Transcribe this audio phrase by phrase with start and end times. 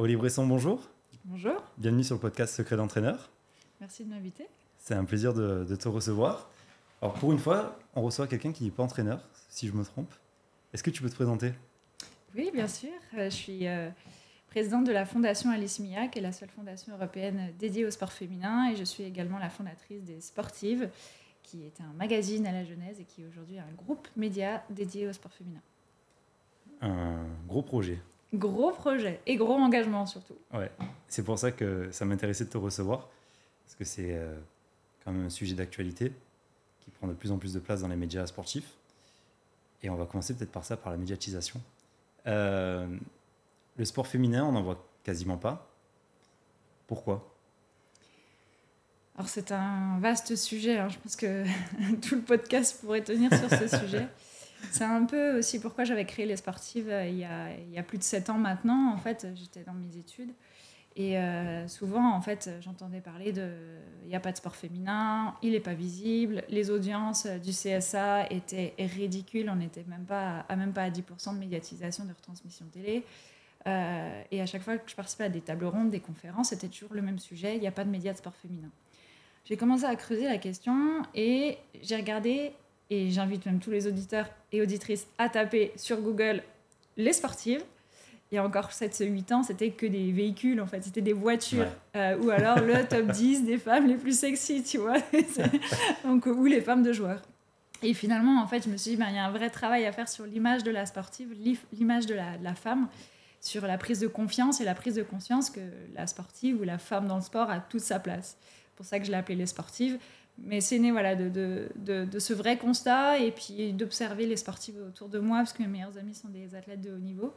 [0.00, 0.88] Olivier Bresson, bonjour.
[1.24, 1.60] Bonjour.
[1.76, 3.30] Bienvenue sur le podcast Secret d'entraîneur.
[3.80, 4.46] Merci de m'inviter.
[4.78, 6.48] C'est un plaisir de, de, te recevoir.
[7.02, 10.14] Alors pour une fois, on reçoit quelqu'un qui n'est pas entraîneur, si je me trompe.
[10.72, 11.52] Est-ce que tu peux te présenter?
[12.36, 12.92] Oui, bien sûr.
[13.14, 13.90] Euh, je suis euh,
[14.50, 18.12] présidente de la fondation Alice Mia, qui est la seule fondation européenne dédiée au sport
[18.12, 20.90] féminin, et je suis également la fondatrice des Sportives,
[21.42, 25.08] qui est un magazine à la Genèse et qui est aujourd'hui un groupe média dédié
[25.08, 25.62] au sport féminin.
[26.82, 27.98] Un gros projet.
[28.34, 30.36] Gros projet et gros engagement surtout.
[30.52, 30.70] Ouais,
[31.08, 33.08] c'est pour ça que ça m'intéressait de te recevoir,
[33.64, 34.38] parce que c'est euh,
[35.04, 36.12] quand même un sujet d'actualité
[36.80, 38.74] qui prend de plus en plus de place dans les médias sportifs.
[39.82, 41.60] Et on va commencer peut-être par ça, par la médiatisation.
[42.26, 42.86] Euh,
[43.76, 45.70] le sport féminin, on n'en voit quasiment pas.
[46.86, 47.34] Pourquoi?
[49.16, 50.88] Alors c'est un vaste sujet, hein.
[50.88, 51.44] je pense que
[52.08, 54.06] tout le podcast pourrait tenir sur ce sujet.
[54.70, 58.02] C'est un peu aussi pourquoi j'avais créé les sportives euh, il y, a, plus de
[58.02, 58.92] 7 ans maintenant.
[58.92, 60.30] En fait, j'étais dans mes études.
[60.96, 63.48] Et euh, souvent, en fait, j'entendais parler de
[64.04, 68.26] il n'y a pas de sport féminin, il n'est pas visible, les audiences du CSA
[68.30, 72.66] étaient ridicules, on n'était même pas à même pas à 10% de médiatisation de retransmission
[72.72, 73.04] télé.
[73.66, 76.68] Euh, et à chaque fois que je participais à des tables rondes, des conférences, c'était
[76.68, 78.70] toujours le même sujet il n'y a pas de médias de sport féminin.
[79.44, 82.52] J'ai commencé à creuser la question et j'ai regardé
[82.90, 86.42] et j'invite même tous les auditeurs et auditrices à taper sur Google
[86.96, 87.62] les sportives.
[88.30, 91.60] Il y a encore 7-8 ans, c'était que des véhicules, en fait, c'était des voitures.
[91.94, 92.00] Ouais.
[92.00, 94.98] Euh, ou alors le top 10 des femmes les plus sexy, tu vois.
[96.04, 97.22] Donc, ou les femmes de joueurs.
[97.82, 99.86] Et finalement, en fait, je me suis dit, ben, il y a un vrai travail
[99.86, 101.34] à faire sur l'image de la sportive,
[101.72, 102.88] l'image de la, de la, femme,
[103.40, 105.60] sur la prise de confiance et la prise de conscience que
[105.94, 108.36] la sportive ou la femme dans le sport a toute sa place.
[108.42, 109.98] C'est pour ça que je l'ai appelée les sportives
[110.44, 114.36] mais c'est né voilà, de, de, de, de, ce vrai constat et puis d'observer les
[114.36, 117.34] sportives autour de moi, parce que mes meilleures amies sont des athlètes de haut niveau,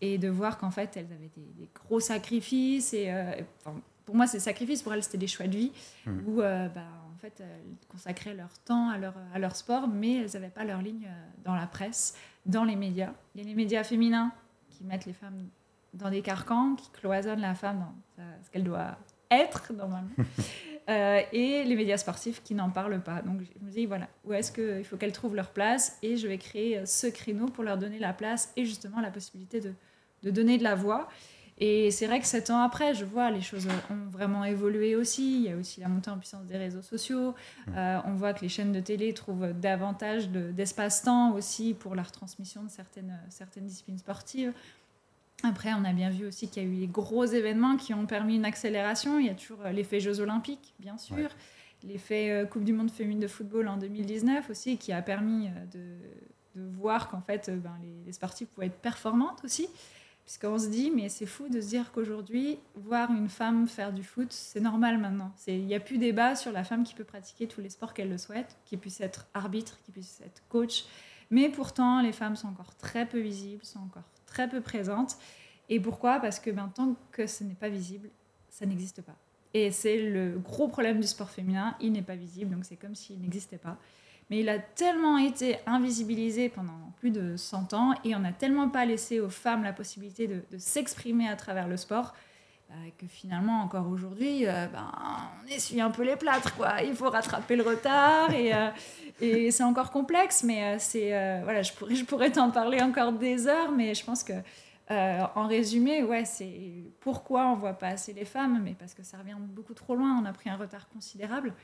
[0.00, 2.94] et de voir qu'en fait, elles avaient des, des gros sacrifices.
[2.94, 3.32] Et, euh,
[3.64, 5.72] enfin, pour moi, ces sacrifices, pour elles, c'était des choix de vie,
[6.06, 6.10] mmh.
[6.26, 6.82] où euh, bah,
[7.14, 10.64] en fait, elles consacraient leur temps à leur, à leur sport, mais elles n'avaient pas
[10.64, 11.08] leur ligne
[11.44, 12.14] dans la presse,
[12.46, 13.12] dans les médias.
[13.34, 14.32] Il y a les médias féminins
[14.70, 15.48] qui mettent les femmes
[15.94, 17.86] dans des carcans, qui cloisonnent la femme
[18.18, 18.98] dans ce qu'elle doit
[19.30, 20.10] être, normalement.
[20.90, 23.22] Euh, et les médias sportifs qui n'en parlent pas.
[23.22, 26.28] Donc je me dis, voilà, où est-ce qu'il faut qu'elles trouvent leur place Et je
[26.28, 29.72] vais créer ce créneau pour leur donner la place et justement la possibilité de,
[30.22, 31.08] de donner de la voix.
[31.58, 35.36] Et c'est vrai que sept ans après, je vois les choses ont vraiment évolué aussi.
[35.36, 37.34] Il y a aussi la montée en puissance des réseaux sociaux.
[37.76, 42.64] Euh, on voit que les chaînes de télé trouvent davantage d'espace-temps aussi pour la retransmission
[42.64, 44.52] de certaines, certaines disciplines sportives.
[45.42, 48.06] Après, on a bien vu aussi qu'il y a eu des gros événements qui ont
[48.06, 49.18] permis une accélération.
[49.18, 51.16] Il y a toujours l'effet Jeux Olympiques, bien sûr.
[51.16, 51.28] Ouais.
[51.82, 55.96] L'effet Coupe du Monde féminine de football en 2019 aussi, qui a permis de,
[56.54, 59.68] de voir qu'en fait, ben, les, les sportifs pouvaient être performantes aussi.
[60.24, 64.02] Puisqu'on se dit, mais c'est fou de se dire qu'aujourd'hui, voir une femme faire du
[64.02, 65.30] foot, c'est normal maintenant.
[65.46, 68.08] Il n'y a plus débat sur la femme qui peut pratiquer tous les sports qu'elle
[68.08, 70.86] le souhaite, qui puisse être arbitre, qui puisse être coach.
[71.30, 75.16] Mais pourtant, les femmes sont encore très peu visibles, sont encore très peu présentes.
[75.68, 76.18] Et pourquoi?
[76.18, 78.08] Parce que ben, tant que ce n'est pas visible,
[78.50, 79.16] ça n'existe pas.
[79.54, 82.96] Et c'est le gros problème du sport féminin, il n'est pas visible, donc c'est comme
[82.96, 83.78] s'il n'existait pas.
[84.28, 88.68] Mais il a tellement été invisibilisé pendant plus de 100 ans et on n'a tellement
[88.68, 92.14] pas laissé aux femmes la possibilité de s'exprimer à travers le sport
[92.68, 94.90] bah, que finalement, encore aujourd'hui, euh, ben,
[95.42, 96.54] on essuie un peu les plâtres.
[96.56, 96.82] Quoi.
[96.82, 98.70] Il faut rattraper le retard et, euh,
[99.20, 103.12] et c'est encore complexe, mais euh, c'est, voilà, je pourrais, je pourrais t'en parler encore
[103.12, 104.32] des heures, mais je pense que
[104.90, 109.16] en résumé, ouais, c'est pourquoi on voit pas assez les femmes, mais parce que ça
[109.16, 111.54] revient beaucoup trop loin, on a pris un retard considérable.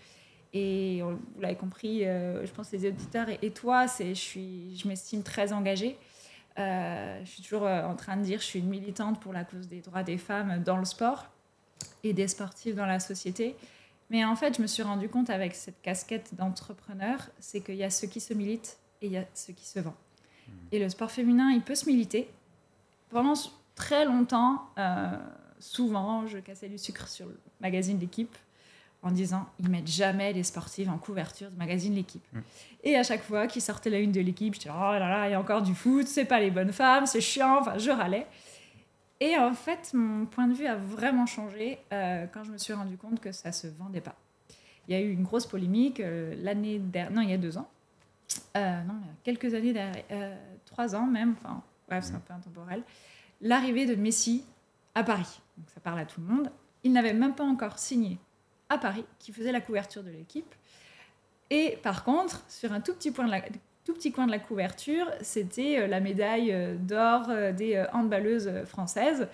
[0.53, 4.41] Et on, vous l'avez compris, euh, je pense les auditeurs et, et toi, c'est, je,
[4.75, 5.97] je m'estime très engagée.
[6.59, 9.69] Euh, je suis toujours en train de dire je suis une militante pour la cause
[9.69, 11.27] des droits des femmes dans le sport
[12.05, 13.57] et des sportifs dans la société.
[14.11, 17.85] Mais en fait, je me suis rendu compte avec cette casquette d'entrepreneur, c'est qu'il y
[17.85, 19.95] a ceux qui se militent et il y a ceux qui se vendent.
[19.95, 20.53] Mmh.
[20.73, 22.29] Et le sport féminin, il peut se militer.
[23.11, 23.35] Pendant
[23.77, 25.17] très longtemps, euh,
[25.61, 28.37] souvent, je cassais du sucre sur le magazine L'équipe
[29.03, 32.25] en disant ils mettent jamais les sportives en couverture du magazine L'équipe.
[32.33, 32.41] Mmh.
[32.85, 35.33] Et à chaque fois qu'ils sortaient la une de l'équipe, j'étais oh là là, il
[35.33, 38.27] y a encore du foot, c'est pas les bonnes femmes, c'est chiant, enfin je râlais.
[39.21, 42.73] Et en fait, mon point de vue a vraiment changé euh, quand je me suis
[42.73, 44.15] rendu compte que ça se vendait pas.
[44.89, 47.59] Il y a eu une grosse polémique euh, l'année dernière, non, il y a deux
[47.59, 47.69] ans,
[48.57, 52.83] euh, non, quelques années derrière, trois ans même, enfin bref, c'est un peu intemporel,
[53.41, 54.45] l'arrivée de Messi
[54.95, 55.41] à Paris.
[55.57, 56.51] Donc ça parle à tout le monde.
[56.83, 58.19] Il n'avait même pas encore signé
[58.71, 60.55] à Paris qui faisait la couverture de l'équipe.
[61.51, 63.27] Et par contre, sur un tout petit, coin
[64.27, 69.29] de la couverture, c'était la médaille d'or des handballeuses françaises.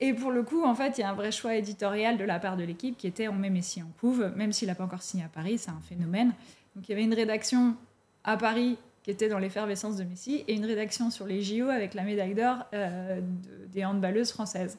[0.00, 2.38] Et pour le coup, en fait, il y a un vrai choix éditorial de la
[2.38, 5.02] part de l'équipe qui était on met Messi en couve, même s'il n'a pas encore
[5.02, 6.32] signé à Paris, c'est un phénomène.
[6.74, 7.76] Donc il y avait une rédaction
[8.24, 11.94] à Paris qui était dans l'effervescence de Messi et une rédaction sur les JO avec
[11.94, 14.76] la médaille d'or euh, de- des handballeuses françaises.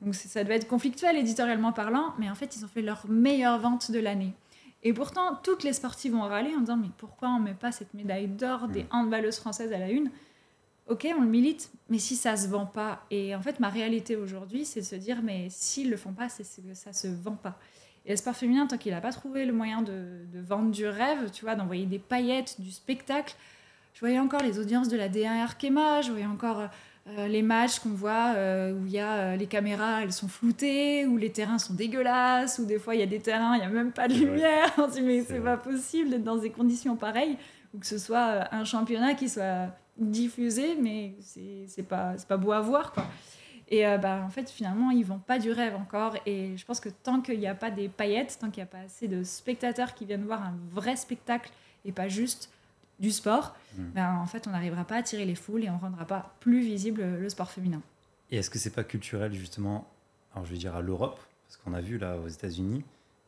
[0.00, 3.58] Donc ça devait être conflictuel éditorialement parlant, mais en fait, ils ont fait leur meilleure
[3.58, 4.34] vente de l'année.
[4.82, 7.94] Et pourtant, toutes les sportives ont râlé en disant Mais pourquoi on met pas cette
[7.94, 10.10] médaille d'or des handballeuses françaises à la une?
[10.86, 13.04] Ok, on le milite, mais si ça se vend pas.
[13.10, 16.28] Et en fait, ma réalité aujourd'hui, c'est de se dire Mais s'ils le font pas,
[16.28, 17.58] c'est que ça se vend pas.
[18.04, 20.86] Et le sport féminin, tant qu'il n'a pas trouvé le moyen de, de vendre du
[20.86, 23.34] rêve, tu vois, d'envoyer des paillettes, du spectacle,
[23.94, 26.68] je voyais encore les audiences de la D1 Arkema, je voyais encore
[27.08, 30.28] euh, les matchs qu'on voit euh, où il y a euh, les caméras, elles sont
[30.28, 33.60] floutées, où les terrains sont dégueulasses, où des fois il y a des terrains, il
[33.60, 34.72] n'y a même pas de lumière.
[34.78, 37.36] On se dit, mais C'est pas possible d'être dans des conditions pareilles,
[37.74, 41.14] ou que ce soit un championnat qui soit diffusé, mais
[41.66, 43.06] c'est pas, pas beau à voir, quoi.
[43.68, 46.14] Et euh, bah, en fait, finalement, ils vendent pas du rêve encore.
[46.24, 48.70] Et je pense que tant qu'il n'y a pas des paillettes, tant qu'il n'y a
[48.70, 51.50] pas assez de spectateurs qui viennent voir un vrai spectacle
[51.84, 52.50] et pas juste
[53.00, 53.82] du sport, Mm.
[53.94, 56.60] ben, en fait, on n'arrivera pas à attirer les foules et on rendra pas plus
[56.60, 57.82] visible le sport féminin.
[58.30, 59.86] Et est-ce que c'est pas culturel justement,
[60.34, 62.84] alors je vais dire à l'Europe, parce qu'on a vu là aux États-Unis,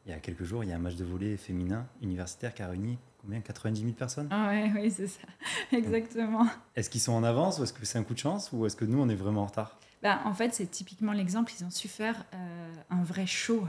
[0.06, 2.62] il y a quelques jours, il y a un match de volley féminin universitaire qui
[2.62, 4.28] a réuni combien 90 000 personnes?
[4.30, 5.20] Ah ouais, oui, c'est ça.
[5.72, 6.46] Exactement.
[6.74, 8.74] Est-ce qu'ils sont en avance ou est-ce que c'est un coup de chance ou est-ce
[8.76, 9.78] que nous on est vraiment en retard?
[10.02, 13.66] Ben, en fait, c'est typiquement l'exemple, ils ont su faire euh, un vrai show.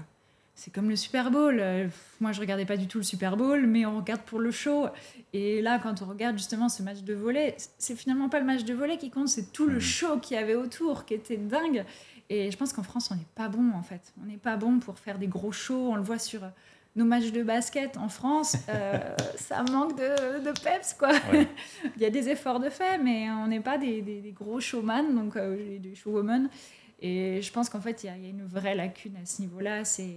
[0.62, 1.58] C'est comme le Super Bowl.
[1.62, 1.88] Euh,
[2.20, 4.88] moi, je regardais pas du tout le Super Bowl, mais on regarde pour le show.
[5.32, 8.66] Et là, quand on regarde justement ce match de volley, c'est finalement pas le match
[8.66, 9.80] de volley qui compte, c'est tout le Mhm.
[9.80, 11.86] show qu'il y avait autour, qui était dingue.
[12.30, 14.12] Et je pense qu'en France, on n'est pas bon, en fait.
[14.22, 15.92] On n'est pas bon pour faire des gros shows.
[15.92, 16.48] On le voit sur euh,
[16.98, 18.58] nos matchs de basket en France.
[18.68, 18.98] Euh,
[19.38, 21.12] ça manque de, de peps, quoi.
[21.32, 21.48] Ouais.
[21.96, 24.60] Il y a des efforts de fait, mais on n'est pas des, des- des gros
[24.60, 26.50] showman, donc euh, des showwomen.
[27.02, 29.86] Et je pense qu'en fait, il y, a- une vraie lacune à ce niveau-là.
[29.86, 30.16] C'est,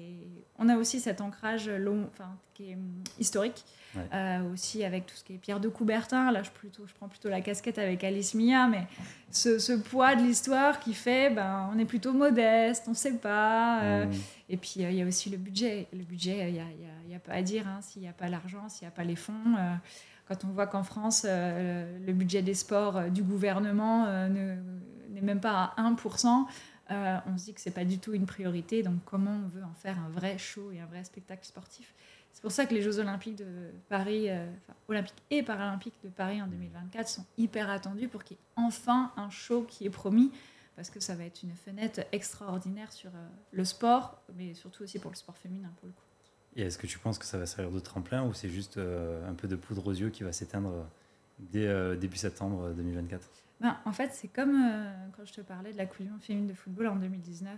[0.59, 3.65] on a aussi cet ancrage long, enfin, qui est hum, historique,
[3.95, 4.03] Ouais.
[4.15, 6.33] euh, aussi avec tout ce qui est Pierre de Coubertin.
[6.33, 8.87] Là, je, plutôt, je prends plutôt la casquette avec Alice Mia, mais
[9.31, 13.19] ce, ce poids de l'histoire qui fait, ben, on est plutôt modeste, on ne sait
[13.19, 13.83] pas.
[13.83, 14.11] euh, Mm.
[14.49, 15.89] et puis, euh, il y a aussi le budget.
[15.93, 17.69] Le budget, il n'y a, pas à dire.
[17.69, 19.35] hein, s'il n'y a pas l'argent, s'il n'y a pas les fonds.
[20.27, 24.57] quand on voit qu'en France, euh, le budget des sports euh, du gouvernement euh, ne-
[25.15, 26.47] n'est même pas à 1%,
[26.91, 28.83] euh, on se dit que c'est pas du tout une priorité.
[28.83, 31.95] Donc, comment on veut en faire un vrai show et un vrai spectacle sportif
[32.33, 34.51] C'est pour ça que les Jeux Olympiques de Paris, euh,
[34.89, 39.13] Olympiques et Paralympiques de Paris en 2024 sont hyper attendus pour qu'il y ait enfin
[39.17, 40.33] un show qui est promis
[40.75, 44.99] parce que ça va être une fenêtre extraordinaire sur euh, le sport, mais surtout aussi
[44.99, 46.01] pour le sport féminin pour le coup.
[46.57, 49.33] Et est-ce que tu penses que ça va servir de tremplin ou c'est juste un
[49.33, 50.87] peu de poudre aux yeux qui va s'éteindre
[51.39, 53.27] dès début septembre 2024
[53.63, 56.21] Ben, en fait, c'est comme euh, quand je te parlais de la Coupe du Monde
[56.21, 57.53] féminine de football en 2019.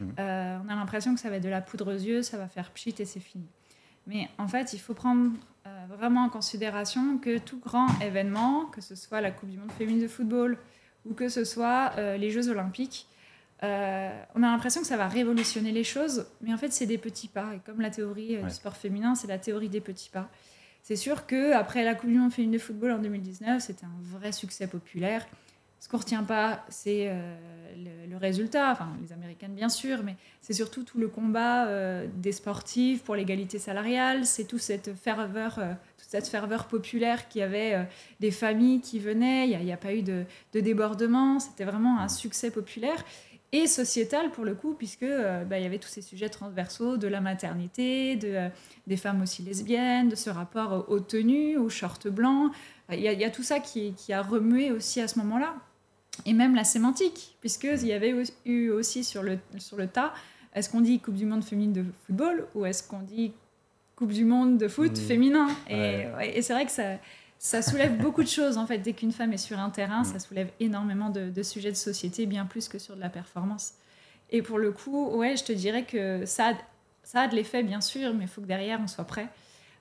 [0.00, 0.14] Mhm.
[0.18, 2.46] Euh, on a l'impression que ça va être de la poudre aux yeux, ça va
[2.46, 3.46] faire pchit et c'est fini.
[4.06, 5.32] Mais en fait, il faut prendre
[5.66, 9.72] euh, vraiment en considération que tout grand événement, que ce soit la Coupe du Monde
[9.72, 10.58] féminine de football
[11.06, 13.08] ou que ce soit les Jeux Olympiques,
[13.62, 17.28] on a l'impression que ça va révolutionner les choses, mais en fait, c'est des petits
[17.28, 17.54] pas.
[17.54, 18.42] Et comme la théorie Ouais.
[18.42, 20.28] du sport féminin, c'est la théorie des petits pas.
[20.86, 24.16] C'est sûr que après la Coupe du Monde féminine de football en 2019, c'était un
[24.16, 25.26] vrai succès populaire.
[25.80, 27.34] Ce qu'on retient pas, c'est euh,
[28.08, 32.30] le, résultat, enfin les Américaines bien sûr, mais c'est surtout tout le combat euh, des
[32.30, 37.84] sportifs pour l'égalité salariale, c'est toute cette ferveur, euh, toute cette ferveur populaire qui avait
[38.20, 39.48] des familles qui venaient.
[39.48, 43.04] Il n'y a pas eu de, de débordement, c'était vraiment un succès populaire
[43.52, 46.96] et sociétal pour le coup, puisque euh, bah, il y avait tous ces sujets transversaux
[46.96, 48.48] de la maternité, de, euh,
[48.86, 52.52] des femmes aussi lesbiennes, de ce rapport aux tenues, aux shorts blancs.
[52.92, 55.18] Il y, a, il y a tout ça qui, qui a remué aussi à ce
[55.20, 55.54] moment-là.
[56.24, 58.14] Et même la sémantique, puisqu'il y avait
[58.46, 60.14] eu aussi sur le, sur le tas,
[60.54, 63.32] est-ce qu'on dit Coupe du Monde féminine de football ou est-ce qu'on dit
[63.96, 65.04] Coupe du Monde de foot Oui.
[65.04, 65.48] féminin?
[65.68, 66.12] Et, Ouais.
[66.16, 66.94] ouais, et c'est vrai que ça,
[67.38, 68.78] ça soulève beaucoup de choses, en fait.
[68.78, 70.04] Dès qu'une femme est sur un terrain, Mm.
[70.04, 73.74] ça soulève énormément de, de sujets de société, bien plus que sur de la performance.
[74.30, 76.52] Et pour le coup, ouais, je te dirais que ça a,
[77.02, 79.28] ça a de l'effet, bien sûr, mais il faut que derrière, on soit prêt.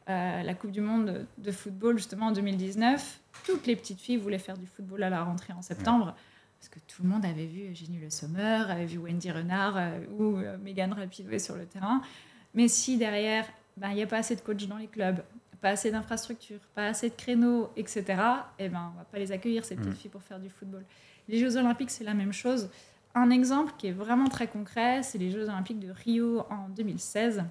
[0.07, 4.37] Euh, la Coupe du Monde de football, justement, en 2019, toutes les petites filles voulaient
[4.37, 6.15] faire du football à la rentrée en septembre.
[6.59, 9.99] Parce que tout le monde avait vu Jenny Le Sommer, avait vu Wendy Renard euh,
[10.17, 12.01] ou euh, Megan Rapinoe sur le terrain.
[12.53, 13.45] Mais si derrière,
[13.77, 15.21] ben, il n'y a pas assez de coachs dans les clubs,
[15.65, 18.03] pas assez d'infrastructures, pas assez de créneaux, etc.,
[18.59, 19.95] eh ben, on va pas les accueillir, ces petites Mhm.
[19.95, 20.83] filles, pour faire du football.
[21.27, 22.69] Les Jeux Olympiques, c'est la même chose.
[23.15, 27.43] Un exemple qui est vraiment très concret, c'est les Jeux Olympiques de Rio en 2016,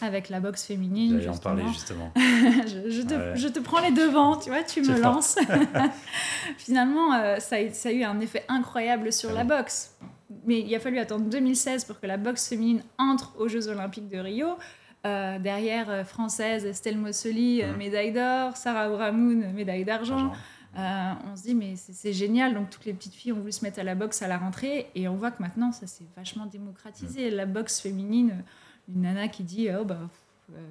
[0.00, 1.16] avec la boxe féminine.
[1.18, 1.56] J'allais en justement.
[1.56, 2.12] parler justement.
[2.16, 3.32] je, je te, Ouais.
[3.36, 5.36] je te prends les devants, tu vois, tu me lances.
[6.56, 9.94] Finalement, euh, ça, a, ça a eu un effet incroyable sur Ah la boxe.
[10.46, 14.08] mais il a fallu attendre 2016 pour que la boxe féminine entre aux Jeux Olympiques
[14.08, 14.56] de Rio.
[15.04, 17.76] Euh, derrière, euh, française, Estelle Mosseli, euh, Mhm.
[17.76, 20.28] médaille d'or, Sarah Ouramoun, médaille d'argent.
[20.28, 20.32] Argent.
[20.78, 22.54] Euh, on se dit, mais c'est génial.
[22.54, 24.86] Donc, toutes les petites filles ont voulu se mettre à la boxe à la rentrée.
[24.94, 27.30] Et on voit que maintenant, ça s'est vachement démocratisé.
[27.30, 28.44] La boxe féminine,
[28.88, 29.98] une nana qui dit, oh, bah,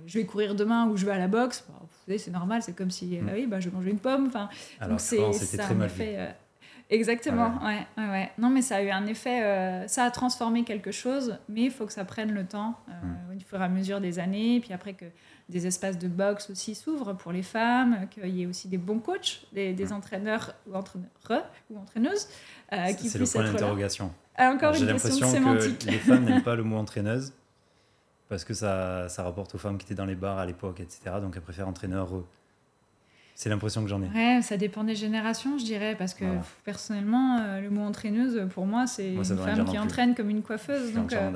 [0.08, 2.64] je vais courir demain ou je vais à la boxe, bah, vous savez, c'est normal.
[2.64, 3.28] C'est comme si, Mm.
[3.30, 4.28] ah oui, bah, je vais manger une pomme.
[4.28, 5.90] Enfin, Alors donc qu'avant, c'est c'était très mal.
[6.92, 7.88] Exactement, ouais.
[7.98, 8.32] Ouais, ouais.
[8.38, 11.72] Non, mais ça a eu un effet, euh, ça a transformé quelque chose, mais il
[11.72, 14.74] faut que ça prenne le temps, euh, au fur et à mesure des années, puis
[14.74, 15.06] après que
[15.48, 19.00] des espaces de boxe aussi s'ouvrent pour les femmes, qu'il y ait aussi des bons
[19.00, 22.28] coachs, des, des entraîneurs ou entraîneurs ou entraîneuses
[22.74, 24.12] euh, qui le point être d'interrogation.
[24.36, 25.80] Ah, encore Alors, J'ai une question de l'impression sémantique.
[25.86, 27.34] que les femmes n'aiment pas le mot entraîneuse
[28.28, 31.16] parce que ça, ça rapporte aux femmes qui étaient dans les bars à l'époque, etc.
[31.22, 32.10] Donc elles préfèrent entraîneur.
[33.36, 34.08] C'est l'impression que j'en ai.
[34.10, 36.44] Ouais, ça dépend des générations, je dirais, parce que Voilà.
[36.64, 40.94] personnellement, euh, le mot entraîneuse, pour moi, c'est une femme qui entraîne comme une coiffeuse.
[40.94, 41.32] Donc, euh.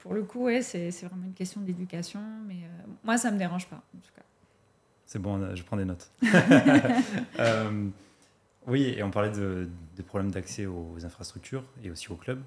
[0.00, 3.38] Pour le coup, ouais, c'est c'est vraiment une question d'éducation, mais euh, moi, ça me
[3.38, 4.22] dérange pas, en tout cas.
[5.04, 6.10] C'est bon, je prends des notes.
[8.66, 12.42] Oui, et on parlait de, des problèmes d'accès aux infrastructures et aussi aux clubs.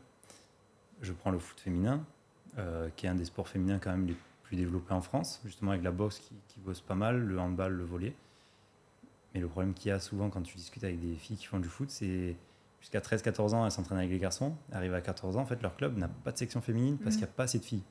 [1.01, 2.05] Je prends le foot féminin,
[2.95, 5.83] qui est un des sports féminins quand même les plus développés en France, justement avec
[5.83, 8.13] la boxe qui, qui bosse pas mal, le handball, le volley.
[9.33, 11.59] Mais le problème qu'il y a souvent quand tu discutes avec des filles qui font
[11.59, 12.35] du foot, c'est
[12.79, 14.55] jusqu'à 13-14 ans, elles s'entraînent avec les garçons.
[14.71, 17.19] Arrivent à 14 ans, en fait, leur club n'a pas de section féminine parce Mhm.
[17.21, 17.83] qu'il n'y a pas assez de filles.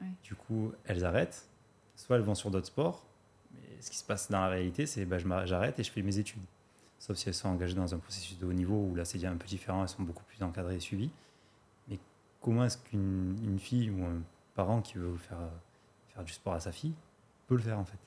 [0.00, 0.06] Ouais.
[0.22, 1.46] Du coup, elles arrêtent.
[1.96, 3.04] Soit elles vont sur d'autres sports,
[3.52, 6.18] mais ce qui se passe dans la réalité, c'est bah, j'arrête et je fais mes
[6.18, 6.42] études.
[7.00, 9.30] Sauf si elles sont engagées dans un processus de haut niveau où là c'est déjà
[9.30, 11.10] un peu différent, elles sont beaucoup plus encadrées et suivies.
[11.88, 11.98] Mais
[12.40, 14.20] comment est-ce qu'une une fille ou un
[14.54, 15.38] parent qui veut faire,
[16.14, 16.94] faire du sport à sa fille
[17.48, 17.98] peut le faire en fait?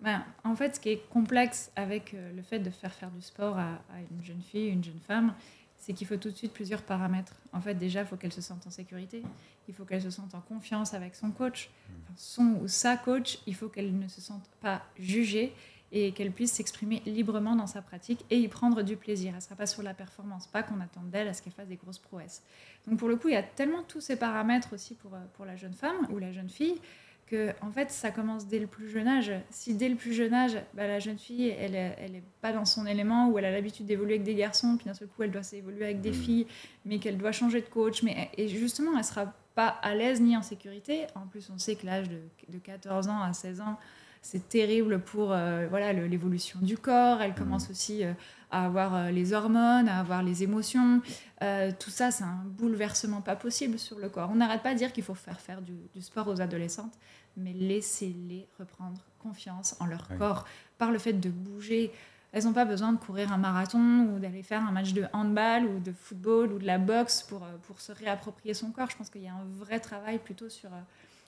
[0.00, 3.22] Ben, en fait, ce qui est complexe avec euh, le fait de faire faire du
[3.22, 5.34] sport à, à une jeune fille, une jeune femme,
[5.78, 7.34] c'est qu'il faut tout de suite plusieurs paramètres.
[7.52, 9.22] En fait, déjà, il faut qu'elle se sente en sécurité,
[9.68, 11.70] il faut qu'elle se sente en confiance avec son coach,
[12.02, 15.52] Enfin, son ou sa coach, il faut qu'elle ne se sente pas jugée
[15.92, 19.28] et qu'elle puisse s'exprimer librement dans sa pratique et y prendre du plaisir.
[19.30, 21.68] Elle ne sera pas sur la performance, pas qu'on attende d'elle à ce qu'elle fasse
[21.68, 22.42] des grosses prouesses.
[22.86, 25.44] Donc pour le coup, il y a tellement tous ces paramètres aussi pour, euh, pour
[25.44, 26.80] la jeune femme ou la jeune fille
[27.26, 29.32] que en fait ça commence dès le plus jeune âge.
[29.50, 32.64] Si dès le plus jeune âge, bah, la jeune fille elle elle est pas dans
[32.64, 35.30] son élément où elle a l'habitude d'évoluer avec des garçons, puis d'un seul coup elle
[35.32, 36.14] doit s'évoluer avec des Mhm.
[36.16, 36.46] filles,
[36.84, 40.36] mais qu'elle doit changer de coach, mais et justement elle sera pas à l'aise ni
[40.36, 41.06] en sécurité.
[41.14, 43.76] En plus on sait que l'âge de, de 14 ans à 16 ans
[44.22, 47.22] c'est terrible pour euh, voilà l'évolution du corps.
[47.22, 48.12] Elle commence aussi euh,
[48.50, 51.00] à avoir euh, les hormones, à avoir les émotions.
[51.42, 54.30] Euh, tout ça, c'est un bouleversement pas possible sur le corps.
[54.32, 56.94] On n'arrête pas de dire qu'il faut faire faire du, du sport aux adolescentes,
[57.36, 60.18] mais laissez-les reprendre confiance en leur Oui.
[60.18, 60.44] corps
[60.78, 61.90] par le fait de bouger.
[62.32, 65.64] Elles n'ont pas besoin de courir un marathon ou d'aller faire un match de handball
[65.66, 68.90] ou de football ou de la boxe pour, euh, pour se réapproprier son corps.
[68.90, 70.70] Je pense qu'il y a un vrai travail plutôt sur,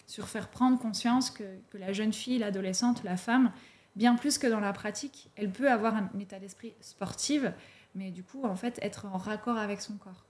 [0.07, 3.51] sur faire prendre conscience que, que la jeune fille, l'adolescente, la femme,
[3.99, 7.43] bien plus que dans la pratique, elle peut avoir un état d'esprit sportif,
[7.95, 10.25] mais du coup, en fait, être en raccord avec son corps.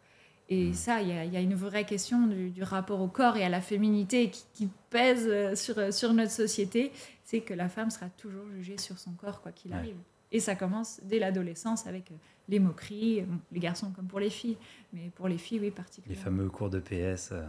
[0.51, 3.09] Et ça, il y, a- il y a une vraie question du, du rapport au
[3.09, 6.91] corps et à la féminité qui, qui pèse euh, sur, euh, sur notre société,
[7.23, 9.77] c'est que la femme sera toujours jugée sur son corps, quoi qu'il Ouais.
[9.77, 9.97] arrive.
[10.33, 12.15] Et ça commence dès l'adolescence avec euh,
[12.49, 14.57] les moqueries, bon, les garçons comme pour les filles,
[14.95, 16.25] mais pour les filles, oui, Les particulièrement.
[16.25, 17.31] fameux cours de PS.
[17.33, 17.45] euh.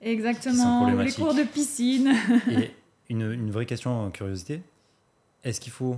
[0.00, 2.12] Exactement, les cours de piscine.
[2.50, 2.70] Et
[3.10, 4.62] une, une vraie question, curiosité,
[5.44, 5.96] est-ce qu'il faut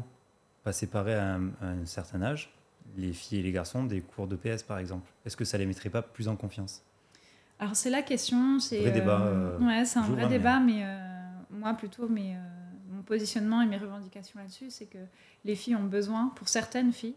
[0.62, 2.50] pas séparer à un, à un certain âge
[2.96, 5.10] les filles et les garçons des cours de PS par exemple?
[5.24, 6.82] Est-ce que ça les mettrait pas plus en confiance?
[7.58, 10.58] Alors c'est la question, c'est Vrai débat, euh, euh, ouais, c'est un vrai mais- débat,
[10.60, 10.98] mais euh,
[11.50, 12.36] moi plutôt, mais
[12.90, 14.98] mon positionnement et mes revendications là-dessus, c'est que
[15.44, 17.14] les filles ont besoin, pour certaines filles,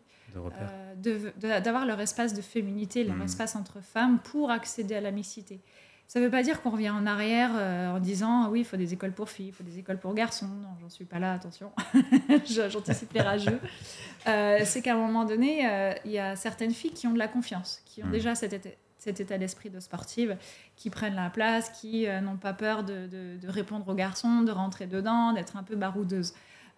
[1.39, 3.23] d'avoir leur espace de féminité, leur Mhm.
[3.23, 5.59] espace entre femmes pour accéder à la mixité.
[6.09, 8.65] Ça ne veut pas dire qu'on revient en arrière euh, en disant ah oui, il
[8.65, 10.47] faut des écoles pour filles, il faut des écoles pour garçons.
[10.47, 11.71] Non, j'en suis pas là, attention.
[12.45, 13.59] J'anticipe les rageux.
[14.27, 17.19] Euh, c'est qu'à un moment donné, euh, il y a certaines filles qui ont de
[17.19, 18.11] la confiance, qui ont Mhm.
[18.13, 20.37] déjà cet état, cet état d'esprit de sportive,
[20.75, 24.51] qui prennent la place, qui n'ont pas peur de, de- de répondre aux garçons, de
[24.51, 26.33] rentrer dedans, d'être un peu baroudeuses.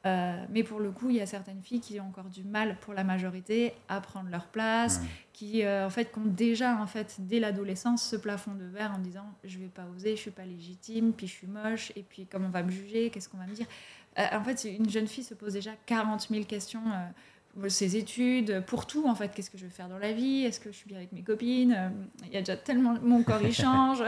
[0.05, 2.77] Euh, mais pour le coup, il y a certaines filles qui ont encore du mal,
[2.79, 5.07] pour la majorité, à prendre leur place, Ouais.
[5.33, 8.93] qui euh, en fait, qui ont déjà, en fait, dès l'adolescence, ce plafond de verre
[8.95, 12.03] en disant je vais pas oser, je suis pas légitime, puis je suis moche, et
[12.03, 13.67] puis comment on va me juger, qu'est-ce qu'on va me dire?
[14.17, 16.81] Euh, en fait, une jeune fille se pose déjà 40 000 questions.
[17.59, 20.45] pour ses études, pour tout en fait, qu'est-ce que je vais faire dans la vie,
[20.45, 21.91] est-ce que je suis bien avec mes copines,
[22.27, 24.01] il y a déjà tellement, mon corps il change,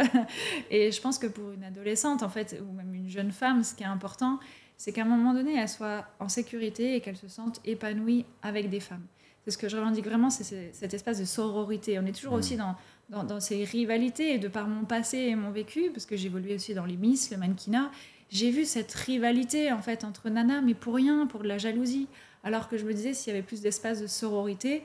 [0.69, 3.73] et je pense que pour une adolescente en fait, ou même une jeune femme, ce
[3.73, 4.39] qui est important,
[4.81, 8.67] c'est qu'à un moment donné, elle soit en sécurité et qu'elle se sente épanouie avec
[8.71, 9.05] des femmes.
[9.45, 11.99] C'est ce que je revendique vraiment, c'est ce- cet espace de sororité.
[11.99, 12.39] On est toujours Mhm.
[12.39, 12.75] aussi dans,
[13.23, 16.73] dans, ces rivalités, et de par mon passé et mon vécu, parce que j'évoluais aussi
[16.73, 17.91] dans les Miss, le mannequinat,
[18.31, 22.07] j'ai vu cette rivalité en fait entre nanas, mais pour rien, pour de la jalousie.
[22.43, 24.81] Alors que je me disais, s'il y avait plus d'espace de sororité,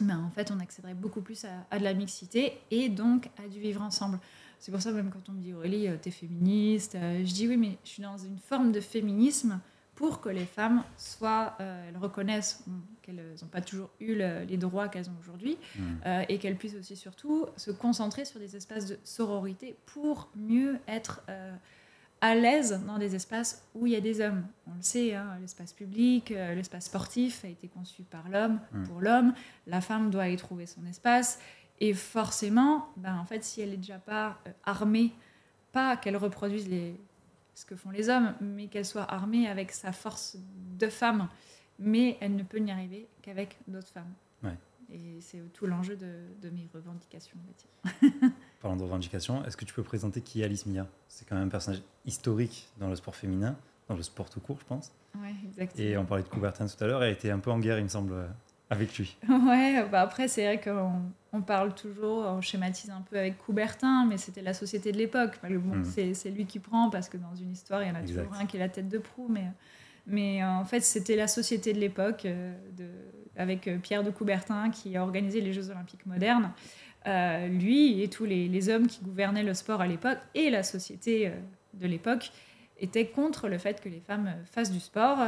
[0.00, 3.60] ben, en fait, on accéderait beaucoup plus à, de la mixité et donc à du
[3.60, 4.18] vivre ensemble.
[4.60, 7.48] C'est pour ça, même quand on me dit Aurélie, euh, t'es féministe, euh, je dis
[7.48, 9.58] oui, mais je suis dans une forme de féminisme
[9.94, 12.62] pour que les femmes soient, euh, elles reconnaissent
[13.00, 15.82] qu'elles n'ont pas toujours eu les droits qu'elles ont aujourd'hui mmh.
[16.28, 21.22] et qu'elles puissent aussi surtout se concentrer sur des espaces de sororité pour mieux être
[22.22, 24.46] à l'aise dans des espaces où il y a des hommes.
[24.66, 28.84] On le sait, hein, l'espace public, l'espace sportif a été conçu par l'homme, mm.
[28.84, 29.34] pour l'homme.
[29.66, 31.40] La femme doit y trouver son espace.
[31.80, 35.12] Et forcément, ben, en fait, si elle n'est déjà pas euh, armée,
[35.72, 36.94] pas qu'elle reproduise les,
[37.54, 40.36] ce que font les hommes, mais qu'elle soit armée avec sa force
[40.78, 41.28] de femme,
[41.78, 44.12] mais elle ne peut n'y arriver qu'avec d'autres femmes.
[44.92, 47.36] Et c'est tout l'enjeu de, de, mes revendications.
[48.60, 50.84] Parlant de revendications, est-ce que tu peux présenter qui est Alice Mia?
[51.06, 53.56] C'est quand même un personnage historique dans le sport féminin,
[53.88, 54.90] dans le sport tout court, je pense.
[55.16, 55.86] Ouais, exactement.
[55.86, 57.84] Et on parlait de Coubertin tout à l'heure, elle était un peu en guerre, il
[57.84, 58.14] me semble,
[58.70, 59.16] avec lui.
[59.28, 64.06] Ouais, bah après, c'est vrai qu'on on parle toujours, on schématise un peu avec Coubertin,
[64.06, 65.38] mais c'était la société de l'époque.
[65.42, 66.14] Bon, mmh.
[66.14, 68.46] C'est lui qui prend, parce que dans une histoire, il y en a toujours un
[68.46, 69.46] qui est la tête de proue, mais,
[70.06, 72.52] mais en fait, c'était la société de l'époque, euh,
[73.36, 76.52] avec euh, Pierre de Coubertin, qui a organisé les Jeux Olympiques modernes.
[77.06, 81.28] Euh, lui et tous les, hommes qui gouvernaient le sport à l'époque et la société
[81.28, 81.30] euh,
[81.72, 82.30] de l'époque
[82.80, 85.18] étaient contre le fait que les femmes euh, fassent du sport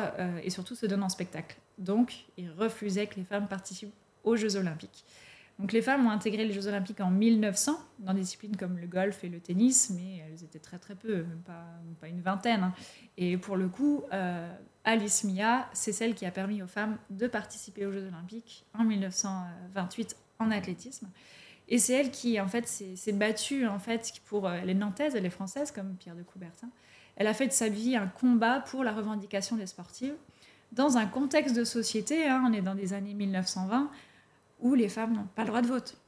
[0.42, 1.56] et surtout se donnent en spectacle.
[1.78, 3.94] Donc, ils refusaient que les femmes participent
[4.24, 5.04] aux Jeux olympiques.
[5.58, 8.86] Donc, les femmes ont intégré les Jeux olympiques en 1900 dans des disciplines comme le
[8.86, 11.42] golf et le tennis, mais elles étaient très très peu, même
[12.00, 12.64] pas, une vingtaine.
[12.64, 12.74] Hein.
[13.16, 14.02] Et pour le coup,
[14.84, 18.84] Alice Mia, c'est celle qui a permis aux femmes de participer aux Jeux olympiques en
[18.84, 21.08] 1928 en athlétisme.
[21.68, 24.46] Et c'est elle qui, en fait, s'est battue, en fait, pour...
[24.46, 26.68] Euh, elle est nantaise, elle est française, comme Pierre de Coubertin.
[27.16, 30.14] Elle a fait de sa vie un combat pour la revendication des sportives,
[30.72, 33.90] dans un contexte de société, hein, on est dans des années 1920,
[34.60, 35.98] où les femmes n'ont pas le droit de vote,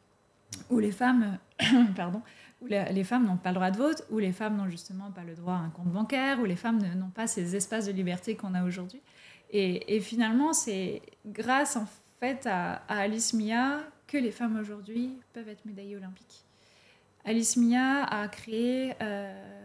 [0.70, 1.38] où les femmes,
[1.96, 2.22] pardon,
[2.62, 5.22] où les, femmes n'ont pas le droit de vote, où les femmes n'ont justement pas
[5.22, 8.37] le droit à un compte bancaire, où les femmes n'ont pas ces espaces de liberté
[8.37, 9.02] qu'on a aujourd'hui.
[9.50, 11.87] Et, finalement, c'est grâce en
[12.18, 16.44] fait à, Alice Mia que les femmes aujourd'hui peuvent être médaillées olympiques.
[17.24, 19.63] Alice Mia a créé euh,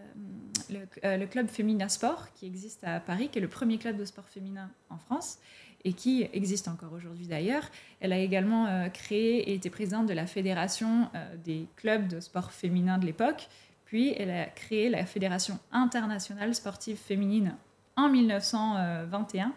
[0.72, 4.06] euh, le, club Féminin Sport qui existe à Paris, qui est le premier club de
[4.06, 5.40] sport féminin en France
[5.86, 7.64] et qui existe encore aujourd'hui d'ailleurs.
[8.00, 11.10] Elle a également euh, créé et été présidente de la fédération
[11.44, 13.48] des clubs de sport féminin de l'époque.
[13.86, 17.56] Puis elle a créé la Fédération internationale sportive féminine
[17.96, 19.54] en 1921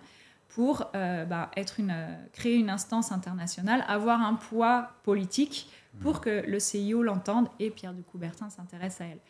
[0.54, 1.94] pour euh, bah, être une,
[2.32, 5.70] créer une instance internationale, avoir un poids politique
[6.00, 9.20] pour que le CIO l'entende et Pierre de Coubertin s'intéresse à elle.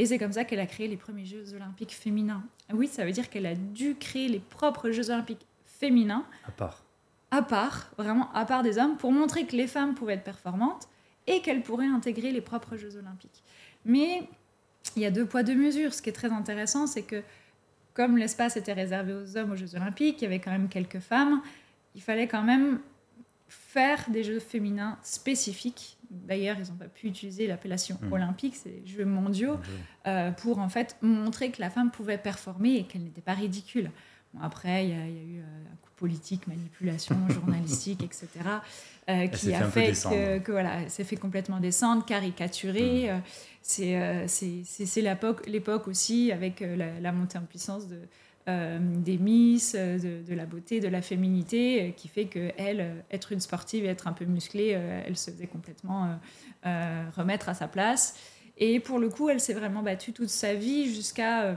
[0.00, 2.42] Et c'est comme ça qu'elle a créé les premiers Jeux olympiques féminins.
[2.72, 6.24] Oui, ça veut dire qu'elle a dû créer les propres Jeux olympiques féminins.
[6.48, 6.82] À part.
[7.30, 10.88] À part, vraiment à part des hommes, pour montrer que les femmes pouvaient être performantes
[11.26, 13.42] et qu'elles pourraient intégrer les propres Jeux olympiques.
[13.84, 14.26] Mais
[14.96, 15.92] il y a deux poids, deux mesures.
[15.92, 17.22] Ce qui est très intéressant, c'est que
[17.92, 21.00] comme l'espace était réservé aux hommes aux Jeux Olympiques, il y avait quand même quelques
[21.00, 21.42] femmes,
[21.94, 22.80] il fallait quand même
[23.50, 25.98] faire des Jeux féminins spécifiques.
[26.08, 28.12] D'ailleurs, ils n'ont pas pu utiliser l'appellation mmh.
[28.12, 29.58] olympique, c'est Jeux mondiaux,
[30.06, 33.90] euh, pour en fait montrer que la femme pouvait performer et qu'elle n'était pas ridicule.
[34.40, 38.28] après, il y, a, eu euh, un coup politique, manipulation journalistique, etc.,
[39.08, 43.12] euh, qui a fait, que, que, voilà, s'est fait complètement descendre, caricaturer.
[43.12, 43.20] Mmh.
[43.80, 45.02] Euh, c'est
[45.46, 47.98] l'époque aussi avec la, montée en puissance de,
[48.48, 53.40] euh, des Miss, de, la beauté, de la féminité, qui fait que elle, être une
[53.40, 56.18] sportive et être un peu musclée, elle se faisait complètement
[56.64, 58.16] remettre à sa place.
[58.56, 61.56] Et pour le coup, elle s'est vraiment battue toute sa vie jusqu'à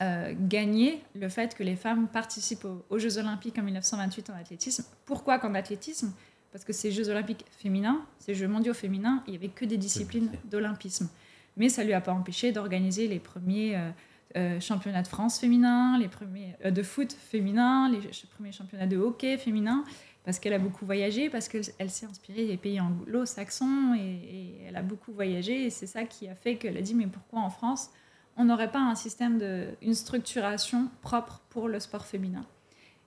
[0.00, 4.84] gagner le fait que les femmes participent aux, aux, Jeux Olympiques en 1928 en athlétisme.
[5.04, 6.12] Pourquoi qu'en athlétisme?
[6.52, 9.78] Parce que ces Jeux olympiques féminins, ces Jeux mondiaux féminins, il n'y avait que des
[9.78, 11.08] disciplines d'olympisme.
[11.56, 13.90] Mais ça ne lui a pas empêché d'organiser les premiers euh,
[14.36, 17.98] euh, championnats de France féminins, les premiers euh, de foot féminin, les,
[18.34, 19.84] premiers championnats de hockey féminin,
[20.24, 24.82] parce qu'elle a beaucoup voyagé, parce qu'elle s'est inspirée des pays anglo-saxons et, elle a
[24.82, 25.66] beaucoup voyagé.
[25.66, 27.90] Et c'est ça qui a fait qu'elle a dit mais pourquoi en France
[28.38, 32.44] on n'aurait pas un système de, une structuration propre pour le sport féminin?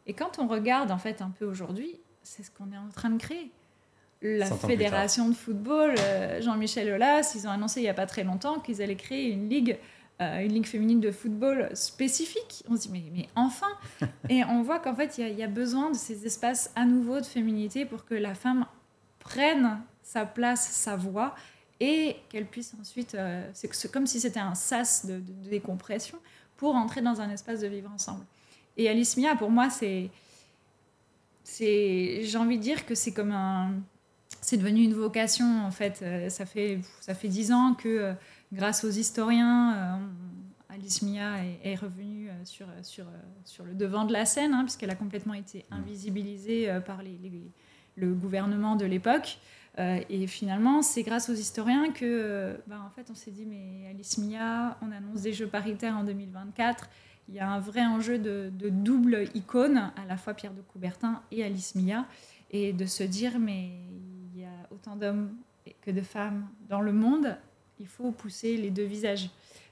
[0.07, 3.09] Et quand on regarde en fait un peu aujourd'hui, c'est ce qu'on est en train
[3.09, 3.51] de créer.
[4.21, 8.23] La fédération de football, euh, Jean-Michel Aulas, ils ont annoncé il n'y a pas très
[8.23, 9.77] longtemps qu'ils allaient créer une ligue,
[10.21, 12.63] euh, une ligue féminine de football spécifique.
[12.69, 13.67] On se dit, mais, mais enfin
[14.29, 17.25] Et on voit qu'en fait, il y, a besoin de ces espaces à nouveau de
[17.25, 18.65] féminité pour que la femme
[19.19, 21.35] prenne sa place, sa voix
[21.81, 23.17] et qu'elle puisse ensuite,
[23.51, 26.17] c'est comme si c'était un sas de, décompression
[26.55, 28.23] pour entrer dans un espace de vivre ensemble.
[28.77, 30.09] Et Alice Mia, pour moi, c'est,
[31.43, 33.73] c'est, j'ai envie de dire que c'est comme un,
[34.39, 36.03] c'est devenu une vocation en fait.
[36.29, 38.15] ça fait ça fait dix ans que
[38.53, 39.99] grâce aux historiens,
[40.69, 43.05] Alice Mia est, revenue sur, sur,
[43.43, 47.17] sur le devant de la scène, hein, puisqu'elle a complètement été invisibilisée par les,
[47.95, 49.39] le gouvernement de l'époque.
[49.77, 53.45] Euh, et finalement, c'est grâce aux historiens que, euh, ben, en fait, on s'est dit,
[53.45, 56.89] mais Alice Mia, on annonce des Jeux paritaires en 2024.
[57.27, 61.21] Il y a un vrai enjeu de, double icône, à la fois Pierre de Coubertin
[61.31, 62.05] et Alice Mia,
[62.51, 63.71] et de se dire, mais
[64.33, 65.35] il y a autant d'hommes
[65.81, 67.35] que de femmes dans le monde,
[67.79, 69.29] il faut pousser les deux visages.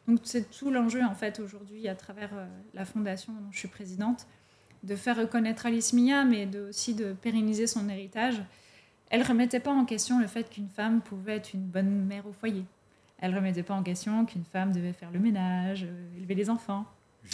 [0.07, 3.67] Donc c'est tout l'enjeu en fait aujourd'hui à travers euh, la fondation dont je suis
[3.67, 4.27] présidente,
[4.83, 8.43] de faire reconnaître Alice Mia, mais de, aussi de pérenniser son héritage
[9.13, 12.25] elle ne remettait pas en question le fait qu'une femme pouvait être une bonne mère
[12.25, 12.65] au foyer.
[13.19, 16.49] Elle ne remettait pas en question qu'une femme devait faire le ménage, euh, élever les
[16.49, 16.85] enfants.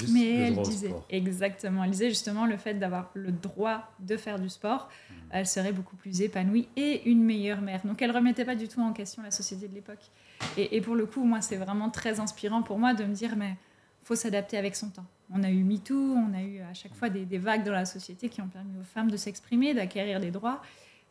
[0.10, 4.50] Mais elle disait exactement, elle disait justement le fait d'avoir le droit de faire du
[4.50, 5.14] sport, mmh.
[5.32, 7.80] elle serait beaucoup plus épanouie et une meilleure mère.
[7.86, 10.12] Donc elle remettait pas du tout en question la société de l'époque.
[10.58, 13.56] Et, pour le coup, moi, c'est vraiment très inspirant pour moi de me dire mais
[14.04, 15.06] faut s'adapter avec son temps.
[15.32, 18.30] On a eu MeToo, on a eu à chaque fois des vagues dans la société
[18.30, 20.62] qui ont permis aux femmes de s'exprimer, d'acquérir des droits.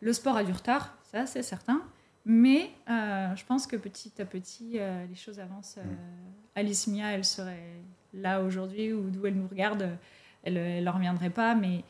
[0.01, 1.83] Le sport a du retard, ça c'est certain.
[2.25, 5.79] Mais euh, je pense que petit à petit, euh, les choses avancent.
[5.79, 6.57] Euh, mm.
[6.57, 7.81] Alice Mia, elle serait
[8.13, 9.97] là aujourd'hui ou d'où elle nous regarde,
[10.43, 11.55] elle n'en reviendrait pas.
[11.55, 11.85] Mais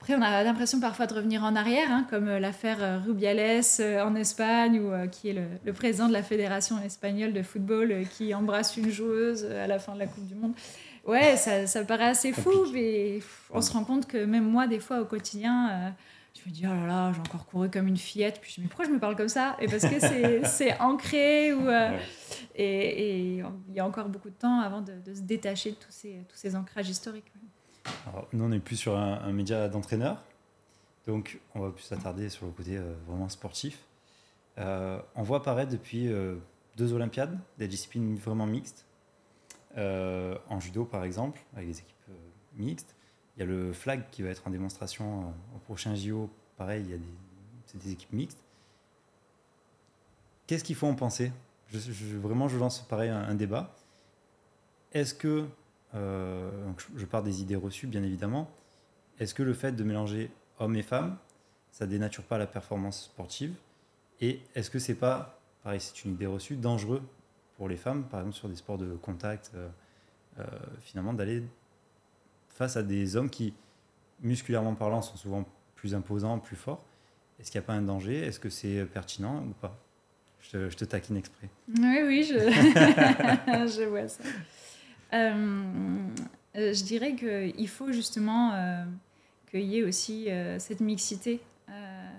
[0.00, 3.62] après, on a l'impression parfois de revenir en arrière, hein, comme l'affaire Rubiales
[4.04, 8.76] en Espagne, ou qui est le, président de la fédération espagnole de football qui embrasse
[8.76, 10.52] une joueuse à la fin de la Coupe du Monde.
[11.06, 14.80] Ouais, ça, ça paraît assez fou, mais on se rend compte que même moi, des
[14.80, 15.94] fois, au quotidien
[16.36, 18.40] je me dis, oh là là, j'ai encore couru comme une fillette.
[18.40, 19.56] Puis je me dis, mais pourquoi je me parle comme ça?
[19.60, 21.52] Et parce que c'est ancré.
[21.52, 21.98] Ou, euh,
[22.54, 23.36] et,
[23.68, 26.36] il y a encore beaucoup de temps avant de, se détacher de tous ces, tous
[26.36, 27.32] ces ancrages historiques.
[28.08, 30.22] Alors, nous, on est plus sur un, média d'entraîneur.
[31.06, 33.84] Donc, on va plus s'attarder sur le côté euh, vraiment sportif.
[34.58, 36.10] Euh, on voit apparaître depuis
[36.76, 38.86] deux Olympiades des disciplines vraiment mixtes.
[39.76, 41.96] en judo, par exemple, avec des équipes
[42.56, 42.96] mixtes.
[43.36, 46.30] Il y a le flag qui va être en démonstration euh, au prochain JO.
[46.56, 48.42] Pareil, il y a des, des équipes mixtes.
[50.46, 51.32] Qu'est-ce qu'il faut en penser?
[51.68, 53.74] Je, Vraiment, je lance pareil un, débat.
[54.92, 55.44] Est-ce que,
[55.96, 56.50] euh,
[56.96, 58.50] je pars des idées reçues bien évidemment,
[59.18, 61.16] est-ce que le fait de mélanger hommes et femmes,
[61.70, 63.54] ça dénature pas la performance sportive?
[64.20, 67.02] Et est-ce que c'est pas, pareil, c'est une idée reçue, dangereux
[67.56, 70.44] pour les femmes, par exemple sur des sports de contact, euh,
[70.82, 71.42] finalement d'aller
[72.48, 73.54] face à des hommes qui,
[74.20, 76.84] musculairement parlant, sont souvent plus imposants, plus forts?
[77.38, 78.18] Est-ce qu'il n'y a pas un danger?
[78.18, 79.78] Est-ce que c'est pertinent ou pas?
[80.40, 81.48] Je te, taquine exprès.
[81.68, 84.22] Oui, oui, je vois ça.
[85.12, 86.06] Euh,
[86.54, 88.84] je dirais qu'il faut justement euh,
[89.50, 91.40] qu'il y ait aussi euh, cette mixité,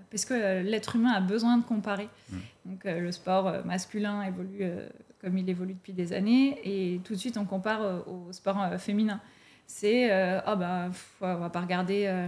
[0.10, 2.08] parce que l'être humain a besoin de comparer.
[2.30, 2.38] Mm.
[2.66, 4.64] Donc le sport masculin évolue
[5.20, 9.20] comme il évolue depuis des années, et tout de suite on compare au sport féminin
[9.68, 10.90] c'est euh, oh bah,
[11.22, 12.28] on va pas regarder euh,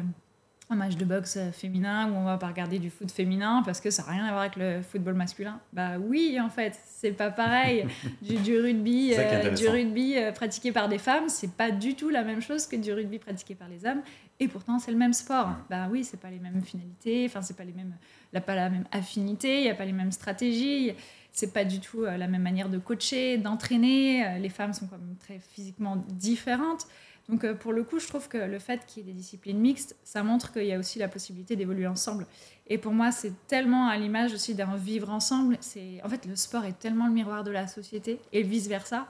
[0.71, 3.81] un match de boxe euh, féminin ou on va pas regarder du foot féminin parce
[3.81, 5.59] que ça n'a rien à voir avec le football masculin.
[5.73, 7.87] Bah oui, en fait, c'est pas pareil.
[8.21, 9.13] du, du, rugby,
[9.57, 12.93] du rugby pratiqué par des femmes, c'est pas du tout la même chose que du
[12.93, 14.01] rugby pratiqué par les hommes.
[14.39, 15.49] Et pourtant, c'est le même sport.
[15.69, 17.95] Bah oui, c'est pas les mêmes finalités, enfin, c'est pas les mêmes,
[18.31, 20.93] la, pas la même affinité, il y a pas les mêmes stratégies
[21.31, 24.39] c'est pas du tout la même manière de coacher, d'entraîner.
[24.39, 26.87] Les femmes sont quand même très physiquement différentes.
[27.29, 29.59] Donc euh, pour le coup, je trouve que le fait qu'il y ait des disciplines
[29.59, 32.25] mixtes, ça montre qu'il y a aussi la possibilité d'évoluer ensemble.
[32.67, 35.57] Et pour moi, c'est tellement à l'image aussi d'un vivre ensemble.
[35.61, 39.07] C'est en fait le sport est tellement le miroir de la société et vice versa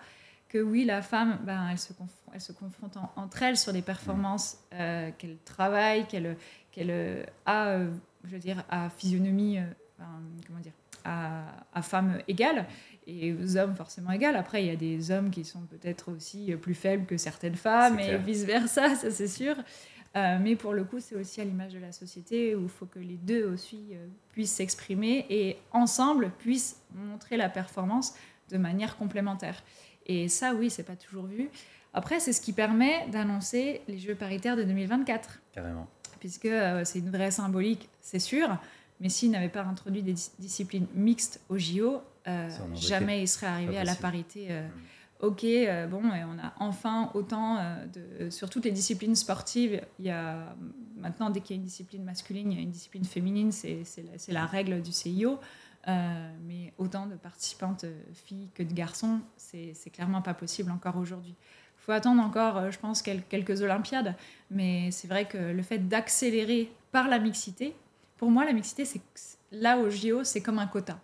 [0.49, 1.93] que oui, la femme, ben, elle se,
[2.34, 6.38] elle se confronte entre elles sur des performances euh, qu'elle travaille, qu'elle
[6.71, 7.79] qu'elle euh, a,
[8.25, 9.60] je veux dire, à physionomie,
[10.47, 10.73] comment dire,
[11.05, 12.65] à, à femme égale
[13.10, 14.36] et aux hommes forcément égal.
[14.36, 18.00] Après, il y a des hommes qui sont peut-être aussi plus faibles que certaines femmes
[18.00, 19.56] et vice-versa, ça c'est sûr.
[20.15, 22.88] Euh, mais pour le coup, c'est aussi à l'image de la société où il faut
[22.88, 28.15] que les deux aussi euh, puissent s'exprimer et ensemble puissent montrer la performance
[28.50, 29.63] de manière complémentaire.
[30.08, 31.50] Et ça, oui, c'est pas toujours vu.
[31.93, 35.39] Après, c'est ce qui permet d'annoncer les Jeux paritaires de 2024.
[35.52, 35.88] Carrément.
[36.19, 38.58] Puisque euh, c'est une vraie symbolique, c'est sûr.
[39.00, 43.77] Mais s'ils n'avaient pas introduit des disciplines mixtes au JO, euh, jamais il serait arrivé
[43.77, 44.47] à la parité.
[44.49, 44.71] Euh, mm.
[45.21, 47.58] Ok, euh, bon, et on a enfin autant
[47.93, 48.29] de.
[48.29, 50.55] Sur toutes les disciplines sportives, il y a
[50.97, 53.84] maintenant, dès qu'il y a une discipline masculine, il y a une discipline féminine, c'est
[53.97, 55.39] la, la, règle du CIO.
[55.88, 61.36] mais autant de participantes filles que de garçons, c'est clairement pas possible encore aujourd'hui.
[61.77, 64.15] Il faut attendre encore, je pense, quelques Olympiades,
[64.51, 67.75] mais c'est vrai que le fait d'accélérer par la mixité,
[68.15, 69.01] pour moi, la mixité, c'est
[69.51, 70.99] là au JO, c'est comme un quota.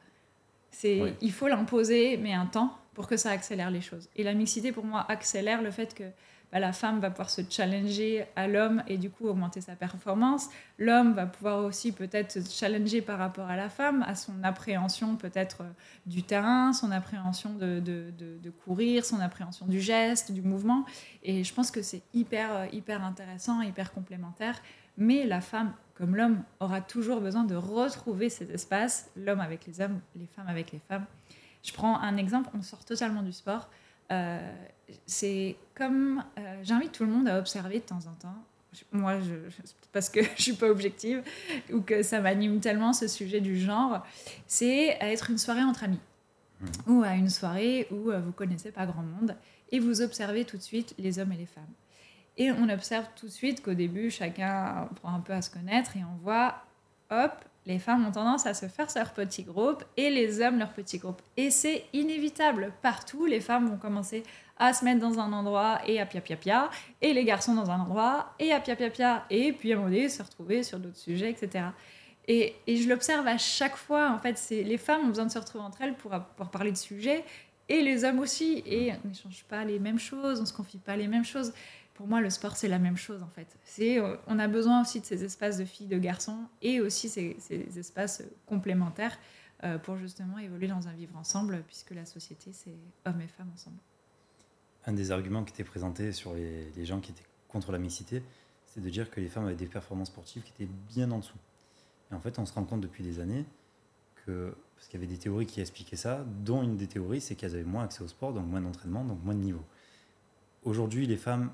[0.77, 4.09] C'est, Il faut l'imposer, mais un temps pour que ça accélère les choses.
[4.15, 6.03] Et la mixité, pour moi, accélère le fait que
[6.51, 10.49] bah, la femme va pouvoir se challenger à l'homme et du coup augmenter sa performance.
[10.77, 15.15] L'homme va pouvoir aussi peut-être se challenger par rapport à la femme, à son appréhension
[15.15, 15.69] peut-être euh,
[16.05, 20.85] du terrain, son appréhension de, de, de, courir, son appréhension du geste, du mouvement.
[21.23, 24.61] Et je pense que c'est hyper, euh, hyper intéressant, hyper complémentaire.
[24.97, 29.81] Mais la femme comme l'homme aura toujours besoin de retrouver cet espace, l'homme avec les
[29.81, 31.05] hommes, les femmes avec les femmes.
[31.63, 33.69] Je prends un exemple, on sort totalement du sport.
[34.12, 34.39] Euh,
[35.08, 38.36] c'est comme euh, j'invite tout le monde à observer de temps en temps.
[38.91, 39.36] Moi, je,
[39.93, 41.23] parce que je suis pas objective
[41.71, 44.05] ou que ça m'anime tellement ce sujet du genre,
[44.47, 45.99] c'est à être une soirée entre amis
[46.60, 46.65] mmh.
[46.91, 49.36] ou à une soirée où euh, vous connaissez pas grand monde
[49.71, 51.63] et vous observez tout de suite les hommes et les femmes.
[52.38, 55.95] Et on observe tout de suite qu'au début, chacun prend un peu à se connaître
[55.95, 56.56] et on voit,
[57.10, 57.32] hop,
[57.65, 61.00] les femmes ont tendance à se faire leur petit groupe et les hommes leur petit
[61.00, 61.21] groupe.
[61.38, 62.71] Et c'est inévitable.
[62.82, 64.24] Partout, les femmes vont commencer
[64.58, 66.69] à se mettre dans un endroit et à pia pia pia,
[67.02, 69.80] et les garçons dans un endroit et à pia pia pia, et puis à un
[69.80, 71.65] moment donné se retrouver sur d'autres sujets, etc.
[72.28, 74.12] Et, et je l'observe à chaque fois.
[74.12, 76.71] En fait, c'est les femmes ont besoin de se retrouver entre elles pour, pour parler
[76.71, 77.26] de sujets,
[77.67, 78.63] et les hommes aussi.
[78.65, 81.52] Et on n'échange pas les mêmes choses, on se confie pas les mêmes choses
[81.95, 83.47] pour moi, le sport, c'est la même chose en fait.
[83.63, 87.10] C'est, euh, on a besoin aussi de ces espaces de filles, de garçons, et aussi
[87.10, 87.38] ces,
[87.77, 89.17] espaces complémentaires
[89.63, 93.49] euh, pour justement évoluer dans un vivre ensemble, puisque la société, c'est hommes et femmes
[93.53, 93.77] ensemble.
[94.86, 98.21] Un des arguments qui était présenté sur les, gens qui étaient contre la mixité,
[98.65, 101.38] c'est de dire que les femmes avaient des performances sportives qui étaient bien en dessous.
[102.12, 103.45] Et en fait, on se rend compte depuis des années
[104.25, 107.36] que, parce qu'il y avait des théories qui expliquaient ça, dont une des théories, c'est
[107.36, 109.63] qu'elles avaient moins accès au sport, donc moins d'entraînement, donc moins de niveau.
[110.63, 111.51] Aujourd'hui, les femmes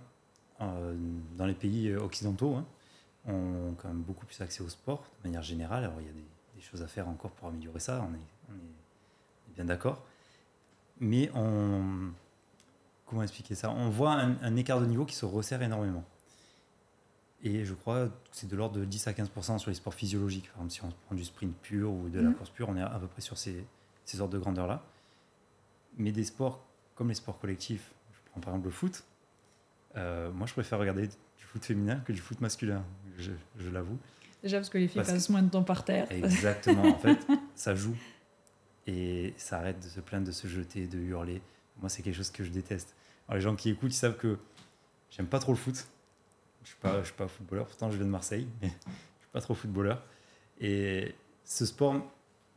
[1.37, 2.65] dans les pays occidentaux, hein,
[3.27, 5.83] ont quand même beaucoup plus accès au sport de manière générale.
[5.83, 6.25] Alors il y a des,
[6.61, 8.55] choses à faire encore pour améliorer ça, on est,
[9.55, 10.05] bien d'accord.
[10.99, 12.11] Mais on,
[13.07, 13.71] comment expliquer ça?
[13.71, 16.03] On voit un, écart de niveau qui se resserre énormément.
[17.43, 20.51] Et je crois que c'est de l'ordre de 10 à 15% sur les sports physiologiques.
[20.51, 22.35] Par exemple, si on prend du sprint pur ou de la mmh.
[22.35, 23.65] course pure, on est à peu près sur ces,
[24.05, 24.83] ces ordres de grandeur-là.
[25.97, 26.63] Mais des sports
[27.01, 29.03] comme les sports collectifs, je prends par exemple le foot,
[29.97, 32.83] euh, moi, je préfère regarder du foot féminin que du foot masculin,
[33.17, 33.97] je, l'avoue.
[34.43, 36.11] Déjà parce que les filles passent moins de temps par terre.
[36.11, 37.19] Exactement, en fait,
[37.55, 37.95] ça joue.
[38.87, 41.41] Et ça arrête de se plaindre, de se jeter, de hurler.
[41.79, 42.95] Moi, c'est quelque chose que je déteste.
[43.27, 44.37] Alors, les gens qui écoutent, ils savent que
[45.11, 45.87] j'aime pas trop le foot.
[46.63, 49.31] Je suis pas, je suis pas footballeur, pourtant je viens de Marseille, mais je suis
[49.31, 50.03] pas trop footballeur.
[50.59, 51.95] Et ce sport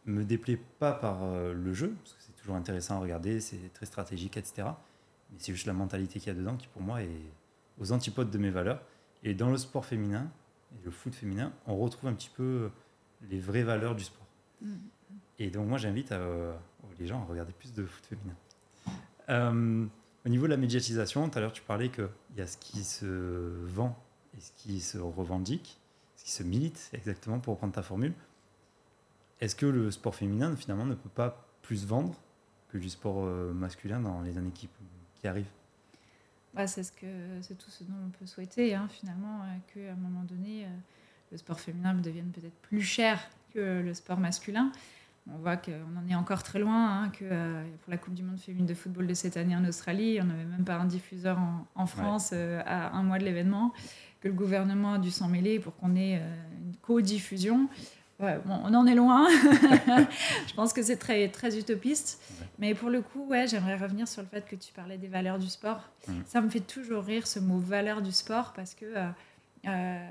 [0.06, 3.72] me déplaît pas par euh, le jeu, parce que c'est toujours intéressant à regarder, c'est
[3.72, 4.66] très stratégique, etc
[5.38, 7.32] c'est juste la mentalité qu'il y a dedans qui, pour moi, est
[7.78, 8.82] aux antipodes de mes valeurs.
[9.22, 10.30] Et dans le sport féminin,
[10.72, 12.70] et le foot féminin, on retrouve un petit peu
[13.30, 14.26] les vraies valeurs du sport.
[14.60, 14.74] Mm.
[15.38, 16.54] Et donc, moi, j'invite euh,
[16.98, 18.36] les gens à regarder plus de foot féminin.
[19.30, 19.86] Euh,
[20.24, 22.84] au niveau de la médiatisation, tout à l'heure, tu parlais qu'il y a ce qui
[22.84, 23.06] se
[23.66, 23.96] vend
[24.36, 25.78] et ce qui se revendique,
[26.16, 28.12] ce qui se milite, exactement, pour reprendre ta formule.
[29.40, 32.14] Est-ce que le sport féminin, finalement, ne peut pas plus vendre
[32.68, 34.68] que du sport euh, masculin dans les années qui,
[35.28, 35.46] arrive.
[36.54, 37.06] Bah, C'est ce que
[37.42, 40.68] c'est tout ce dont on peut souhaiter, hein, finalement, euh, qu'à un moment donné, euh,
[41.32, 43.20] le sport féminin devienne peut-être plus cher
[43.52, 44.70] que le sport masculin.
[45.28, 48.22] On voit qu'on en est encore très loin, hein, que euh, pour la Coupe du
[48.22, 51.38] Monde féminine de football de cette année en Australie, on n'avait même pas un diffuseur
[51.74, 53.72] en, France à un mois de l'événement,
[54.20, 57.68] que le gouvernement a dû s'en mêler pour qu'on ait une co-diffusion
[58.20, 59.28] on en est loin.
[60.46, 62.20] je pense que c'est très, très utopiste.
[62.58, 65.38] Mais pour le coup, ouais, j'aimerais revenir sur le fait que tu parlais des valeurs
[65.38, 65.80] du sport.
[66.26, 69.08] Ça me fait toujours rire ce mot valeur du sport parce que, euh,
[69.66, 70.06] euh,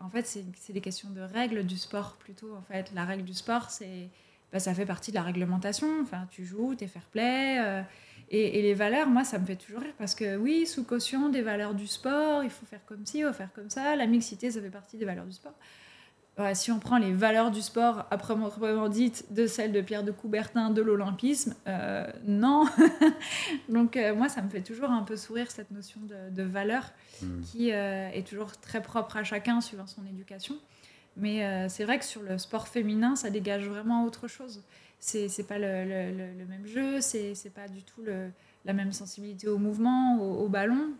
[0.00, 2.54] en fait, c'est des questions de règles du sport plutôt.
[2.54, 4.08] En fait, la règle du sport, c'est,
[4.52, 5.88] bah, ça fait partie de la réglementation.
[6.02, 7.58] Enfin, tu joues, tu es fair play.
[7.60, 7.82] Euh,
[8.30, 11.30] et, et, les valeurs, moi, ça me fait toujours rire parce que oui, sous caution
[11.30, 13.96] des valeurs du sport, il faut faire comme ci, il faut faire comme ça.
[13.96, 15.54] La mixité, ça fait partie des valeurs du sport
[16.54, 20.70] si on prend les valeurs du sport proprement dites de celles de Pierre de Coubertin
[20.70, 22.66] de l'olympisme, euh, non.
[23.68, 27.40] Donc euh, moi, ça me fait toujours un peu sourire cette notion de, valeur hmm.
[27.42, 30.56] qui euh, est toujours très propre à chacun suivant son éducation.
[31.16, 34.62] Mais c'est vrai que sur le sport féminin, ça dégage vraiment autre chose.
[35.00, 38.04] C'est pas le, même jeu, c'est pas du tout
[38.64, 40.92] la même sensibilité au mouvement, au, ballon.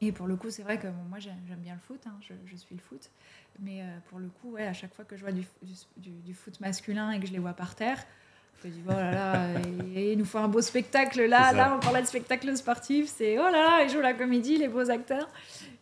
[0.00, 2.56] Et pour le coup, c'est vrai que moi, j'aime bien le foot, hein, je, je,
[2.56, 3.10] suis le foot.
[3.60, 5.44] Mais euh, pour le coup, ouais, à chaque fois que je vois du,
[5.96, 8.04] du, foot masculin et que je les vois par terre,
[8.62, 9.60] Je dis, oh là là,
[9.94, 13.38] et, il nous faut un beau spectacle là, là, on parlait de spectacle sportif, c'est
[13.38, 15.28] oh là là, ils jouent la comédie, les beaux acteurs.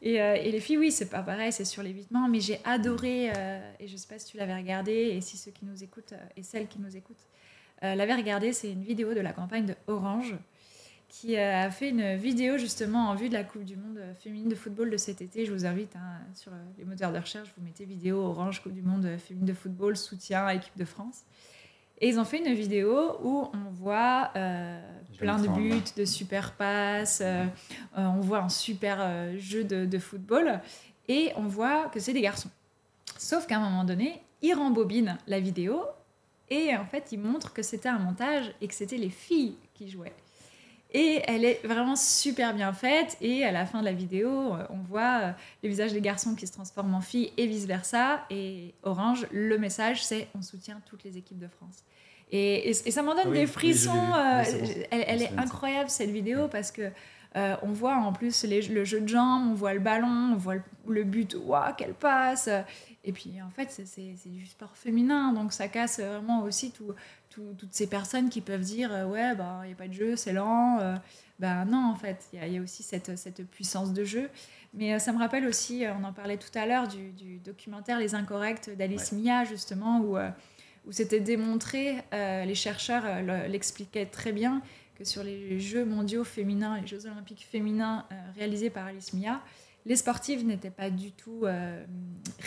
[0.01, 3.33] Et, euh, et les filles, oui, c'est pas pareil, c'est sur l'évitement, mais j'ai adoré,
[3.35, 6.15] euh, et je sais pas si tu l'avais regardé, et si ceux qui nous écoutent,
[6.37, 7.27] et celles qui nous écoutent,
[7.83, 10.35] l'avaient regardé, c'est une vidéo de la campagne de Orange
[11.21, 14.57] qui a fait une vidéo justement en vue de la Coupe du Monde féminine de
[14.57, 15.47] football de cet été.
[15.47, 18.83] Je vous invite hein, sur les moteurs de recherche, vous mettez vidéo Orange Coupe du
[18.83, 21.23] Monde féminine de football, soutien équipe de France.
[22.01, 24.81] Et ils ont fait une vidéo où on voit euh,
[25.17, 27.45] plein de buts, de super passes, euh,
[27.97, 30.61] euh, on voit un super jeu de, football
[31.07, 32.51] et on voit que c'est des garçons.
[33.19, 35.81] Sauf qu'à un moment donné, ils rembobinent la vidéo
[36.51, 39.89] et en fait, ils montrent que c'était un montage et que c'était les filles qui
[39.89, 40.13] jouaient.
[40.95, 43.17] Et elle est vraiment super bien faite.
[43.21, 46.53] Et à la fin de la vidéo, on voit les visages des garçons qui se
[46.53, 48.25] transforment en filles et vice-versa.
[48.31, 51.83] Et Orange, le message, c'est on soutient toutes les équipes de France.
[52.31, 54.13] Et, ça m'en donne des frissons.
[54.15, 54.43] Euh,
[54.91, 56.91] elle, est incroyable cette vidéo parce que
[57.37, 60.55] euh, on voit en plus le jeu de jambes, on voit le ballon, on voit
[60.87, 62.49] le, but, waouh, qu'elle passe.
[63.05, 67.87] Et puis en fait, c'est du sport féminin, donc ça casse vraiment aussi toutes ces
[67.87, 70.79] personnes qui peuvent dire euh, ouais, bah, il n'y a pas de jeu, c'est lent.
[71.39, 74.31] ben non, en fait, il y, a aussi cette, cette, puissance de jeu.
[74.73, 78.71] Mais ça me rappelle aussi, on en parlait tout à l'heure, du, documentaire Les Incorrects
[78.77, 80.17] d'Alice Mia, justement, où
[80.87, 84.63] où c'était démontré, euh, les chercheurs euh, l'expliquaient très bien,
[84.97, 89.41] que sur les Jeux mondiaux féminins, les Jeux olympiques féminins euh, réalisés par Alice Mia,
[89.87, 91.45] les sportives n'étaient pas du tout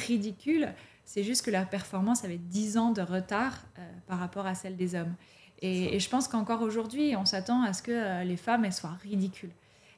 [0.06, 0.74] ridicules,
[1.06, 3.64] c'est juste que leur performance avait 10 ans de retard
[4.08, 5.14] par rapport à celle des hommes.
[5.60, 8.98] Et, et je pense qu'encore aujourd'hui, on s'attend à ce que les femmes elles soient
[9.04, 9.52] ridicules.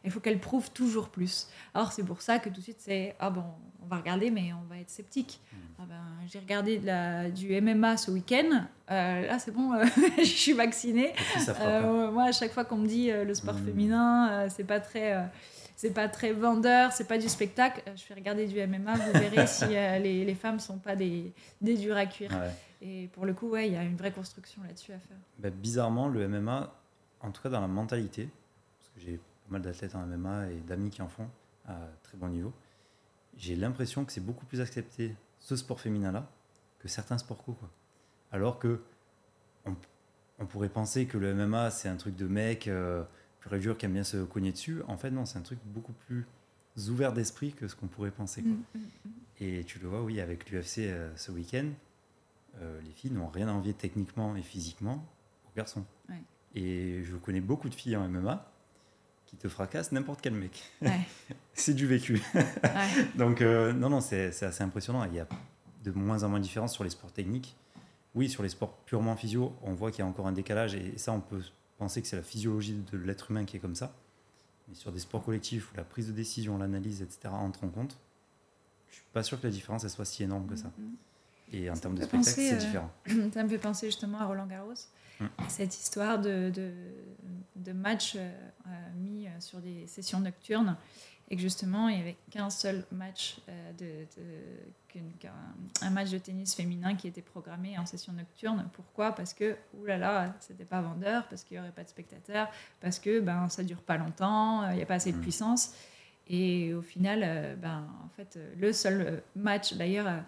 [0.05, 1.47] Il faut qu'elles prouvent toujours plus.
[1.73, 3.43] Alors c'est pour ça que tout de suite c'est ah bon,
[3.83, 5.41] on va regarder mais on va être sceptique.
[5.51, 5.57] Hmm.
[5.79, 8.65] Ah ben, j'ai regardé la, du MMA ce week-end.
[8.91, 9.85] Euh, là, c'est bon, euh,
[10.17, 11.13] je suis vaccinée.
[11.61, 13.65] Euh, moi, à chaque fois qu'on me dit le sport mmh.
[13.65, 15.29] féminin, c'est pas très,
[15.79, 17.81] c'est pas très vendeur, c'est pas du spectacle.
[17.95, 21.77] je vais regarder du MMA, vous verrez si les, les femmes sont pas des, des
[21.77, 22.31] durs à cuire.
[22.81, 25.15] Et pour le coup, ouais, il y a une vraie construction là-dessus à faire.
[25.37, 26.75] Bah, bizarrement, le MMA,
[27.21, 28.27] en tout cas dans la mentalité,
[28.77, 31.29] parce que j'ai pas mal d'athlètes en MMA et d'amis qui en font
[31.65, 32.51] à très bon niveau,
[33.37, 36.29] j'ai l'impression que c'est beaucoup plus accepté ce sport féminin-là
[36.79, 37.53] que certains sports co.
[37.53, 37.69] Quoi.
[38.33, 38.81] Alors que
[39.65, 43.05] on, pourrait penser que le MMA, c'est un truc de mec euh,
[43.39, 44.81] plus dur qui aime bien se cogner dessus.
[44.87, 46.25] En fait, non, c'est un truc beaucoup plus
[46.87, 48.41] ouvert d'esprit que ce qu'on pourrait penser.
[48.41, 48.51] Quoi.
[48.51, 49.11] Mm, mm, mm.
[49.41, 51.69] Et tu le vois, oui, avec l'UFC euh, ce week-end,
[52.61, 55.05] euh, les filles n'ont rien à envier techniquement et physiquement
[55.45, 55.85] aux garçons.
[56.55, 58.51] Et je connais beaucoup de filles en MMA
[59.27, 60.63] qui te fracassent n'importe quel mec.
[61.53, 62.19] c'est du vécu.
[63.15, 65.03] Donc, euh, non, non, c'est assez impressionnant.
[65.03, 65.27] Il y a
[65.83, 67.55] de moins en moins de différence sur les sports techniques.
[68.15, 70.97] Oui, sur les sports purement physio, on voit qu'il y a encore un décalage et
[70.97, 71.43] ça, on peut
[71.79, 73.95] penser que c'est la physiologie de l'être humain qui est comme ça.
[74.67, 77.29] Mais sur des sports collectifs où la prise de décision, l'analyse, etc.
[77.31, 77.97] entre en compte,
[78.89, 80.67] je suis pas sûr que la différence elle soit si énorme que ça.
[80.67, 81.55] Mm-hmm.
[81.55, 82.91] Et en termes de spectacle, c'est euh, différent.
[83.33, 84.73] Ça me fait penser justement à Roland Garros.
[85.19, 85.25] Mm.
[85.47, 86.71] Cette histoire de, de,
[87.55, 88.29] de match euh,
[88.97, 90.77] mis sur des sessions nocturnes
[91.29, 94.05] et que justement il n'y avait qu'un seul match euh, de,
[95.81, 98.69] un match de tennis féminin qui était programmé en session nocturne.
[98.73, 99.13] Pourquoi?
[99.13, 102.49] Parce que oulala, c'était pas vendeur, parce qu'il n'y aurait pas de spectateurs,
[102.81, 105.21] parce que ben ça dure pas longtemps, il n'y a pas assez de mm.
[105.21, 105.73] puissance.
[106.27, 110.23] Et au final, euh, ben en fait le seul match d'ailleurs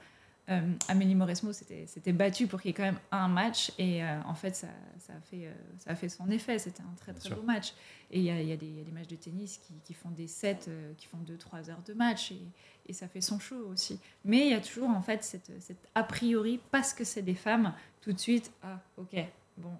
[0.49, 4.19] euh, Amélie Mauresmo s'était battue pour qu'il y ait quand même un match et euh,
[4.25, 6.57] en fait ça, ça, a fait, euh, ça a fait son effet.
[6.59, 7.73] C'était un très très beau match.
[8.09, 10.69] Et il y a, y, a des matchs de tennis qui, qui font des sets,
[10.97, 12.41] qui font 2-3 heures de match et,
[12.87, 13.99] et, ça fait son show aussi.
[14.25, 17.35] Mais il y a toujours en fait cette, cette a priori, parce que c'est des
[17.35, 19.15] femmes, tout de suite, ah ok,
[19.57, 19.71] bon,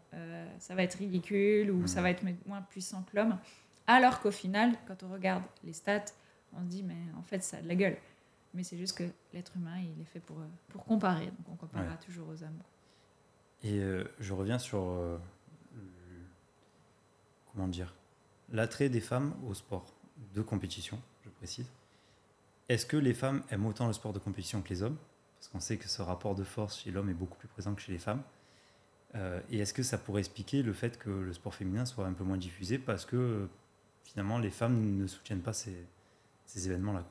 [0.59, 3.37] ça va être ridicule ou ça va être moins puissant que l'homme.
[3.85, 6.05] Alors qu'au final, quand on regarde les stats,
[6.53, 7.97] on se dit mais en fait ça a de la gueule.
[8.53, 11.27] Mais c'est juste que l'être humain, il est fait pour, euh, pour comparer.
[11.27, 12.61] Donc on comparera toujours aux hommes.
[13.63, 14.83] Et euh, je reviens sur.
[14.83, 15.17] Euh,
[17.51, 17.93] comment dire
[18.51, 19.93] L'attrait des femmes au sport
[20.33, 21.67] de compétition, je précise.
[22.67, 24.97] Est-ce que les femmes aiment autant le sport de compétition que les hommes?
[25.37, 27.81] Parce qu'on sait que ce rapport de force chez l'homme est beaucoup plus présent que
[27.81, 28.21] chez les femmes.
[29.49, 32.23] et est-ce que ça pourrait expliquer le fait que le sport féminin soit un peu
[32.23, 33.49] moins diffusé parce que
[34.03, 35.85] finalement les femmes ne soutiennent pas ces,
[36.45, 37.05] ces événements-là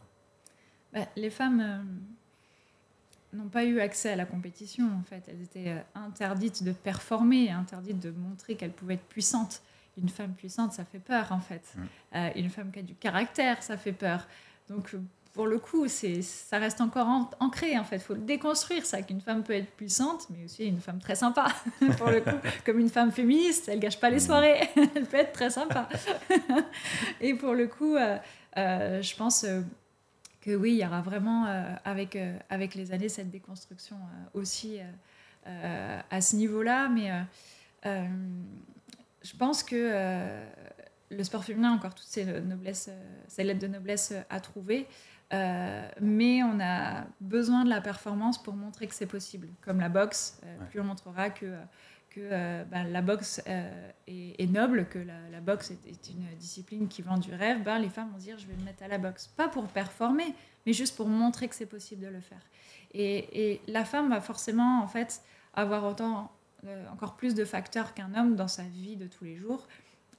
[0.92, 5.22] bah, les femmes euh, n'ont pas eu accès à la compétition, en fait.
[5.28, 9.62] Elles étaient euh, interdites de performer, interdites de montrer qu'elles pouvaient être puissantes.
[9.96, 11.74] Une femme puissante, ça fait peur, en fait.
[12.14, 14.26] Euh, une femme qui a du caractère, ça fait peur.
[14.68, 14.94] Donc,
[15.32, 17.06] pour le coup, c'est, ça reste encore
[17.38, 17.96] ancré en fait.
[17.96, 21.14] Il faut le déconstruire, ça, qu'une femme peut être puissante, mais aussi une femme très
[21.14, 21.46] sympa.
[21.98, 22.36] pour le coup,
[22.66, 25.88] comme une femme féministe, elle gâche pas les soirées, elle peut être très sympa.
[27.20, 28.18] et pour le coup, euh,
[28.56, 29.46] euh, je pense
[30.40, 31.44] que oui, il y aura vraiment
[31.84, 32.16] avec,
[32.48, 33.96] avec les années cette déconstruction
[34.32, 34.78] aussi
[35.44, 36.88] à ce niveau-là.
[36.88, 37.10] Mais
[37.84, 40.40] je pense que
[41.10, 42.90] le sport féminin a encore toutes ses, noblesses,
[43.28, 44.86] ses lettres de noblesse à trouver.
[45.32, 49.48] Euh, mais on a besoin de la performance pour montrer que c'est possible.
[49.60, 51.54] Comme la boxe, euh, plus on montrera que,
[52.10, 53.40] que euh, ben, la boxe
[54.06, 58.10] est, noble, que la, boxe est, une discipline qui vend du rêve, ben, les femmes
[58.10, 59.28] vont dire je vais me mettre à la boxe.
[59.28, 60.34] Pas pour performer,
[60.66, 62.42] mais juste pour montrer que c'est possible de le faire.
[62.92, 65.22] Et, et, la femme va forcément en fait
[65.54, 66.32] avoir autant,
[66.92, 69.66] encore plus de facteurs qu'un homme dans sa vie de tous les jours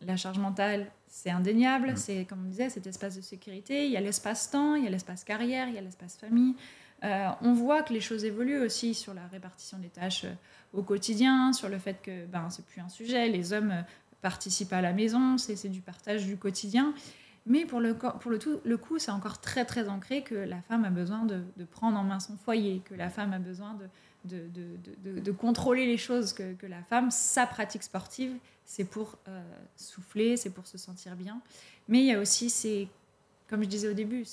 [0.06, 1.92] la charge mentale, c'est indéniable.
[1.92, 1.98] Mm.
[1.98, 3.86] C'est, comme on disait, cet espace de sécurité.
[3.86, 6.56] Il y a l'espace-temps, il y a l'espace carrière, il y a l'espace famille.
[7.04, 10.34] Euh, on voit que les choses évoluent aussi sur la répartition des tâches euh,
[10.74, 13.28] au quotidien, sur le fait que ben, c'est plus un sujet.
[13.28, 13.82] Les hommes euh,
[14.22, 16.94] participent à la maison, c'est, du partage du quotidien.
[17.46, 20.62] Mais pour le, pour le, tout, le coup, c'est encore très très ancré que la
[20.62, 23.76] femme a besoin de, prendre en main son foyer, que la femme a besoin
[24.26, 29.18] de, de, de contrôler les choses, que, que, la femme, sa pratique sportive, c'est pour
[29.28, 29.42] euh,
[29.76, 31.42] souffler, c'est pour se sentir bien.
[31.88, 32.88] Mais il y a aussi, c'est,
[33.50, 34.24] comme je disais au début,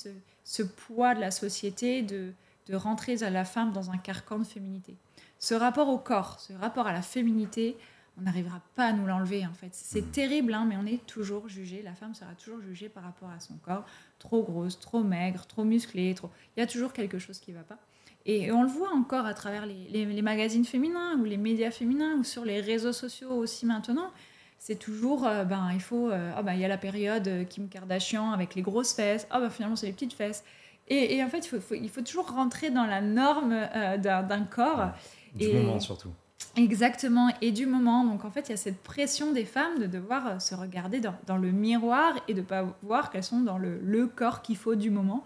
[0.45, 2.33] ce, poids de la société de,
[2.67, 4.95] de, rentrer à la femme dans un carcan de féminité.
[5.39, 7.77] Ce rapport au corps, ce rapport à la féminité,
[8.19, 9.71] on n'arrivera pas à nous l'enlever en fait.
[9.73, 10.11] C'est mmh.
[10.11, 13.41] terrible, hein, mais on est toujours jugé, la femme sera toujours jugée par rapport à
[13.41, 13.85] son corps,
[14.19, 16.31] trop grosse, trop maigre, trop musclée, trop...
[16.57, 17.79] il y a toujours quelque chose qui ne va pas.
[18.27, 22.17] Et on le voit encore à travers les, les, magazines féminins ou les médias féminins
[22.17, 24.11] ou sur les réseaux sociaux aussi maintenant.
[24.59, 27.45] C'est toujours, euh, ben, il faut, euh, ah ben, il y a la période euh,
[27.45, 30.45] Kim Kardashian avec les grosses fesses, ah ben, finalement c'est les petites fesses.
[30.89, 33.55] Et, et en fait, il faut, il faut, toujours rentrer dans la norme
[33.99, 34.93] d'un corps.
[35.35, 36.11] Du moment surtout.
[36.57, 38.05] Exactement, et du moment.
[38.05, 41.15] Donc en fait, il y a cette pression des femmes de devoir se regarder dans,
[41.27, 44.57] dans le miroir et de ne pas voir qu'elles sont dans le, le corps qu'il
[44.57, 45.25] faut du moment.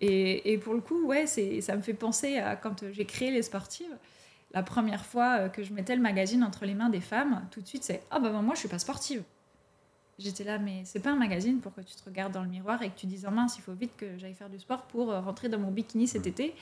[0.00, 3.96] Et, pour le coup, ouais, ça me fait penser à quand j'ai créé les sportives.
[4.52, 7.60] La première fois euh, que je mettais le magazine entre les mains des femmes, tout
[7.60, 9.22] de suite, c'est Ah, bah, moi, je suis pas sportive.
[10.18, 12.80] J'étais là, mais c'est pas un magazine pour que tu te regardes dans le miroir
[12.82, 15.10] et que tu dises, oh mince, il faut vite que j'aille faire du sport pour
[15.10, 16.54] euh, rentrer dans mon bikini cet été.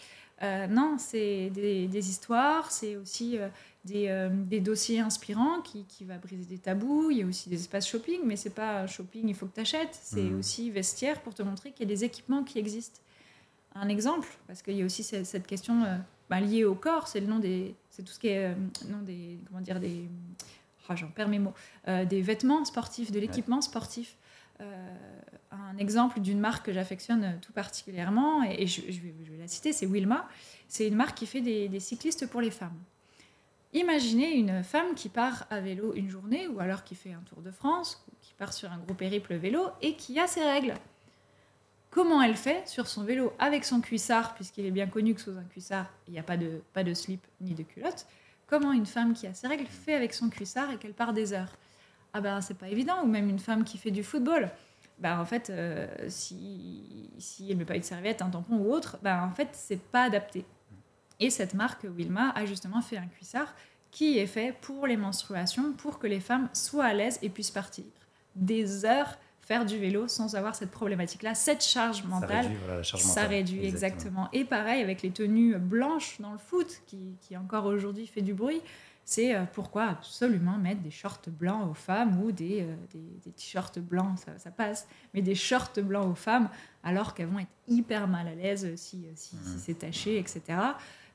[0.42, 3.38] Euh, non, c'est des, histoires, c'est aussi
[3.84, 7.10] des, des, dossiers inspirants qui, qui va briser des tabous.
[7.10, 9.60] Il y a aussi des espaces shopping, mais c'est pas shopping, il faut que tu
[9.60, 9.98] achètes.
[10.02, 10.38] C'est mmh.
[10.38, 13.00] aussi vestiaire pour te montrer qu'il y a des équipements qui existent
[13.74, 15.96] un exemple, parce qu'il y a aussi cette, question euh,
[16.28, 18.54] bah, liée au corps, c'est le nom des, c'est tout ce qui est euh,
[18.88, 20.08] nom des, comment dire des,
[20.88, 21.54] oh, j'en perds mes mots,
[21.88, 24.16] euh, des vêtements sportifs, de l'équipement sportif.
[25.52, 30.28] Un exemple d'une marque que j'affectionne tout particulièrement, et, je, vais, la citer, c'est Wilma.
[30.68, 32.78] C'est une marque qui fait des, des, cyclistes pour les femmes.
[33.74, 37.40] Imaginez une femme qui part à vélo une journée, ou alors qui fait un tour
[37.42, 40.74] de France, ou qui part sur un gros périple vélo, et qui a ses règles
[41.92, 45.36] comment elle fait sur son vélo avec son cuissard, puisqu'il est bien connu que sous
[45.36, 48.06] un cuissard, il n'y a pas de, pas de slip ni de culotte.
[48.48, 51.32] Comment une femme qui a ses règles fait avec son cuissard et qu'elle part des
[51.32, 51.54] heures?
[52.12, 53.02] Ah ben c'est pas évident.
[53.04, 54.50] Ou même une femme qui fait du football.
[55.02, 58.72] Ben, en fait, euh, si, si elle ne met pas une serviette, un tampon ou
[58.72, 60.44] autre, ben, en fait, c'est pas adapté.
[61.18, 63.52] Et cette marque Wilma a justement fait un cuissard
[63.90, 67.50] qui est fait pour les menstruations, pour que les femmes soient à l'aise et puissent
[67.50, 67.84] partir
[68.36, 72.48] des heures faire du vélo sans avoir cette problématique-là, cette charge mentale.
[72.84, 74.28] Ça réduit, exactement.
[74.32, 78.34] Et pareil avec les tenues blanches dans le foot, qui, qui encore aujourd'hui fait du
[78.34, 78.62] bruit.
[79.12, 83.78] C'est euh, pourquoi absolument mettre des shorts blancs aux femmes ou des, euh, des, t-shirts
[83.78, 86.48] blancs, ça, ça, passe, mais des shorts blancs aux femmes
[86.82, 89.58] alors qu'elles vont être hyper mal à l'aise si, si, si mmh.
[89.58, 90.42] c'est taché, etc.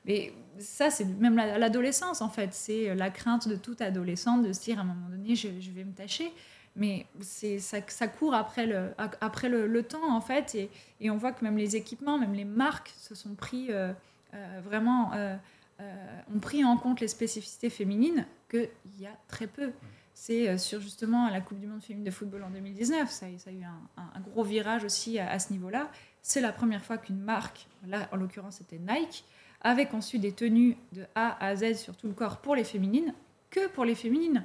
[0.04, 2.54] Mais ça, c'est même l'adolescence en fait.
[2.54, 5.70] C'est la crainte de toute adolescente de se dire à un moment donné, je, je
[5.72, 6.32] vais me tacher
[6.76, 10.70] mais c'est ça, ça, court après le, après le, temps en fait et,
[11.00, 13.92] et, on voit que même les équipements même les marques se sont pris euh,
[14.34, 15.36] euh, vraiment euh,
[15.80, 18.68] ont pris en compte les spécificités féminines qu'il
[18.98, 19.72] y a très peu
[20.14, 23.52] c'est sur justement la Coupe du Monde féminine de football en 2019 ça, ça a
[23.52, 25.90] eu un, un, gros virage aussi à, à ce niveau là
[26.22, 29.24] c'est la première fois qu'une marque là en l'occurrence c'était Nike
[29.60, 33.14] avait conçu des tenues de A à Z sur tout le corps pour les féminines
[33.50, 34.44] que pour les féminines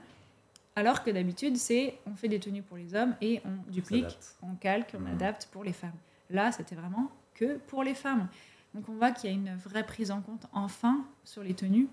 [0.76, 4.56] alors que d'habitude, c'est on fait des tenues pour les hommes et on duplique, on
[4.56, 5.08] calque, on mmh.
[5.08, 5.98] adapte pour les femmes.
[6.30, 8.28] Là, c'était vraiment que pour les femmes.
[8.74, 11.88] Donc on voit qu'il y a une vraie prise en compte enfin sur les tenues,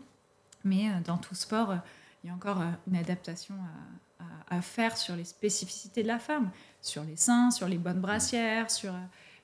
[0.65, 1.77] mais euh, dans tout sport, euh,
[2.23, 3.55] il y a encore euh, une adaptation
[4.51, 6.51] à, faire sur les spécificités de la femme,
[6.83, 8.93] sur les seins, sur les bonnes brassières, sur,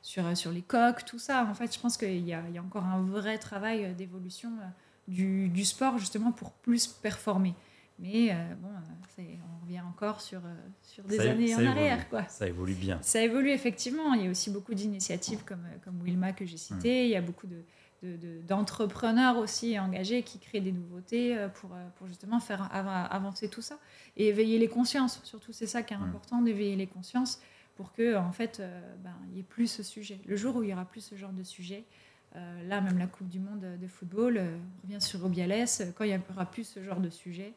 [0.03, 1.45] sur, sur les coques, tout ça.
[1.45, 4.51] En fait, je pense qu'il y y a encore un vrai travail d'évolution
[5.07, 7.55] du, du, sport, justement, pour plus performer.
[7.99, 8.68] Mais bon,
[9.18, 10.42] on revient encore sur,
[10.82, 12.09] sur des années en arrière.
[12.11, 12.24] Quoi.
[12.28, 12.99] Ça évolue bien.
[13.01, 14.12] Ça évolue effectivement.
[14.12, 17.03] Il y a aussi beaucoup d'initiatives comme, comme Wilma que j'ai cité.
[17.03, 17.07] Mmh.
[17.07, 17.62] Il y a beaucoup de,
[18.47, 23.62] d'entrepreneurs aussi engagés qui créent des nouveautés euh, pour, euh, pour justement faire avancer tout
[23.62, 23.78] ça
[24.16, 25.20] et éveiller les consciences.
[25.24, 26.03] Surtout, c'est ça qui est mm.
[26.03, 27.40] important, d'éveiller les consciences
[27.76, 30.20] pour que en fait, euh, ben, il n'y ait plus ce sujet.
[30.26, 31.84] Le jour où il y aura plus ce genre de sujet,
[32.68, 35.64] là, même la Coupe du Monde de football, on revient sur Rubiales,
[35.97, 37.55] quand il n'y aura plus ce genre de sujet,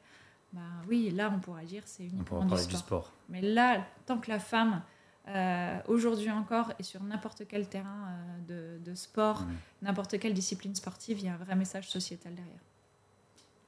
[0.54, 2.68] ben, oui, là, on pourra dire c'est uniquement du sport.
[2.68, 3.14] du sport.
[3.30, 4.82] Mais là, tant que la femme
[5.28, 8.08] euh, aujourd'hui encore et sur n'importe quel terrain
[8.50, 9.46] euh, de, sport,
[9.82, 12.60] n'importe quelle discipline sportive, il y a un vrai message sociétal derrière.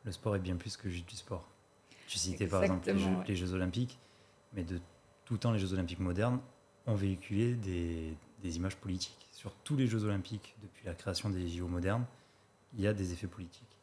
[0.03, 1.47] Le sport est bien plus que juste du sport.
[2.07, 2.91] Tu citais par exemple
[3.27, 3.99] les jeux, Olympiques,
[4.53, 4.81] mais de
[5.23, 6.39] tout temps, les Jeux Olympiques modernes
[6.87, 9.29] ont véhiculé des, des, images politiques.
[9.31, 12.05] Sur tous les Jeux Olympiques, depuis la création des JO modernes,
[12.73, 13.77] il y a des effets politiques.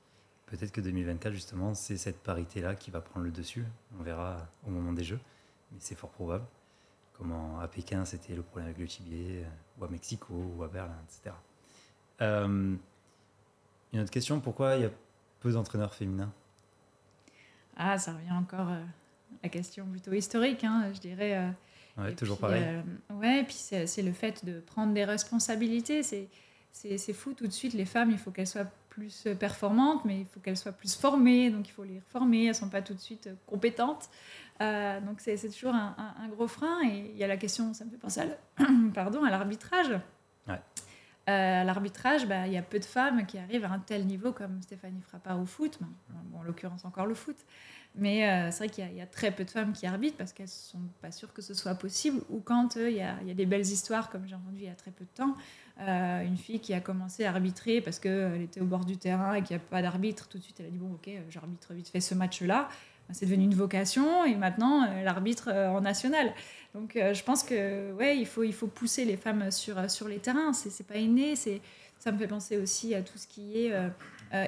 [0.51, 3.65] Peut-être que 2024, justement, c'est cette parité-là qui va prendre le dessus.
[3.99, 5.21] On verra au moment des Jeux,
[5.73, 6.45] mais c'est fort probable
[7.19, 10.69] comment à Pékin c'était le problème avec le Tibet, euh, ou à Mexico, ou à
[10.69, 11.35] Berlin, etc.
[12.21, 12.77] Euh,
[13.93, 14.91] une autre question, pourquoi il y a
[15.41, 16.33] peu d'entraîneurs féminins?
[17.77, 18.85] Ah, ça revient encore à euh,
[19.43, 21.53] la question plutôt historique, hein, je dirais.
[21.97, 22.83] ouais, toujours pareil.
[23.11, 26.03] ouais, et puis c'est le fait de prendre des responsabilités.
[26.03, 30.27] C'est fou tout de suite, les femmes, il faut qu'elles soient plus performantes, mais il
[30.27, 32.95] faut qu'elles soient plus formées, donc il faut les reformer, elles ne sont pas tout
[32.95, 34.09] de suite compétentes.
[34.61, 35.95] Euh, donc c'est toujours un,
[36.31, 36.81] gros frein.
[36.85, 39.91] Et il y a la question, ça me fait penser à, pardon, à l'arbitrage.
[40.49, 40.61] Ouais.
[41.29, 44.07] Euh, à l'arbitrage, bah, il y a peu de femmes qui arrivent à un tel
[44.07, 47.37] niveau comme Stéphanie Frappard au foot, bon, en l'occurrence encore le foot.
[47.95, 50.47] Mais euh, c'est vrai qu'il y, a très peu de femmes qui arbitrent parce qu'elles
[50.47, 52.21] ne sont pas sûres que ce soit possible.
[52.31, 54.91] Ou quand il y, a des belles histoires, comme j'ai entendu il y a très
[54.91, 55.37] peu de temps,
[55.79, 59.43] une fille qui a commencé à arbitrer parce qu'elle était au bord du terrain et
[59.43, 61.89] qu'il n'y a pas d'arbitre, tout de suite elle a dit bon ok, j'arbitre vite
[61.89, 62.69] fait ce match-là
[63.13, 66.33] c'est devenu une vocation et maintenant euh, l'arbitre euh, en national.
[66.75, 70.09] Donc euh, je pense que ouais, il faut, il faut pousser les femmes sur, sur
[70.09, 70.53] les terrains.
[70.53, 71.37] C'est, pas inné.
[71.37, 71.61] C'est,
[71.99, 73.73] ça me fait penser aussi à tout ce qui est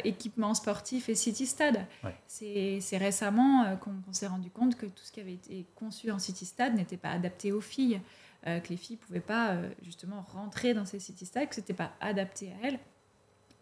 [0.05, 1.87] équipement sportif et city stade.
[2.28, 6.18] C'est, c'est récemment qu'on, s'est rendu compte que tout ce qui avait été conçu en
[6.18, 8.01] city stade n'était pas adapté aux filles,
[8.45, 12.53] que les filles pouvaient pas justement rentrer dans ces city stades, que c'était pas adapté
[12.53, 12.78] à elles.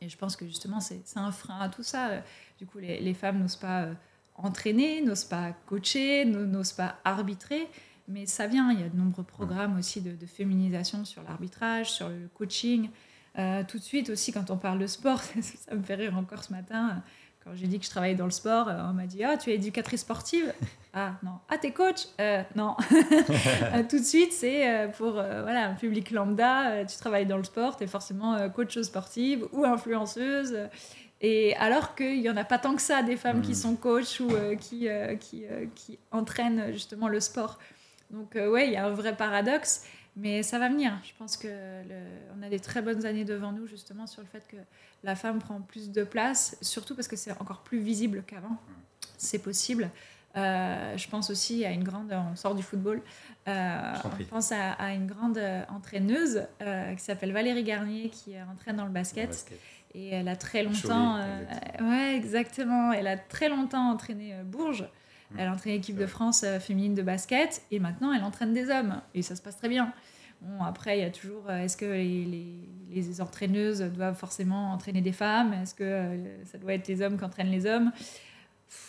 [0.00, 2.22] Et je pense que justement c'est, un frein à tout ça.
[2.58, 3.88] Du coup, les, les femmes n'osent pas
[4.36, 7.68] entraîner, n'osent pas coacher, n'osent pas arbitrer.
[8.08, 12.08] Mais ça vient, il y a de nombreux programmes aussi de, féminisation sur l'arbitrage, sur
[12.08, 12.88] le coaching.
[13.38, 16.42] Euh, tout de suite aussi, quand on parle de sport, ça me fait rire encore
[16.42, 17.02] ce matin.
[17.48, 19.50] Quand j'ai dit que je travaillais dans le sport, euh, on m'a dit Ah, tu
[19.50, 20.52] es éducatrice sportive?
[20.94, 21.32] Ah, non.
[21.48, 22.06] Ah, t'es coach?
[22.18, 22.74] Euh, Non.
[23.90, 27.84] tout de suite, c'est pour voilà, un public lambda, tu travailles dans le sport, tu
[27.84, 30.56] es forcément coach sportive ou influenceuse.
[31.20, 33.54] Et alors qu'il n'y en a pas tant que ça des femmes qui hmm.
[33.54, 37.58] sont coachs ou euh, qui, euh, qui, euh, qui, entraînent justement le sport.
[38.10, 39.84] Donc ouais, il y a un vrai paradoxe,
[40.18, 40.92] mais ça va venir.
[41.04, 41.48] Je pense que
[42.38, 44.56] on a des très bonnes années devant nous justement sur le fait que
[45.04, 48.56] la femme prend plus de place, surtout parce que c'est encore plus visible qu'avant.
[49.16, 49.90] C'est possible.
[50.34, 53.00] je pense aussi à une grande, on sort du football,
[53.46, 58.92] on pense à, à, une grande entraîneuse qui s'appelle Valérie Garnier qui entraîne dans le
[58.92, 59.30] basket.
[59.30, 59.58] Dans le basket
[59.94, 61.16] et elle a très longtemps.
[61.16, 61.44] Euh,
[61.80, 62.92] ouais, exactement.
[62.92, 64.82] Elle a très longtemps entraîné euh, Bourges.
[65.30, 65.36] Mmh.
[65.38, 67.62] Elle a entraîné l'équipe de France euh, féminine de basket.
[67.70, 69.00] Et maintenant, elle entraîne des hommes.
[69.14, 69.92] Et ça se passe très bien.
[70.40, 71.50] Bon, après, il y a toujours.
[71.50, 75.52] Est-ce que les, les, les, entraîneuses doivent forcément entraîner des femmes?
[75.52, 77.90] Est-ce que ça doit être les hommes qui entraînent les hommes?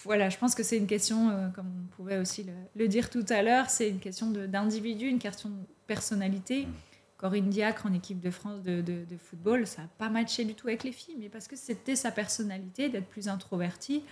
[0.03, 3.25] Voilà, je pense que c'est une question, comme on pouvait aussi le, le dire tout
[3.29, 5.55] à l'heure, c'est une question d'individu, une question de
[5.87, 6.65] personnalité.
[6.65, 6.73] Mmh.
[7.19, 10.85] Corinne Diacre en équipe de France de, football, ça n'a pas matché du tout avec
[10.85, 14.03] les filles, mais parce que c'était sa personnalité d'être plus introvertie.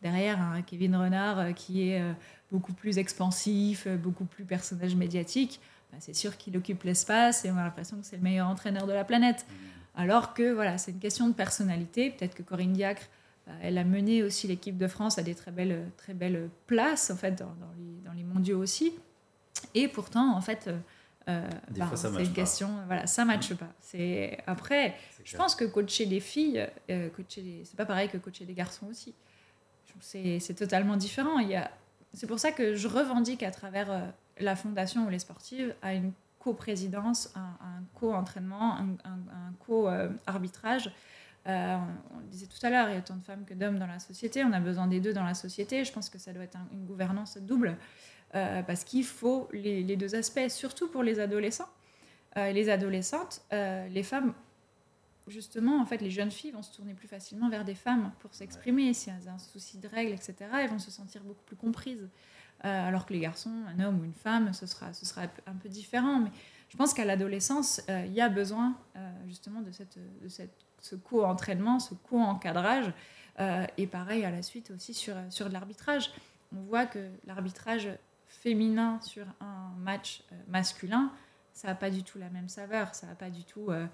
[0.00, 2.12] Derrière, un Kevin Renard euh, qui est euh,
[2.50, 5.60] beaucoup plus expansif, euh, beaucoup plus personnage médiatique,
[6.00, 8.92] c'est sûr qu'il occupe l'espace et on a l'impression que c'est le meilleur entraîneur de
[8.92, 9.46] la planète.
[9.48, 10.00] Mmh.
[10.00, 12.10] Alors que voilà, c'est une question de personnalité.
[12.10, 13.08] Peut-être que Corinne Diacre,
[13.46, 17.10] bah, elle a mené aussi l'équipe de France à des très belles, très belles places
[17.10, 18.92] en fait dans, les, dans les mondiaux aussi.
[19.74, 20.68] Et pourtant, en fait,
[21.28, 23.56] euh, bah, c'est une question, voilà, ça matche mm.
[23.56, 23.72] pas.
[23.80, 28.44] C'est après, je pense que coacher des filles, euh, coacher c'est pas pareil que coacher
[28.44, 29.14] des garçons aussi.
[30.00, 31.38] C'est totalement différent.
[31.38, 31.70] Il y a,
[32.12, 34.00] c'est pour ça que je revendique à travers euh,
[34.38, 40.92] la fondation ou les sportives à une co-présidence, un, un co-entraînement, un, un, co-arbitrage.
[41.46, 41.76] Euh,
[42.14, 43.86] on le disait tout à l'heure, il y a autant de femmes que d'hommes dans
[43.86, 44.44] la société.
[44.44, 45.84] On a besoin des deux dans la société.
[45.84, 47.76] Je pense que ça doit être une gouvernance double.
[48.34, 51.68] Euh, parce qu'il faut les, deux aspects, surtout pour les adolescents.
[52.36, 54.34] les adolescentes, les femmes
[55.26, 58.34] justement, en fait, les jeunes filles vont se tourner plus facilement vers des femmes pour
[58.34, 58.92] s'exprimer.
[58.94, 62.08] Si elles ont un souci de règles, etc., elles vont se sentir beaucoup plus comprises.
[62.64, 65.54] Euh, alors que les garçons, un homme ou une femme, ce sera, ce sera un
[65.54, 66.20] peu différent.
[66.20, 66.30] Mais
[66.70, 70.56] je pense qu'à l'adolescence, euh, il y a besoin euh, justement de, cette, de cette,
[70.80, 72.92] ce co-entraînement, ce co-encadrage.
[73.76, 76.10] et pareil à la suite aussi sur, sur l'arbitrage.
[76.56, 77.88] On voit que l'arbitrage
[78.28, 81.12] féminin sur un match masculin,
[81.54, 83.86] ça n'a pas du tout la même saveur, ça n'a pas du tout euh,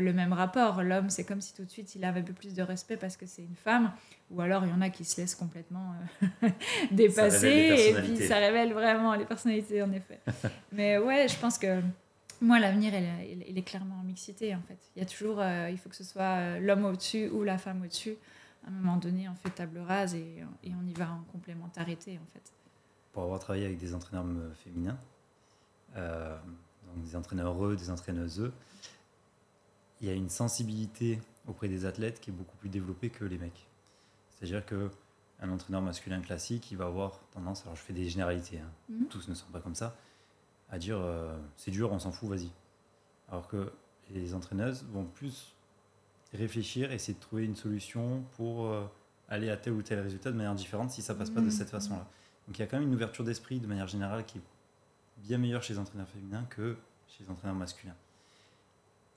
[0.00, 0.82] le même rapport.
[0.82, 3.18] L'homme, c'est comme si tout de suite il avait un peu plus de respect parce
[3.18, 3.92] que c'est une femme,
[4.30, 6.48] ou alors il y en a qui se laissent complètement euh,
[6.90, 10.20] dépasser et puis ça révèle vraiment les personnalités en effet.
[10.72, 11.82] Mais ouais, je pense que
[12.40, 14.78] moi l'avenir il, est clairement en mixité en fait.
[14.96, 17.82] Il y a toujours, euh, il faut que ce soit l'homme au-dessus ou la femme
[17.82, 18.16] au-dessus.
[18.64, 22.12] À un moment donné, on fait table rase et, et on y va en complémentarité
[22.12, 22.52] en fait.
[23.12, 24.96] Pour avoir travaillé avec des entraîneurs féminins,
[26.96, 28.52] des entraîneurs eux, des entraîneuses
[30.02, 33.38] il y a une sensibilité auprès des athlètes qui est beaucoup plus développée que les
[33.38, 33.68] mecs.
[34.30, 34.90] C'est-à-dire que
[35.40, 39.06] un entraîneur masculin classique, il va avoir tendance, alors je fais des généralités, hein, mhm.
[39.06, 39.96] tous ne sont pas comme ça,
[40.70, 42.50] à dire euh, c'est dur, on s'en fout, vas-y.
[43.28, 43.72] Alors que
[44.10, 45.54] les entraîneuses vont plus
[46.32, 48.84] réfléchir, essayer de trouver une solution pour euh,
[49.28, 51.52] aller à tel ou tel résultat de manière différente si ça passe pas de mhm.
[51.52, 52.06] cette façon-là.
[52.46, 54.42] Donc il y a quand même une ouverture d'esprit de manière générale qui est
[55.22, 56.76] bien meilleure chez les entraîneurs féminins que
[57.08, 57.96] chez les entraîneurs masculins.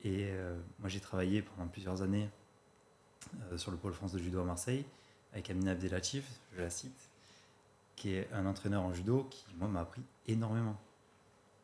[0.04, 2.30] Et euh, moi, j'ai travaillé pendant plusieurs années
[3.52, 4.86] euh, sur le pôle France de judo à Marseille
[5.34, 6.26] avec Amina Abdelatif,
[6.56, 7.10] je la cite,
[7.98, 10.78] qui est un entraîneur en judo qui, moi, m'a appris énormément.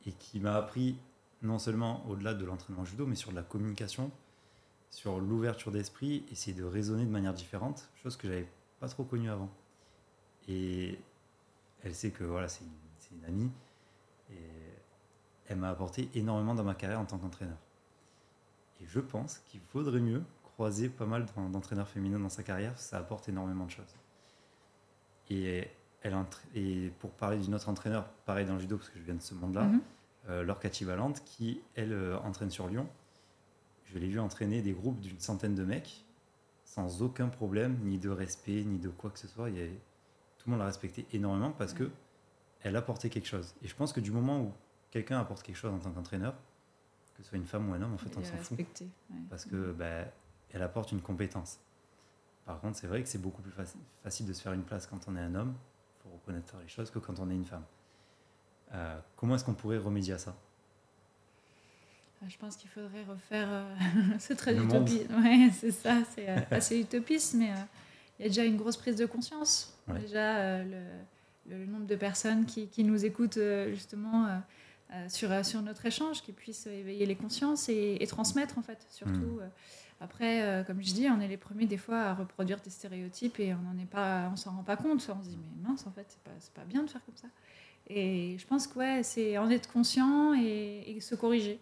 [0.05, 0.97] Et qui m'a appris
[1.41, 4.11] non seulement au-delà de l'entraînement judo, mais sur de la communication,
[4.89, 8.47] sur l'ouverture d'esprit, essayer de raisonner de manière différente, chose que j'avais
[8.79, 9.49] pas trop connue avant.
[10.49, 10.99] Et
[11.83, 12.65] elle sait que voilà, c'est
[13.11, 13.51] une amie,
[14.31, 14.35] et
[15.47, 17.57] elle m'a apporté énormément dans ma carrière en tant qu'entraîneur.
[18.81, 22.97] Et je pense qu'il vaudrait mieux croiser pas mal d'entraîneurs féminins dans sa carrière, ça
[22.97, 23.95] apporte énormément de choses.
[25.29, 25.67] Et,
[26.01, 26.15] elle,
[26.55, 29.21] et pour parler d'une autre entraîneur, pareil dans le judo, parce que je viens de
[29.21, 29.81] ce monde-là, mm
[30.27, 31.23] -hmm.
[31.25, 32.87] qui, elle, euh, entraîne sur Lyon.
[33.85, 36.05] Je l'ai vu entraîner des groupes d'une centaine de mecs,
[36.63, 39.49] sans aucun problème, ni de respect, ni de quoi que ce soit.
[39.49, 39.67] Il y
[40.37, 41.89] tout le monde l'a respecté énormément parce que
[42.63, 43.53] elle apportait quelque chose.
[43.63, 44.53] Et je pense que du moment où
[44.91, 46.33] quelqu'un apporte quelque chose en tant qu'entraîneur,
[47.15, 48.59] que ce soit une femme ou un homme, en fait, on s'en fout.
[49.29, 50.05] Parce que bah,
[50.51, 51.59] elle apporte une compétence.
[52.45, 53.53] Par contre, c'est vrai que c'est beaucoup plus
[54.03, 55.55] facile de se faire une place quand on est un homme,
[55.99, 57.63] pour reconnaître les choses, que quand on est une femme.
[58.73, 60.35] Euh, comment est-ce qu'on pourrait remédier à ça?
[62.23, 63.47] Ah, je pense qu'il faudrait refaire.
[63.49, 63.75] Euh,
[64.19, 65.09] c'est très utopiste.
[65.11, 67.51] Ouais, c'est ça, c'est euh, assez utopiste, mais
[68.19, 69.77] il y a déjà une grosse prise de conscience.
[69.87, 70.83] Déjà, le,
[71.49, 73.39] le, nombre de personnes qui, qui nous écoutent,
[73.69, 74.27] justement,
[74.93, 78.85] euh, sur, euh, sur notre échange, qui puisse éveiller les consciences et, transmettre en fait,
[78.89, 79.13] surtout.
[79.13, 79.39] Mm.
[79.41, 79.47] Euh,
[80.01, 83.53] après, comme je dis, on est les premiers des fois à reproduire des stéréotypes et
[83.53, 84.95] on n'en est pas, on s'en rend pas compte.
[84.95, 87.27] On se dit mais mince, en fait, c'est pas, pas bien de faire comme ça.
[87.87, 91.59] Et je pense que ouais, c'est en être conscient et, se corriger.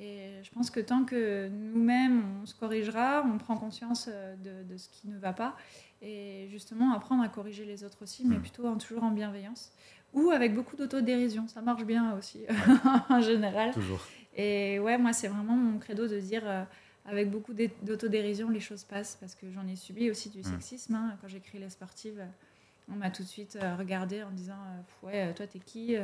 [0.00, 4.76] Et je pense que tant que nous-mêmes, on se corrigera, on prend conscience de, de,
[4.78, 5.54] ce qui ne va pas,
[6.04, 8.42] et justement apprendre à corriger les autres aussi, mais mm.
[8.42, 9.72] plutôt en, toujours en bienveillance
[10.12, 11.48] ou avec beaucoup d'autodérision.
[11.48, 12.44] Ça marche bien aussi,
[13.08, 13.72] en général.
[13.72, 14.00] Toujours.
[14.36, 16.64] Et ouais, moi, c'est vraiment mon credo de dire, euh,
[17.04, 20.44] avec beaucoup d'autodérision, les choses passent, parce que j'en ai subi aussi du mm.
[20.44, 20.94] sexisme.
[20.94, 21.16] Hein.
[21.20, 22.24] Quand j'écris Les Sportives,
[22.92, 25.96] on m'a tout de suite euh, regardé en disant euh, Ouais, toi, t'es qui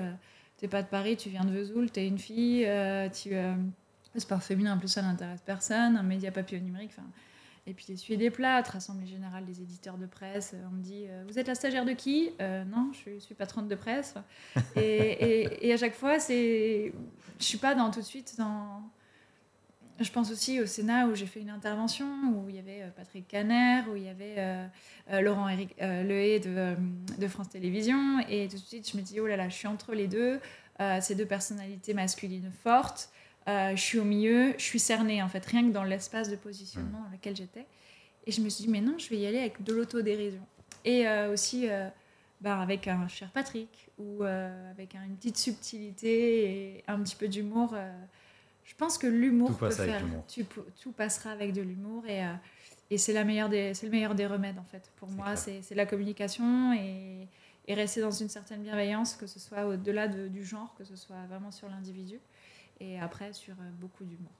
[0.56, 2.68] T'es pas de Paris, tu viens de Vesoul, t'es une fille,
[3.14, 3.30] tu.
[3.30, 6.90] le sport féminin, en plus, ça n'intéresse personne, un média papier numérique.
[6.92, 7.08] Enfin,
[7.66, 10.54] et puis essuyer des plâtres, Assemblée générale des éditeurs de presse.
[10.70, 12.30] On me dit euh, Vous êtes la stagiaire de qui?
[12.40, 14.14] Euh, Non, je suis patronne de presse.
[14.76, 16.92] Et, et, à chaque fois, c'est,
[17.38, 18.82] je suis pas dans tout de suite dans.
[19.98, 22.88] Je pense aussi au Sénat où j'ai fait une intervention où il y avait euh,
[22.96, 24.70] Patrick Caner, où il y avait
[25.20, 26.74] Laurent Eric, Lehé de,
[27.18, 28.20] de, France Télévisions.
[28.28, 30.40] Et tout de suite, je me dis Oh là là, je suis entre les deux.
[31.00, 33.10] ces deux personnalités masculines fortes.
[33.50, 36.36] Euh, je suis au milieu, je suis cernée en fait, rien que dans l'espace de
[36.36, 37.66] positionnement dans lequel j'étais.
[38.26, 40.42] Et je me suis dit, mais non, je vais y aller avec de l'autodérision.
[40.84, 41.88] Et euh, aussi euh,
[42.40, 47.74] bah, avec un cher Patrick, ou avec une petite subtilité et un petit peu d'humour.
[48.64, 50.02] je pense que l'humour peut faire.
[50.80, 52.22] tout passera avec de l'humour et,
[52.90, 54.90] et c'est le meilleur des remèdes en fait.
[54.96, 57.28] Pour moi, c'est la communication et,
[57.66, 61.26] et, rester dans une certaine bienveillance, que ce soit au-delà du genre, que ce soit
[61.28, 62.20] vraiment sur l'individu
[62.80, 64.32] et après sur euh, beaucoup d'humour.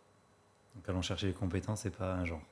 [0.75, 2.43] Donc allons chercher les compétences et pas un genre.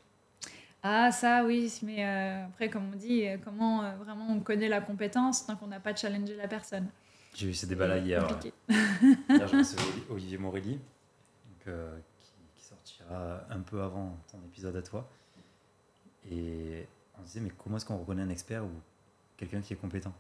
[0.83, 4.81] Ah ça oui, mais euh, après comme on dit, euh, comment vraiment on connaît la
[4.81, 6.89] compétence tant qu'on n'a pas challengé la personne
[7.35, 8.27] J'ai eu ces débats-là hier.
[9.29, 9.77] hier j'ai
[10.11, 10.79] Olivier Morelli,
[11.69, 15.09] euh, qui, qui sortira un peu avant ton épisode à toi.
[16.31, 16.87] Et
[17.17, 18.71] on se disait, mais comment est-ce qu'on reconnaît un expert ou
[19.37, 20.13] quelqu'un qui est compétent?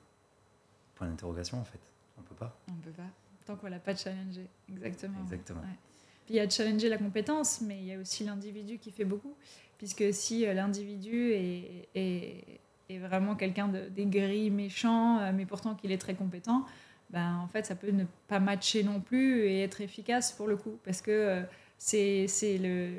[0.94, 1.80] Point d'interrogation en fait.
[2.18, 2.56] On peut pas.
[2.68, 3.08] On peut pas.
[3.48, 4.46] Tant qu'on l'a pas challengé.
[4.70, 5.18] Exactement.
[5.22, 5.60] Exactement.
[5.60, 5.78] Ouais.
[6.26, 9.06] Puis il y a challenger la compétence, mais il y a aussi l'individu qui fait
[9.06, 9.34] beaucoup.
[9.78, 15.74] Puisque si euh, l'individu est, est, est vraiment quelqu'un de- d'aigri, méchant, euh, mais pourtant
[15.74, 16.66] qu'il est très compétent,
[17.08, 20.58] ben, en fait, ça peut ne pas matcher non plus et être efficace pour le
[20.58, 20.78] coup.
[20.84, 21.42] Parce que euh,
[21.78, 22.26] c'est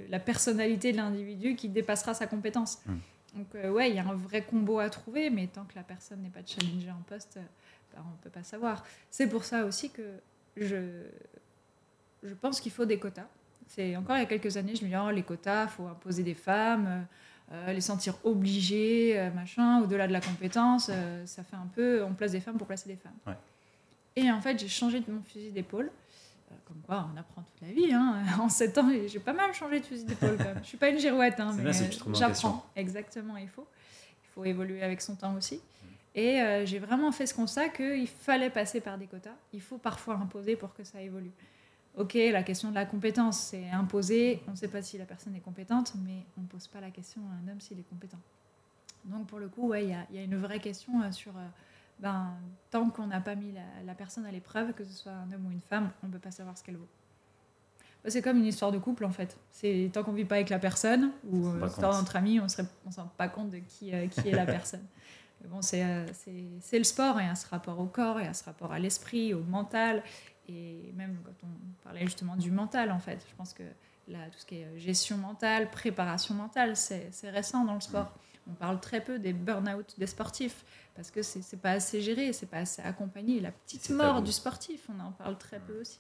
[0.09, 2.79] la personnalité de l'individu qui dépassera sa compétence.
[2.87, 2.93] Mm.
[3.37, 5.83] Donc, euh, ouais, il y a un vrai combo à trouver, mais tant que la
[5.83, 7.37] personne n'est pas challengée en poste,
[7.93, 8.83] ben, on ne peut pas savoir.
[9.11, 10.01] C'est pour ça aussi que
[10.65, 11.03] je,
[12.23, 13.27] je pense qu'il faut des quotas.
[13.67, 15.87] C'est encore il y a quelques années, je me disais, oh, les quotas, il faut
[15.87, 17.01] imposer des femmes, euh,
[17.51, 22.03] euh, les sentir obligées, euh, machin, au-delà de la compétence, euh, ça fait un peu,
[22.03, 23.15] on place des femmes pour placer des femmes.
[23.25, 23.33] Ouais.
[24.15, 25.89] Et en fait, j'ai changé de mon fusil d'épaule.
[26.67, 27.91] Comme quoi, on apprend toute la vie.
[27.91, 28.23] Hein.
[28.39, 30.59] En 7 ans, j'ai pas mal changé de fusil d'épaule quand même.
[30.61, 31.71] Je suis pas une girouette, hein, mais
[32.13, 32.65] j'apprends.
[32.75, 33.65] Exactement, il faut.
[34.23, 35.59] Il faut évoluer avec son temps aussi.
[36.19, 39.35] Et euh, j'ai vraiment fait ce constat qu'il fallait passer par des quotas.
[39.53, 41.31] Il faut parfois imposer pour que ça évolue.
[41.95, 44.41] Ok, la question de la compétence, c'est imposer.
[44.47, 46.89] On ne sait pas si la personne est compétente, mais on ne pose pas la
[46.91, 48.19] question à un homme s'il est compétent.
[49.05, 51.11] Donc pour le coup, ouais, il y, a- il y a une vraie question euh,
[51.13, 51.31] sur...
[51.37, 51.47] euh,
[51.99, 52.33] ben,
[52.69, 55.45] tant qu'on n'a pas mis la, la personne à l'épreuve, que ce soit un homme
[55.47, 56.87] ou une femme, on ne peut pas savoir ce qu'elle vaut.
[58.03, 59.37] Ben, C'est comme une histoire de couple en fait.
[59.51, 61.83] C'est tant qu'on vit pas avec la personne ou se euh, compte.
[61.85, 62.63] entre amis, on ne s'en
[63.03, 64.83] rend pas compte de qui, qui est la personne.
[65.41, 66.05] Mais bon, c'est euh,
[66.61, 69.33] c'est- le sport, y a ce rapport au corps, y a ce rapport à l'esprit,
[69.33, 70.03] au mental.
[70.47, 73.63] Et même quand on parlait justement du mental, en fait, je pense que
[74.07, 78.11] là, tout ce qui est euh, gestion mentale, préparation mentale, c'est récent dans le sport.
[78.49, 80.65] On parle très peu des burn-out des sportifs
[80.95, 83.39] parce que c'est pas assez géré, c'est pas assez accompagné.
[83.39, 84.25] La petite mort tabou.
[84.25, 85.99] du sportif, on en parle très peu aussi.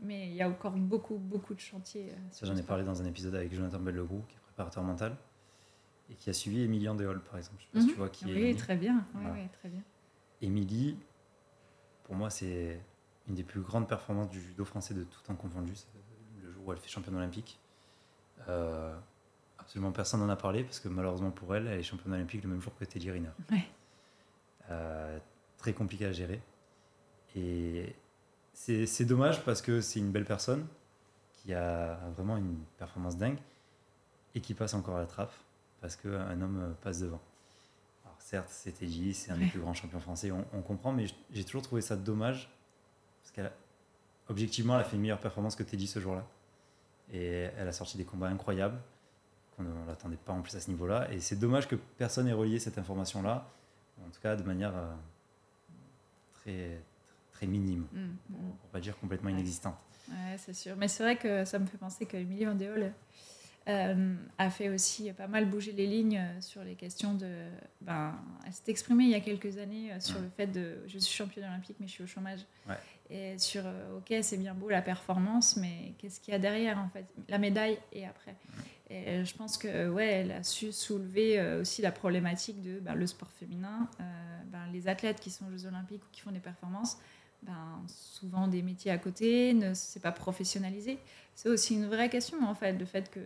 [0.00, 2.10] Mais il y a encore beaucoup, beaucoup de chantiers.
[2.10, 4.82] euh, Ça, j'en le ai parlé dans un épisode avec Jonathan Bellegroux, qui est préparateur
[4.82, 5.16] mental,
[6.10, 7.56] et qui a suivi Émilie Andéol, par exemple.
[7.60, 7.92] Je sais pas si Mhm.
[7.92, 8.56] tu vois qui est Oui, Émilie.
[8.56, 9.04] très bien.
[9.14, 9.32] Voilà.
[9.32, 9.82] oui, très bien.
[10.42, 10.96] Émilie,
[12.04, 12.80] pour moi, c'est
[13.28, 15.72] une des plus grandes performances du judo français de tout temps confondu.
[16.42, 17.58] Le jour où elle fait championne olympique.
[18.48, 18.94] Euh,
[19.58, 22.50] absolument personne n'en a parlé parce que malheureusement pour elle, elle est championne olympique le
[22.50, 23.30] même jour que Teddy Riner.
[23.50, 23.64] Ouais.
[24.70, 25.18] Euh,
[25.56, 26.42] très compliqué à gérer.
[27.34, 27.94] Et
[28.52, 30.66] c'est dommage parce que c'est une belle personne
[31.32, 33.38] qui a vraiment une performance dingue
[34.34, 35.32] et qui passe encore à la trappe
[35.84, 37.20] parce qu'un homme euh, passe devant.
[38.06, 41.04] Alors certes, c'est Teddy, c'est un des plus grands champions français, on, on comprend, mais
[41.30, 42.48] j'ai toujours trouvé ça dommage
[43.22, 43.52] parce qu'elle, a-
[44.30, 46.24] objectivement, elle a fait une meilleure performance que Teddy ce jour-là.
[47.12, 48.78] Et elle a sorti des combats incroyables
[49.54, 51.12] qu'on ne l'attendait pas en plus à ce niveau-là.
[51.12, 53.46] Et c'est dommage que personne ait relié cette information-là,
[54.06, 54.90] en tout cas de manière euh,
[56.40, 56.80] très,
[57.32, 58.16] très minime, Mm, mm.
[58.32, 59.34] pour, pour pas dire complètement Ouais.
[59.34, 59.76] inexistante.
[60.08, 60.76] Ouais, c'est sûr.
[60.76, 62.90] Mais c'est vrai que ça me fait penser que Vandéol
[63.68, 67.28] euh, a fait aussi pas mal bouger les lignes euh, sur les questions de.
[67.80, 68.14] Ben,
[68.46, 70.22] elle s'est exprimée il y a quelques années euh, sur Ouais.
[70.22, 70.78] le fait de.
[70.86, 72.40] Je suis championne olympique, mais je suis au chômage.
[72.68, 72.76] Ouais.
[73.10, 73.62] Et sur,
[73.96, 77.04] ok, c'est bien beau la performance, mais qu'est-ce qu'il y a derrière en fait?
[77.28, 78.34] La médaille et après.
[78.90, 82.94] Et euh, je pense que ouais, elle a su soulever aussi la problématique de ben,
[82.94, 84.02] le sport féminin, euh,
[84.46, 86.98] ben, les athlètes qui sont aux Jeux Olympiques ou qui font des performances,
[87.42, 90.98] ben, souvent des métiers à côté, ne c'est pas professionnalisé.
[91.34, 93.20] C'est aussi une vraie question en fait, le fait que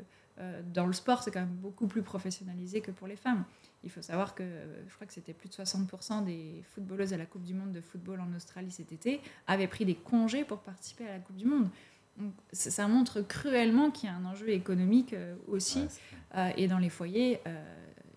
[0.72, 3.45] dans le sport c'est quand même beaucoup plus professionnalisé que pour les femmes.
[3.84, 7.16] Il faut savoir que euh, je crois que c'était plus de 60% des footballeuses à
[7.16, 10.61] la Coupe du Monde de football en Australie cet été avaient pris des congés pour
[10.61, 11.68] participer à la Coupe du Monde.
[12.16, 15.82] Donc, ça montre cruellement qu'il y a un enjeu économique euh, aussi.
[15.82, 15.89] Ouais,
[16.36, 17.64] Euh, et dans les foyers, euh,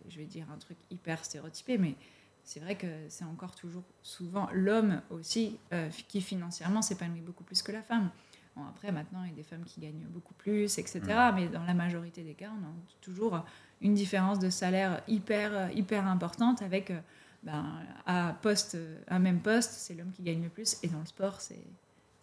[0.09, 1.95] je vais dire un truc hyper stéréotypé, mais
[2.43, 7.61] c'est vrai que c'est encore toujours souvent l'homme aussi euh, qui financièrement s'épanouit beaucoup plus
[7.61, 8.09] que la femme.
[8.55, 10.99] Bon, après, maintenant, il y a des femmes qui gagnent beaucoup plus, etc.
[11.01, 11.35] Mm.
[11.35, 12.71] Mais dans la majorité des cas, on a
[13.01, 13.43] toujours
[13.81, 16.99] une différence de salaire hyper, hyper importante avec, euh,
[17.43, 17.65] ben,
[18.05, 18.77] à, poste,
[19.07, 20.77] à même poste, c'est l'homme qui gagne le plus.
[20.83, 21.63] Et dans le sport, c'est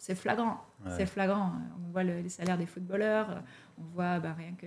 [0.01, 0.65] c'est flagrant.
[0.85, 0.93] Ouais.
[0.97, 1.51] C'est flagrant.
[1.85, 3.43] On voit le- les salaires des footballeurs,
[3.79, 4.67] on voit bah, rien que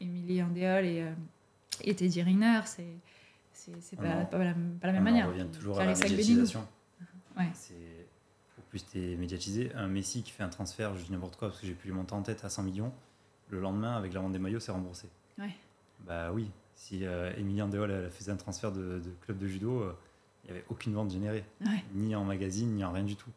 [0.00, 1.12] Émilie Andéol et, euh,
[1.82, 2.86] et Teddy Riner, c'est
[3.52, 5.26] c'est On pas, pas la, pas la même On manière.
[5.28, 6.64] revient toujours à la médiatisation.
[7.36, 7.48] Ouais.
[7.54, 7.97] C'est
[8.70, 11.66] plus t'es médiatisé, un Messi qui fait un transfert, je dis n'importe quoi parce que
[11.66, 12.92] j'ai plus les montants en tête à 100 millions,
[13.50, 15.08] le lendemain avec la vente des maillots c'est remboursé.
[15.38, 15.54] Ouais.
[16.06, 19.80] Bah oui, si euh, Emilie Andéol elle faisait un transfert de, de club de judo,
[19.80, 19.96] euh,
[20.44, 21.82] il n'y avait aucune vente générée, Ouais.
[21.94, 23.30] ni en magazine, ni en rien du tout.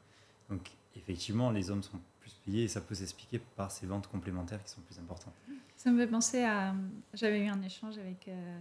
[0.50, 4.62] Donc effectivement les hommes sont plus payés et ça peut s'expliquer par ces ventes complémentaires
[4.64, 5.34] qui sont plus importantes.
[5.76, 6.76] Ça me fait penser à.
[7.14, 8.60] J'avais eu un échange avec euh,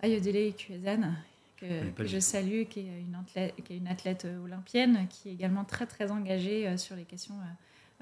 [0.00, 1.14] Ayodele Kuezan, Je connais
[1.56, 5.32] que, je salue, qui est une athlète, qui est une athlète euh, olympienne, qui est
[5.32, 7.34] également très très engagée euh, sur les questions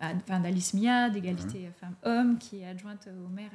[0.02, 3.52] euh, enfin, d'Alice Mia, d'égalité femmes-hommes, qui est adjointe au maire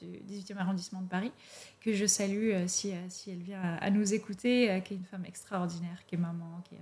[0.00, 1.32] du 18e arrondissement de Paris,
[1.80, 6.04] que je salue si, si elle vient à, nous écouter, qui est une femme extraordinaire,
[6.08, 6.74] qui est maman, qui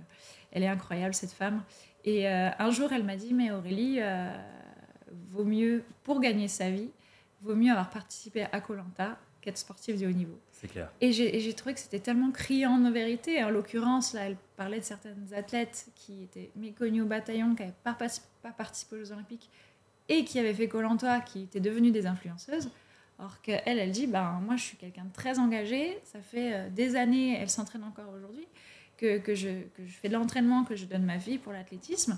[0.51, 1.61] elle est incroyable cette femme.
[2.03, 3.99] Et un jour, elle m'a dit, mais Aurélie,
[5.29, 6.89] vaut mieux, pour gagner sa vie,
[7.43, 10.39] vaut mieux avoir participé à Colanta qu'être sportif de haut niveau.
[11.01, 13.43] Et j'ai trouvé que c'était tellement criant de vérité.
[13.43, 17.73] En l'occurrence, là, elle parlait de certaines athlètes qui étaient méconnues au bataillon, qui n'avaient
[17.83, 17.97] pas,
[18.51, 19.49] participé aux Olympiques
[20.09, 22.69] et qui avaient fait Colanta, qui étaient devenues des influenceuses.
[23.19, 25.99] Alors qu'elle, elle dit ben, Moi, je suis quelqu'un de très engagé.
[26.03, 28.47] Ça fait euh, des années, elle s'entraîne encore aujourd'hui,
[28.97, 32.17] que, je, que je fais de l'entraînement, que je donne ma vie pour l'athlétisme.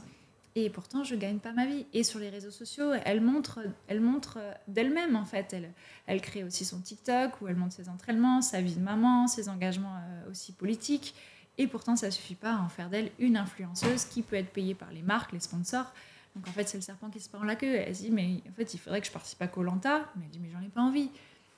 [0.55, 1.85] Et pourtant, je gagne pas ma vie.
[1.93, 5.53] Et sur les réseaux sociaux, elle montre, elle montre d'elle-même, en fait.
[5.53, 5.71] Elle,
[6.07, 9.47] elle crée aussi son TikTok où elle montre ses entraînements, sa vie de maman, ses
[9.47, 11.15] engagements euh, aussi politiques.
[11.57, 14.75] Et pourtant, ça suffit pas à en faire d'elle une influenceuse qui peut être payée
[14.75, 15.93] par les marques, les sponsors.
[16.35, 17.75] Donc en fait, c'est le serpent qui se prend la queue.
[17.75, 20.09] Elle se dit, mais en fait, il faudrait que je participe à Colanta.
[20.17, 21.09] Mais elle dit, mais j'en ai pas envie.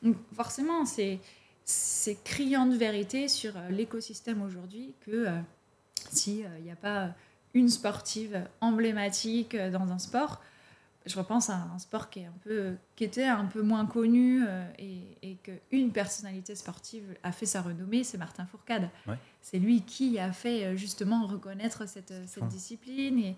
[0.04, 1.20] Donc forcément, c'est
[1.66, 5.40] c'est criant de vérité sur euh, l'écosystème aujourd'hui que euh,
[6.12, 7.16] s'il n'y a pas
[7.54, 10.42] une sportive emblématique euh, dans un sport.
[11.06, 14.46] Je repense à un sport qui, est un peu, qui était un peu moins connu
[14.48, 18.90] euh, et, et qu'une personnalité sportive a fait sa renommée, c'est Martin Fourcade.
[19.42, 23.36] C'est lui qui a fait euh, justement reconnaître cette, cette discipline et,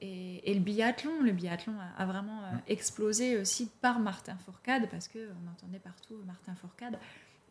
[0.00, 1.22] et, et, le biathlon.
[1.22, 6.98] Le biathlon a, vraiment explosé aussi par Martin Fourcade parce qu'on entendait partout Martin Fourcade.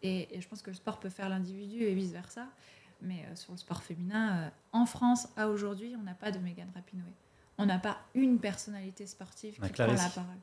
[0.03, 2.47] Et, je pense que le sport peut faire l'individu et vice-versa.
[3.03, 6.39] Mais euh, sur le sport féminin, euh, en France, à aujourd'hui, on n'a pas de
[6.39, 7.03] Megan Rapinoe.
[7.57, 10.37] On n'a pas une personnalité sportive qui prend la parole.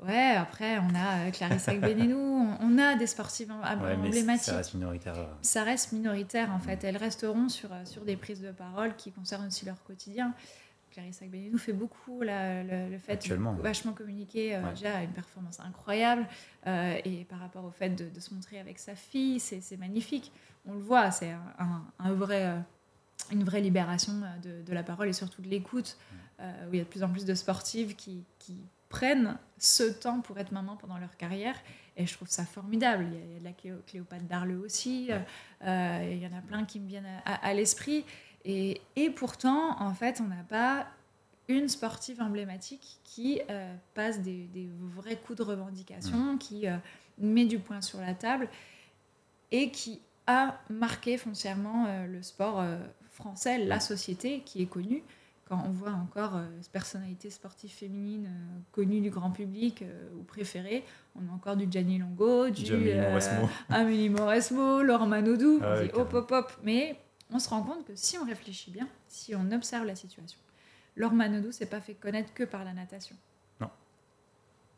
[0.00, 2.18] Ouais, après, on a euh, Clarissa Benenou,
[2.60, 4.46] on, on, a des sportives ouais, emblématiques.
[4.46, 5.14] Ça reste minoritaire.
[5.42, 6.82] Ça reste minoritaire, en fait.
[6.82, 10.34] Elles resteront sur, sur des prises de parole qui concernent aussi leur quotidien.
[10.92, 14.54] Clarissa Benenou fait beaucoup le, le, fait de vachement communiquer.
[14.54, 16.26] Euh, Déjà, a une performance incroyable.
[16.66, 20.32] Euh, et par rapport au fait de, se montrer avec sa fille, c'est magnifique.
[20.66, 22.58] On le voit, c'est un, vrai, euh,
[23.30, 25.96] une vraie libération de, de, la parole et surtout de l'écoute,
[26.40, 28.56] où il y a de plus en plus de sportives qui, qui,
[28.88, 31.54] prennent ce temps pour être maman pendant leur carrière.
[31.96, 33.06] Et je trouve ça formidable.
[33.10, 33.52] Il y a, de la
[33.86, 35.08] Cléopâtre Darleux aussi.
[35.62, 38.04] il y en a plein qui me viennent à, à l'esprit.
[38.44, 40.86] Et, et, pourtant, en fait, on n'a pas
[41.48, 46.76] une sportive emblématique qui euh, passe des, des, vrais coups de revendication, qui euh,
[47.18, 48.48] met du poing sur la table
[49.50, 50.00] et qui
[50.32, 52.64] a marqué foncièrement euh, le sport
[53.10, 55.02] français, la société qui est connue.
[55.48, 58.30] Quand on voit encore cette personnalité sportive féminine
[58.70, 59.84] connue du grand public
[60.18, 60.82] ou préférée,
[61.14, 62.64] on a encore du Gianni Longo, du
[63.68, 66.52] Amélie Mauresmo, Laurent Manodou, ah hop hop hop.
[66.62, 66.96] Mais
[67.30, 70.38] on se rend compte que si on réfléchit bien, si on observe la situation,
[70.96, 73.16] Laure Manodou s'est pas fait connaître que par la natation.
[73.60, 73.70] Non.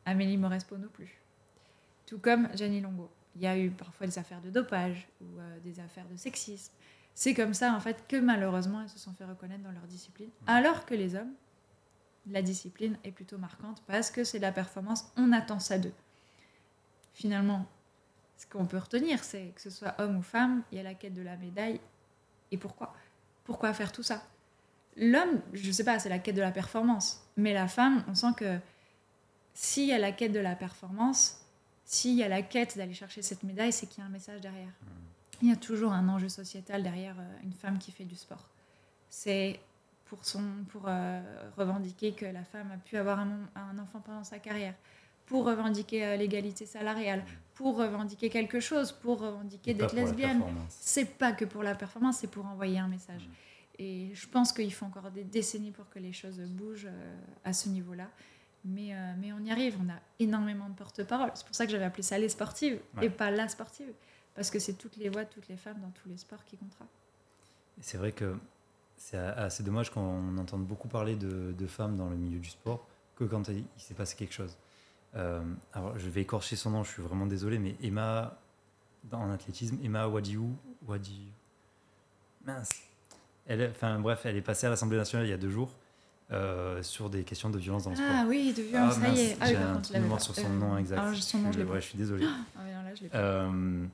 [0.05, 1.21] Amélie Maurespo non plus.
[2.07, 3.11] Tout comme Jenny Longo.
[3.37, 6.73] Il y a eu parfois des affaires de dopage ou euh, des affaires de sexisme.
[7.15, 10.31] C'est comme ça, en fait, que malheureusement, elles se sont fait reconnaître dans leur discipline.
[10.47, 11.33] Alors que les hommes,
[12.27, 15.93] la discipline est plutôt marquante parce que c'est la performance, on attend ça d'eux.
[17.13, 17.67] Finalement,
[18.37, 20.95] ce qu'on peut retenir, c'est que ce soit homme ou femme, il y a la
[20.95, 21.81] quête de la médaille
[22.51, 22.95] et pourquoi?
[23.45, 24.23] Pourquoi faire tout ça?
[24.97, 27.29] L'homme, je ne sais pas, c'est la quête de la performance.
[27.37, 28.59] Mais la femme, on sent que
[29.53, 31.44] s'il y a la quête de la performance,
[31.85, 34.41] s'il y a la quête d'aller chercher cette médaille, c'est qu'il y a un message
[34.41, 34.73] derrière.
[35.43, 38.49] Il y a toujours un enjeu sociétal derrière euh, une femme qui fait du sport.
[39.11, 39.61] C'est
[40.07, 41.21] pour, son, pour euh,
[41.57, 44.75] revendiquer que la femme a pu avoir un, un enfant pendant sa carrière,
[45.27, 47.25] pour revendiquer euh, l'égalité salariale,
[47.55, 50.43] pour revendiquer quelque chose, pour revendiquer d'être lesbienne.
[50.69, 53.27] C'est pas que pour la performance, c'est pour envoyer un message.
[53.27, 53.33] Mm.
[53.79, 57.53] Et je pense qu'il faut encore des décennies pour que les choses bougent euh, à
[57.53, 58.09] ce niveau-là.
[58.65, 61.31] Mais, euh, mais on y arrive, on a énormément de porte-parole.
[61.35, 63.93] C'est pour ça que j'avais appelé ça les sportives et pas la sportive.
[64.35, 66.77] Parce que c'est toutes les voix, toutes les femmes dans tous les sports qui comptent.
[67.81, 68.37] C'est vrai que
[68.97, 72.87] c'est assez dommage qu'on entende beaucoup parler de, de, femmes dans le milieu du sport
[73.17, 74.57] que quand il s'est passé quelque chose.
[75.17, 75.43] Euh,
[75.73, 78.39] alors, je vais écorcher son nom, je suis vraiment désolé, mais Emma,
[79.13, 80.57] en athlétisme, Emma Wadiou,
[80.87, 81.29] Wadi,
[82.45, 82.71] mince.
[83.47, 85.71] Elle, enfin bref, elle est passée à l'Assemblée nationale il y a deux jours
[86.33, 88.09] euh, sur des questions de violence dans le sport.
[88.11, 89.37] Ah oui, de violence, ah, ça y est.
[89.41, 91.01] Ah, J'ai un petit mémoire sur son nom exact.
[91.03, 92.27] Ah, son nom, je, ouais, je suis désolé.
[92.57, 93.87] Ah, là, je euh,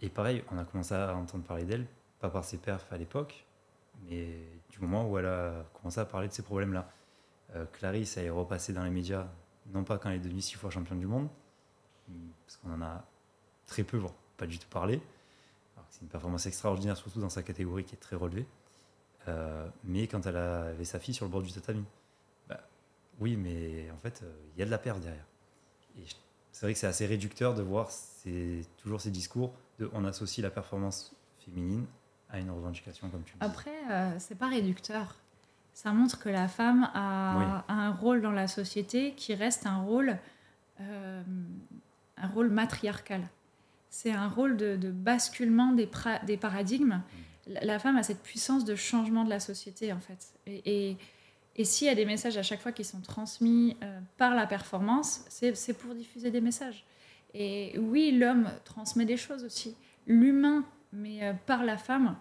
[0.00, 1.86] et pareil, on a commencé à entendre parler d'elle,
[2.20, 3.44] pas par ses perfs à l'époque,
[4.08, 4.28] mais
[4.70, 6.90] du moment où elle a commencé à parler de ces problèmes-là.
[7.54, 9.26] Euh, Clarisse, elle est repassée dans les médias
[9.72, 11.28] non pas quand elle est devenue six fois championne du monde,
[12.44, 13.04] parce qu'on en a
[13.66, 15.00] très peu, voire pas du tout parlé.
[15.90, 18.46] C'est une performance extraordinaire, surtout dans sa catégorie qui est très relevée.
[19.28, 21.84] Euh, mais quand elle avait sa fille sur le bord du tatami,
[22.48, 22.60] bah,
[23.20, 24.22] oui, mais en fait,
[24.54, 25.26] il y a de la perte derrière.
[25.98, 26.04] Et
[26.52, 30.42] c'est vrai que c'est assez réducteur de voir c'est toujours ces discours de on associe
[30.42, 31.84] la performance féminine
[32.30, 33.38] à une revendication comme tu dis.
[33.40, 35.16] Après, euh, c'est pas réducteur.
[35.72, 40.16] Ça montre que la femme a, un rôle dans la société qui reste un rôle,
[40.80, 41.22] euh,
[42.16, 43.22] un rôle matriarcal.
[43.90, 45.88] C'est un rôle de, basculement des,
[46.26, 47.02] des paradigmes.
[47.02, 47.33] Mm.
[47.46, 50.32] La, femme a cette puissance de changement de la société, en fait.
[50.46, 50.96] Et,
[51.56, 54.46] et, s'il y a des messages à chaque fois qui sont transmis euh, par la
[54.46, 56.84] performance, c'est pour diffuser des messages.
[57.34, 59.76] Et oui, l'homme transmet des choses aussi.
[60.06, 62.16] L'humain, mais euh, par la femme.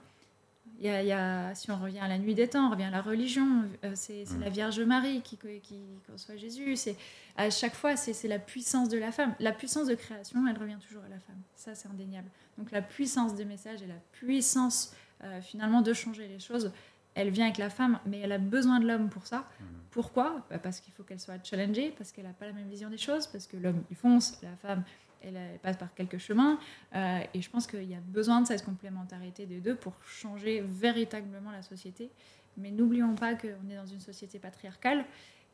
[0.80, 3.02] Il y, a, si on revient à la nuit des temps, on revient à la
[3.02, 4.42] religion, euh, c'est mm.
[4.42, 6.76] la Vierge Marie qui, qui conçoit Jésus.
[6.76, 6.98] C'est
[7.38, 9.34] à chaque fois, c'est la puissance de la femme.
[9.40, 11.40] La puissance de création, elle revient toujours à la femme.
[11.56, 12.28] Ça, c'est indéniable.
[12.58, 14.94] Donc la puissance des messages et la puissance
[15.24, 16.72] euh, finalement de changer les choses,
[17.16, 19.40] elle vient avec la femme, mais elle a besoin de l'homme pour ça.
[19.40, 19.64] Mm.
[19.92, 20.46] Pourquoi?
[20.50, 22.98] Bah, Parce qu'il faut qu'elle soit challengée, parce qu'elle n'a pas la même vision des
[22.98, 24.84] choses, parce que l'homme, il fonce, la femme,
[25.22, 26.60] elle, passe par quelques chemins.
[26.96, 30.62] Euh, et je pense qu'il y a besoin de cette complémentarité des deux pour changer
[30.62, 32.10] véritablement la société.
[32.58, 35.06] Mais n'oublions pas qu'on est dans une société patriarcale,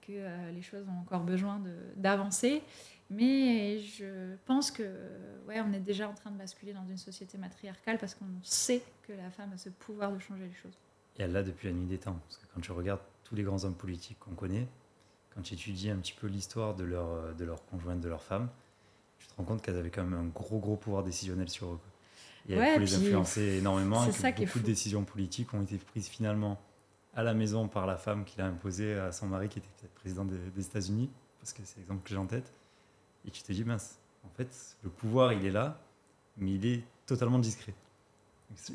[0.01, 1.61] que euh, les choses ont encore besoin
[1.95, 2.63] d'avancer.
[3.09, 4.83] Mais je pense que
[5.47, 8.83] ouais, on est déjà en train de basculer dans une société matriarcale parce qu'on sait
[9.07, 10.77] que la femme a ce pouvoir de changer les choses.
[11.17, 12.19] Et elle l'a depuis la nuit des temps.
[12.27, 14.67] Parce que quand tu regardes tous les grands hommes politiques qu'on connaît,
[15.33, 18.49] quand tu étudies un petit peu l'histoire de leur, de leur conjointe, de leur femme,
[19.17, 21.79] tu te rends compte qu'elles avaient quand même un gros, gros pouvoir décisionnel sur eux.
[22.47, 24.05] Et elles les influencer énormément.
[24.05, 26.59] Et que beaucoup de décisions politiques ont été prises finalement
[27.15, 29.93] à la maison par la femme qui l'a imposée à son mari qui était peut-être
[29.95, 32.53] président des, des États-Unis, parce que c'est l'exemple que j'ai en tête.
[33.25, 35.79] Et tu te dis, mince, en fait, le pouvoir, il est là,
[36.37, 37.73] mais il est totalement discret.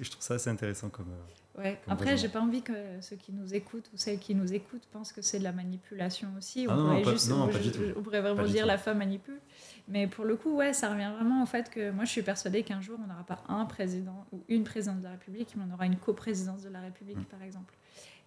[0.00, 1.10] Je trouve ça assez intéressant comme.
[1.58, 1.80] Euh, ouais.
[1.88, 5.12] Après, j'ai pas envie que ceux qui nous écoutent ou celles qui nous écoutent pensent
[5.12, 6.66] que c'est de la manipulation aussi.
[6.68, 9.40] Ah on, pourrait juste, on pourrait vraiment dire la femme manipule.
[9.88, 12.62] Mais pour le coup, ouais, ça revient vraiment au fait que moi, je suis persuadée
[12.62, 15.74] qu'un jour, on n'aura pas un président ou une présidente de la République, mais on
[15.74, 17.24] aura une coprésidence de la République, mm.
[17.24, 17.74] par exemple.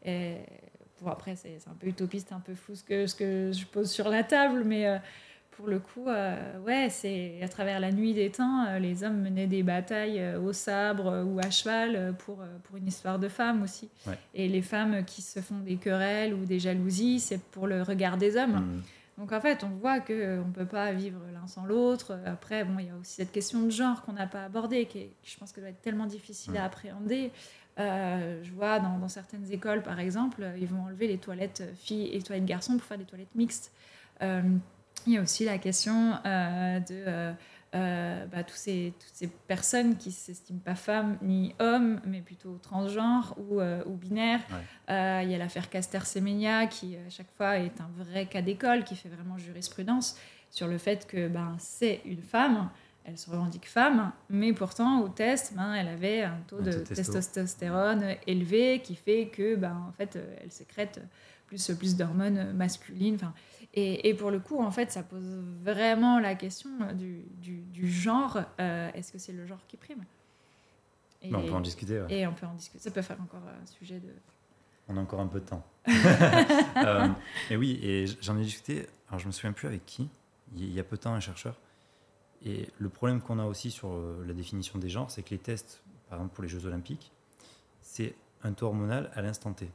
[0.04, 0.36] Et
[1.02, 3.90] bon, après, c'est un peu utopiste, un peu fou ce que, ce que je pose
[3.90, 4.98] sur la table, mais euh,
[5.58, 9.22] pour le coup, euh, ouais, c'est à travers la nuit des temps, euh, les hommes
[9.22, 13.90] menaient des batailles au sabre ou à cheval pour, pour une histoire de femmes aussi.
[14.34, 18.18] Et les femmes qui se font des querelles ou des jalousies, c'est pour le regard
[18.18, 18.56] des hommes.
[18.56, 18.84] Mm.
[19.18, 22.20] Donc en fait, on voit qu'on ne peut pas vivre l'un sans l'autre.
[22.26, 25.10] Après, bon, il y a aussi cette question de genre qu'on n'a pas abordée, qui
[25.24, 27.32] je pense que doit être tellement difficile à appréhender.
[27.80, 32.18] Euh, je vois dans, certaines écoles, par exemple, ils vont enlever les toilettes filles et
[32.18, 33.72] les toilettes garçons pour faire des toilettes mixtes.
[34.22, 34.42] Euh,
[35.06, 37.36] il y a aussi la question euh, de
[37.76, 42.22] euh, bah, tous ces, toutes ces personnes qui ne s'estiment pas femmes ni hommes, mais
[42.22, 44.40] plutôt transgenres ou, euh, ou binaires.
[44.90, 48.86] Euh, il y a l'affaire Caster-Semenya qui, à chaque fois, est un vrai cas d'école,
[48.86, 50.18] qui fait vraiment jurisprudence
[50.50, 52.70] sur le fait que ben, c'est une femme,
[53.04, 58.16] elle se revendique femme, mais pourtant, au test, ben, elle avait un taux de testostérone
[58.28, 61.02] élevé qui fait que, ben, en fait, elle sécrète
[61.48, 63.16] plus, plus d'hormones masculines.
[63.16, 63.34] Enfin,
[63.80, 65.24] et, pour le coup, en fait, ça pose
[65.62, 68.40] vraiment la question du, du, genre.
[68.60, 70.04] Euh, est-ce que c'est le genre qui prime?
[71.22, 72.04] Et, On peut en discuter.
[72.10, 72.84] Et on peut en discuter.
[72.84, 74.10] Ça peut faire encore un sujet de.
[74.88, 75.64] On a encore un peu de temps.
[75.88, 77.08] euh,
[77.52, 78.88] et oui, et j'en ai discuté.
[79.10, 80.10] Alors, je me souviens plus avec qui.
[80.56, 81.56] Il y a peu de temps, un chercheur.
[82.44, 85.40] Et le problème qu'on a aussi sur euh, la définition des genres, c'est que les
[85.40, 87.12] tests, par exemple pour les Jeux Olympiques,
[87.82, 89.70] c'est un taux hormonal à l'instant T.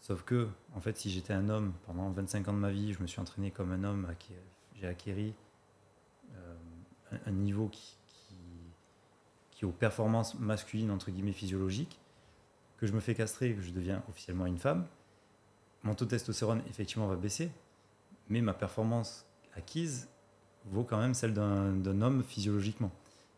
[0.00, 3.02] Sauf que, en fait, si j'étais un homme pendant 25 ans de ma vie, je
[3.02, 4.06] me suis entraîné comme un homme,
[4.74, 5.34] j'ai acquéri
[6.36, 6.56] euh,
[7.26, 7.96] un, niveau qui,
[9.50, 11.98] qui, est aux performances masculines, entre guillemets, physiologiques,
[12.78, 14.86] que je me fais castrer, que je deviens officiellement une femme,
[15.82, 17.50] mon taux de testostérone, effectivement, va baisser,
[18.28, 20.08] mais ma performance acquise
[20.66, 22.90] vaut quand même celle d'un homme physiologiquement.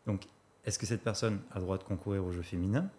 [0.05, 0.25] Donc,
[0.65, 2.89] est-ce que cette personne a le droit de concourir aux Jeux féminins?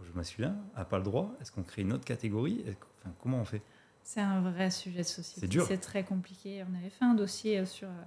[0.00, 3.38] Au jeu masculin a pas le droit Est-ce qu'on crée une autre catégorie enfin, Comment
[3.38, 3.62] on fait?
[4.02, 5.40] C'est un vrai sujet de société.
[5.40, 5.64] C'est dur.
[5.66, 6.64] C'est très compliqué.
[6.70, 8.02] On avait fait un dossier euh, sur euh,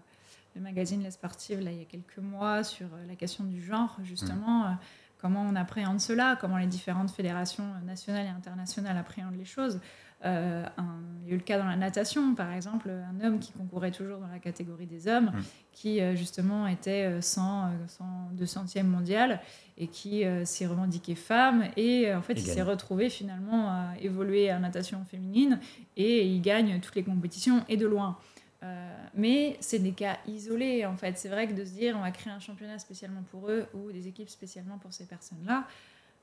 [0.55, 3.61] le magazine Les Sportives là, il y a quelques mois sur euh, la question du
[3.61, 4.69] genre, justement.
[4.69, 4.77] Mmh.
[5.17, 9.81] Comment on appréhende cela Comment les différentes fédérations nationales et internationales appréhendent les choses
[10.25, 10.65] euh,
[11.23, 13.91] il y a eu le cas dans la natation, par exemple, un homme qui concourait
[13.91, 15.43] toujours dans la catégorie des hommes, mmh.
[15.71, 18.05] qui euh, justement était 100, 100
[18.35, 19.39] 200e mondial
[19.77, 21.65] et qui euh, s'est revendiqué femme.
[21.77, 25.59] Et en fait, il, s'est retrouvé finalement à évoluer en natation féminine
[25.95, 28.17] et il gagne toutes les compétitions et de loin.
[29.15, 31.17] mais c'est des cas isolés en fait.
[31.17, 33.91] C'est vrai que de se dire on va créer un championnat spécialement pour eux ou
[33.91, 35.65] des équipes spécialement pour ces personnes-là,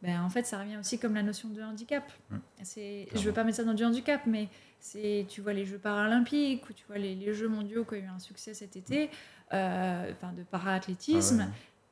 [0.02, 2.04] ben, en fait, ça revient aussi comme la notion de handicap.
[2.62, 5.78] C'est, je veux pas mettre ça dans du handicap, mais c'est, tu vois les Jeux
[5.78, 9.10] paralympiques ou tu vois les, les Jeux mondiaux qui ont eu un succès cet été,
[9.52, 11.40] euh, enfin de para-athlétisme.
[11.40, 11.50] Ah ouais.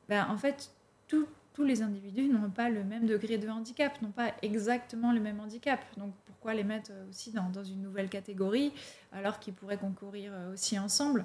[0.09, 0.69] Ben, en fait,
[1.07, 5.21] tout- tous les individus n'ont pas le même degré de handicap, n'ont pas exactement le
[5.21, 5.79] même handicap.
[5.97, 8.73] Donc pourquoi les mettre euh, aussi dans, dans une nouvelle catégorie
[9.13, 11.23] alors qu'ils pourraient concourir euh, aussi ensemble?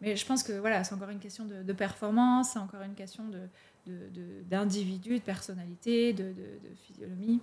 [0.00, 2.94] Mais je pense que voilà, c'est encore une question de, de performance, c'est encore une
[2.96, 3.38] question de,
[3.88, 4.54] de- de- de,
[6.12, 6.32] de, de-
[6.68, 7.40] de physiologie.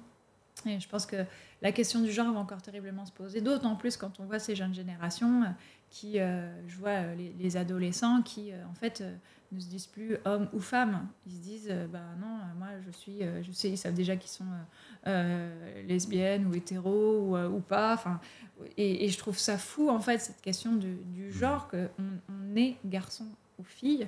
[0.65, 1.17] Et je pense que
[1.61, 4.55] la question du genre va encore terriblement se poser, d'autant plus quand on voit ces
[4.55, 5.47] jeunes générations euh,
[5.89, 9.13] qui, euh, je vois euh, les, les adolescents qui, euh, en fait, euh,
[9.51, 11.07] ne se disent plus homme ou femme.
[11.27, 14.45] Ils se disent, bah non, moi je suis, je sais, ils savent déjà qu'ils sont
[15.87, 17.93] lesbiennes ou hétéros ou, ou pas.
[17.93, 18.19] Enfin,
[18.77, 21.87] et, et je trouve ça fou, en fait, cette question du, du genre, qu'on
[22.29, 23.25] on est garçon
[23.59, 24.07] ou fille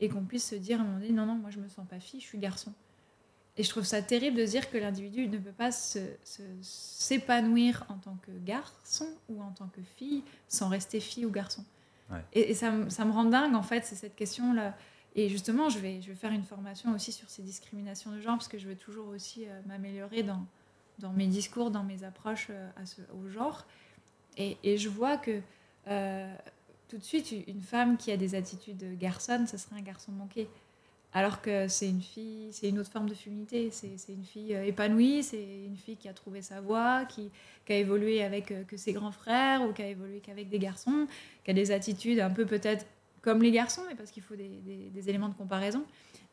[0.00, 1.86] et qu'on puisse se dire à un moment donné, non, non, moi je me sens
[1.88, 2.72] pas fille, je suis garçon.
[3.58, 5.70] Et je trouve ça terrible de dire que l'individu ne peut pas
[6.62, 11.64] s'épanouir en tant que garçon ou en tant que fille sans rester fille ou garçon.
[12.10, 12.22] Ouais.
[12.34, 14.76] Et, et ça, me- ça me rend dingue, en fait, c'est cette question-là.
[15.14, 18.36] Et justement, je vais, je vais faire une formation aussi sur ces discriminations de genre,
[18.36, 20.44] parce que je veux toujours aussi euh, m'améliorer dans,
[20.98, 23.64] dans mes discours, dans mes approches euh, à ce- au genre.
[24.36, 25.40] Et, et je vois que
[25.88, 26.34] euh,
[26.88, 30.48] tout de suite, une femme qui a des attitudes garçonnes, ce serait un garçon manqué.
[31.12, 33.70] Alors que c'est une fille, c'est une autre forme de féminité.
[33.70, 37.30] C'est une fille euh, épanouie, c'est une fille qui a trouvé sa voie, qui,
[37.70, 41.06] a évolué avec euh, que ses grands frères ou qui a évolué qu'avec des garçons,
[41.42, 42.86] qui a des attitudes un peu peut-être
[43.22, 45.84] comme les garçons, mais parce qu'il faut des, éléments de comparaison.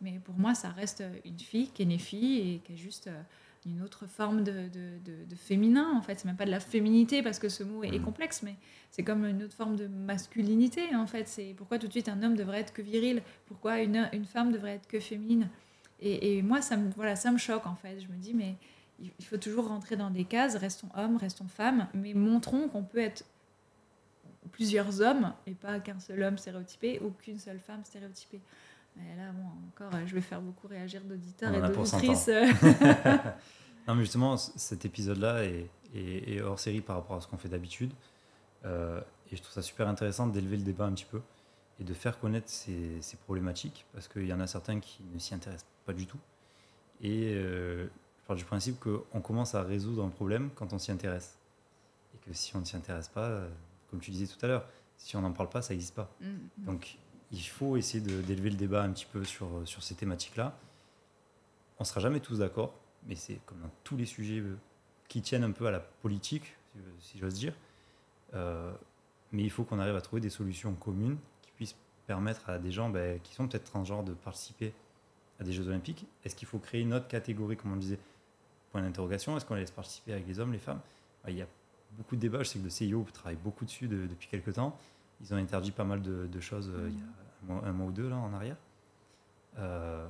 [0.01, 3.07] Mais pour moi, ça reste une fille qui est née fille et qui a juste
[3.07, 3.21] euh,
[3.69, 6.19] une autre forme de, de, de- de féminin, en fait.
[6.19, 8.05] C'est même pas de la féminité, parce que ce mot est, est Mhm.
[8.05, 8.55] complexe, mais
[8.91, 11.27] c'est comme une autre forme de masculinité, en fait.
[11.27, 14.51] C'est pourquoi tout de suite un homme devrait être que viril, pourquoi une, une femme
[14.51, 15.47] devrait être que féminine.
[15.99, 17.99] Et, et moi, ça me, voilà, ça me choque, en fait.
[18.01, 18.55] Je me dis, mais
[18.99, 22.83] il il faut toujours rentrer dans des cases, restons hommes, restons femmes, mais montrons qu'on
[22.83, 23.25] peut être
[24.51, 28.39] plusieurs hommes et pas qu'un seul homme stéréotypé ou qu'une seule femme stéréotypée.
[28.95, 29.47] Mais là, bon,
[29.87, 32.29] encore, je vais faire beaucoup réagir d'auditeurs et d'auditrices.
[33.87, 37.35] Non, mais justement, cet épisode-là est, est- est hors série par rapport à ce qu'on
[37.37, 37.91] fait d'habitude.
[38.63, 41.19] Euh, et je trouve ça super intéressant d'élever le débat un petit peu
[41.81, 45.19] et de faire connaître ces, ces problématiques parce qu'il y en a certains qui ne
[45.19, 46.19] s'y intéressent pas du tout.
[47.01, 47.87] Et euh,
[48.21, 51.37] je pars du principe qu'on commence à résoudre un problème quand on s'y intéresse.
[52.15, 53.49] Et que si on ne s'y intéresse pas, euh,
[53.91, 54.65] comme tu disais tout à l'heure,
[54.97, 56.09] si on n'en parle pas, ça n'existe pas.
[56.21, 56.65] Mm, mm.
[56.65, 56.97] Donc,
[57.33, 60.55] il faut essayer d'élever le débat un petit peu sur, ces thématiques-là.
[61.79, 62.73] On ne sera jamais tous d'accord,
[63.07, 64.55] mais c'est comme dans tous les sujets euh,
[65.07, 66.55] qui tiennent un peu à la politique,
[66.99, 67.53] si, j'ose dire.
[68.35, 68.71] Euh,
[69.31, 71.75] mais il faut qu'on arrive à trouver des solutions communes qui puissent
[72.05, 74.71] permettre à des gens ben, qui sont peut-être transgenres de participer
[75.39, 76.05] à des Jeux Olympiques.
[76.23, 77.99] Est-ce qu'il faut créer une autre catégorie, comme on disait?
[78.71, 79.35] Point d'interrogation.
[79.35, 80.79] Est-ce qu'on les laisse participer avec les hommes, les femmes?
[81.23, 81.47] Ben, Il y a
[81.97, 82.43] beaucoup de débats.
[82.43, 84.77] Je sais que le CIO travaille beaucoup dessus de- depuis quelques temps.
[85.21, 87.71] Ils ont interdit pas mal de, de choses euh, il y a un mois, un
[87.71, 88.57] mois ou deux là, en arrière.
[89.59, 90.07] Euh,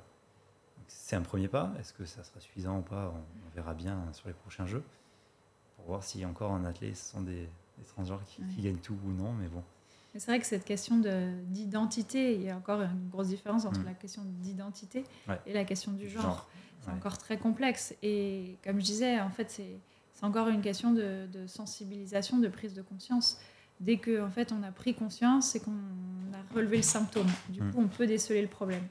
[0.87, 1.71] c'est un premier pas.
[1.79, 4.83] Est-ce que ça sera suffisant ou pas on, on verra bien sur les prochains jeux
[5.75, 7.47] pour voir si encore en athlète ce sont des,
[7.77, 9.33] des transgenres qui, gagnent tout ou non.
[9.33, 9.63] Mais bon,
[10.15, 13.79] c'est vrai que cette question de- d'identité, il y a encore une grosse différence entre
[13.81, 13.85] Mm.
[13.85, 15.39] la question d'identité Ouais.
[15.45, 16.21] et la question du genre.
[16.23, 16.49] Genre,
[16.81, 16.95] C'est ouais.
[16.97, 17.95] encore très complexe.
[18.03, 19.77] Et comme je disais, en fait, c'est
[20.13, 23.39] c'est encore une question de, de sensibilisation, de prise de conscience.
[23.83, 27.27] Dès que en fait, on a pris conscience, c'est qu'on a relevé le symptôme.
[27.49, 27.71] Du Mm.
[27.71, 28.83] coup, on peut déceler le problème.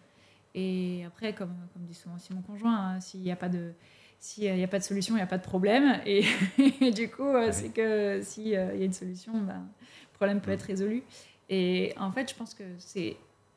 [0.55, 3.73] Et après, comme, comme dit souvent aussi mon conjoint, hein, s'il n'y a pas de
[4.19, 6.01] s'il n'y a pas de solution, il n'y a pas de problème.
[6.07, 6.25] Et,
[6.81, 10.51] et du coup, euh, c'est que s'il y a une solution, ben, le problème peut
[10.51, 10.55] Mm.
[10.55, 11.03] être résolu.
[11.49, 13.17] Et en fait, je pense que c'est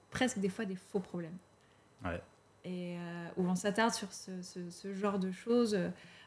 [0.10, 1.38] presque des fois des faux problèmes.
[2.04, 2.20] Ouais.
[2.64, 5.78] Et euh, où on s'attarde sur ce, ce- ce genre de choses,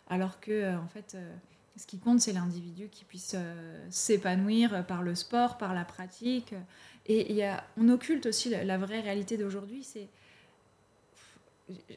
[0.09, 1.35] alors que, euh, en fait, euh,
[1.79, 6.55] ce qui compte, c'est l'individu qui puisse euh, s'épanouir par le sport, par la pratique.
[7.07, 9.85] Et y a, on occulte aussi la, la vraie réalité d'aujourd'hui.
[9.85, 10.09] C'est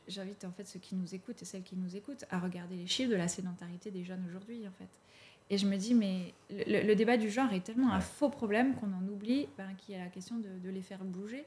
[0.08, 2.88] J'invite en fait ceux qui nous écoutent et celles qui nous écoutent à regarder les
[2.88, 4.90] chiffres de la sédentarité des jeunes aujourd'hui en fait.
[5.50, 8.76] Et je me dis mais le, le débat du genre est tellement un faux problème
[8.76, 11.46] qu'on en oublie ben, qu'il y a la question de, de les faire bouger.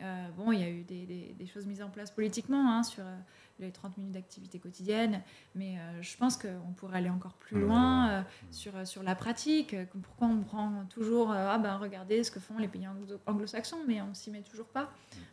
[0.00, 2.82] Euh, bon, il y a eu des, des- des choses mises en place politiquement hein,
[2.82, 3.16] sur euh,
[3.60, 5.20] les 30 minutes d'activité quotidienne,
[5.54, 9.76] mais euh, je pense qu'on pourrait aller encore plus loin sur, sur la pratique.
[10.02, 14.00] Pourquoi on prend toujours, ah ben regardez ce que font les pays anglo- anglo-saxons, mais
[14.02, 14.90] on s'y met toujours pas.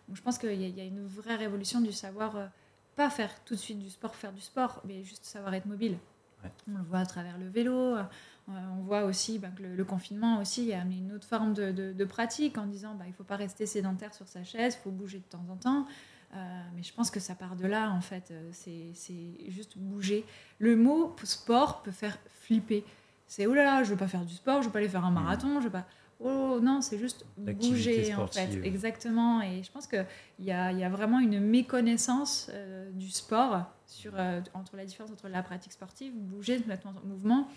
[0.07, 2.35] Donc je pense qu'il y, a- il y a une vraie révolution du savoir,
[2.95, 5.97] pas faire tout de suite du sport, faire du sport, mais juste savoir être mobile.
[6.43, 6.51] Ouais.
[6.73, 7.95] On le voit à travers le vélo,
[8.77, 11.71] on voit aussi ben, que le, le confinement aussi a amené une autre forme de,
[11.71, 14.77] de- de pratique en disant bah, il ne faut pas rester sédentaire sur sa chaise,
[14.79, 15.85] il faut bouger de temps en temps.
[16.75, 18.33] mais je pense que ça part de là, en fait.
[18.51, 18.93] C'est
[19.49, 20.25] juste bouger.
[20.59, 22.83] Le mot sport peut faire flipper.
[23.27, 25.05] C'est oh là là, je veux pas faire du sport, je veux pas aller faire
[25.05, 25.85] un marathon, je veux pas.
[26.21, 28.47] Oh non, c'est juste bouger en fait.
[28.65, 29.41] Exactement.
[29.41, 30.05] Et je pense qu'il
[30.39, 32.51] y a, y a vraiment une méconnaissance
[32.93, 34.13] du sport sur,
[34.53, 37.47] entre la différence entre la pratique sportive, bouger, se mettre en mouvement,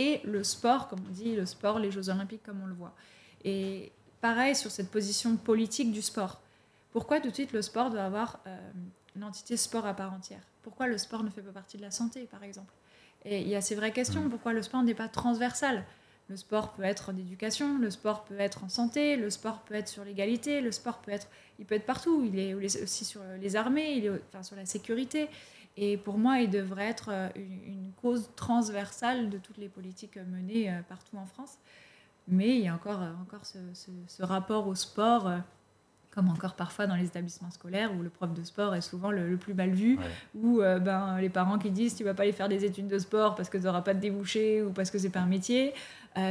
[0.00, 2.94] et le sport, comme on dit, le sport, les Jeux Olympiques, comme on le voit.
[3.44, 6.40] Et pareil sur cette position politique du sport.
[6.90, 8.58] Pourquoi tout de suite le sport doit avoir euh,
[9.14, 10.40] une entité sport à part entière?
[10.62, 12.72] Pourquoi le sport ne fait pas partie de la santé, par exemple?
[13.26, 14.22] Et il y a ces vraies questions.
[14.22, 14.30] Mmh.
[14.30, 15.84] Pourquoi le sport n'est pas transversal?
[16.30, 19.74] Le sport peut être en éducation, le sport peut être en santé, le sport peut
[19.74, 21.26] être sur l'égalité, le sport peut être,
[21.58, 22.24] il peut être partout.
[22.24, 25.28] Il est aussi sur les armées, il est enfin, sur la sécurité.
[25.76, 30.70] Et pour moi, il devrait être euh, une, cause transversale de toutes les politiques menées
[30.70, 31.58] euh, partout en France.
[32.28, 35.30] Mais il y a encore, euh, encore ce, rapport au sport,
[36.10, 39.36] comme encore parfois dans les établissements scolaires, où le prof de sport est souvent le,
[39.36, 39.98] plus mal vu,
[40.34, 43.34] ou ben, les parents qui disent tu vas pas aller faire des études de sport
[43.34, 45.72] parce que tu n'auras pas de débouché ou parce que c'est pas un métier.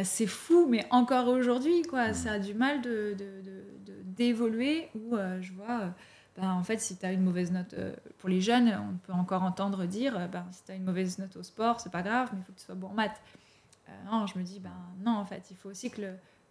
[0.04, 3.16] c'est fou, mais encore aujourd'hui, quoi, ça a du mal de,
[4.04, 5.94] d'évoluer, où je vois
[6.40, 9.14] ben, en fait, si tu as une mauvaise note euh, pour les jeunes, on peut
[9.14, 12.02] encore entendre dire euh, ben, si tu as une mauvaise note au sport, c'est pas
[12.02, 13.22] grave, mais il faut que tu sois bon en maths.
[13.88, 14.72] Euh, non, je me dis, ben,
[15.04, 16.02] non, en fait, il faut aussi que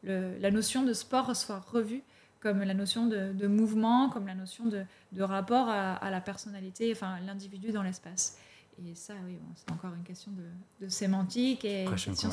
[0.03, 2.03] le, la notion de sport soit revue
[2.41, 7.19] comme la notion de, mouvement, comme la notion de, de rapport à, la personnalité, enfin
[7.27, 8.39] l'individu dans l'espace.
[8.79, 10.31] Et ça, oui, c'est encore une question
[10.81, 12.31] de, sémantique et de question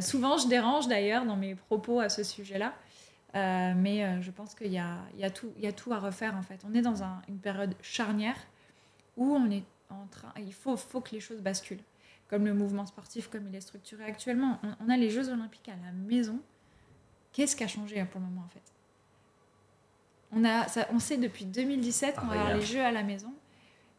[0.00, 2.72] souvent, je dérange d'ailleurs dans mes propos à ce sujet-là.
[3.34, 5.30] Euh, mais euh, je pense qu'il y, y, y a,
[5.72, 6.60] tout à refaire en fait.
[6.68, 8.36] On est dans une période charnière
[9.16, 11.82] où on est en train, il faut, faut que les choses basculent.
[12.28, 14.58] Comme le mouvement sportif, comme il est structuré actuellement.
[14.80, 16.40] On, a les Jeux Olympiques à la maison.
[17.32, 18.62] Qu'est-ce qui a changé pour le moment en fait?
[20.34, 23.34] On, a, ça, on sait depuis 2017 qu'on va avoir les Jeux à la maison.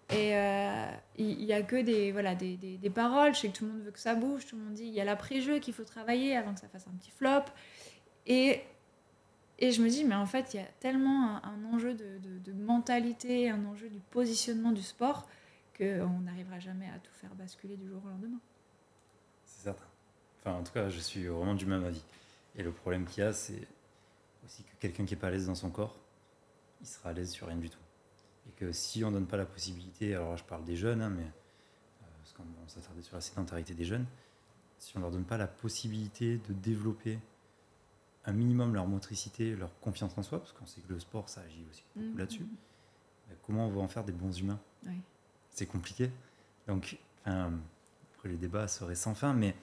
[0.09, 3.35] Et euh, il n'y a que des, voilà, des, des, des, paroles.
[3.35, 4.47] Je sais que tout le monde veut que ça bouge.
[4.47, 6.87] Tout le monde dit il y a l'après-jeu qu'il faut travailler avant que ça fasse
[6.87, 7.43] un petit flop.
[8.25, 8.63] Et
[9.63, 13.49] et je me dis, mais en fait, il y a tellement un, enjeu de, mentalité,
[13.49, 15.25] un enjeu du positionnement du sport,
[15.77, 18.41] qu'on n'arrivera jamais à tout faire basculer du jour au lendemain.
[19.45, 19.85] C'est certain.
[20.41, 22.03] Enfin, en tout cas, je suis vraiment du même avis.
[22.57, 23.65] Et le problème qu'il y a, c'est
[24.45, 25.97] aussi que quelqu'un qui n'est pas à l'aise dans son corps,
[26.81, 27.79] il sera à l'aise sur rien du tout.
[28.49, 31.09] Et que si on ne donne pas la possibilité, alors je parle des jeunes, hein,
[31.09, 34.07] mais euh, parce qu'on s'attardait sur la sédentarité des jeunes,
[34.77, 37.17] si on ne leur donne pas la possibilité de développer
[38.25, 41.41] un minimum leur motricité, leur confiance en soi, parce qu'on sait que le sport, ça
[41.41, 42.43] agit aussi beaucoup mmh, là-dessus.
[42.43, 43.33] Mmh.
[43.45, 44.59] Comment on va en faire des bons humains?
[45.49, 46.09] C'est compliqué.
[46.67, 49.55] Donc, après, les débats seraient sans fin, mais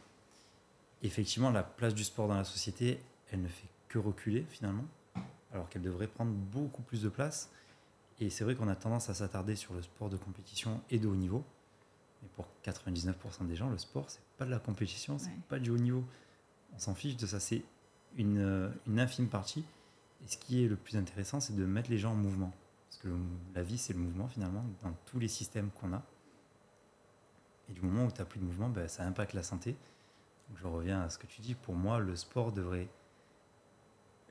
[1.02, 3.00] effectivement, la place du sport dans la société,
[3.30, 4.84] elle ne fait que reculer finalement,
[5.52, 7.50] alors qu'elle devrait prendre beaucoup plus de place.
[8.20, 11.08] Et c'est vrai qu'on a tendance à s'attarder sur le sport de compétition et de
[11.08, 11.42] haut niveau.
[12.22, 15.70] Mais pour 99% des gens, le sport, c'est pas de la compétition, c'est pas du
[15.70, 16.04] haut niveau.
[16.74, 17.40] On s'en fiche de ça.
[17.40, 17.62] C'est
[18.16, 19.64] une, une, infime partie.
[20.24, 22.52] Et ce qui est le plus intéressant, c'est de mettre les gens en mouvement.
[22.88, 23.08] Parce que
[23.54, 26.02] la vie, c'est le mouvement finalement, dans tous les systèmes qu'on a.
[27.68, 29.76] Et du moment où tu n'as plus de mouvement, ben, ça impacte la santé.
[30.48, 31.54] Donc je reviens à ce que tu dis.
[31.54, 32.88] Pour moi, le sport devrait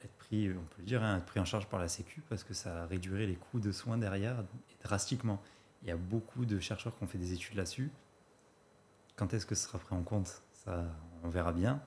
[0.03, 2.43] être pris, on peut le dire, hein, être pris en charge par la Sécu parce
[2.43, 4.43] que ça réduirait les coûts de soins derrière
[4.83, 5.41] drastiquement.
[5.81, 7.89] Il y a beaucoup de chercheurs qui ont fait des études là-dessus.
[9.15, 10.41] Quand est-ce que ce sera pris en compte?
[10.51, 10.85] Ça,
[11.23, 11.81] on verra bien.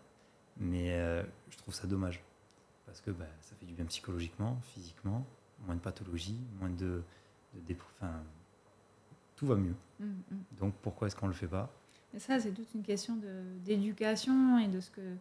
[0.59, 2.23] Mais euh, je trouve ça dommage.
[2.87, 5.25] Parce que bah, ça fait du bien psychologiquement, physiquement,
[5.67, 7.03] moins de pathologie, moins de.
[7.55, 7.77] de,
[9.37, 9.75] tout va mieux.
[9.99, 10.45] Mm, mm.
[10.61, 11.71] Donc pourquoi est-ce qu'on ne le fait pas?
[12.15, 13.19] Et ça, c'est toute une question
[13.65, 15.17] d'éducation et de ce que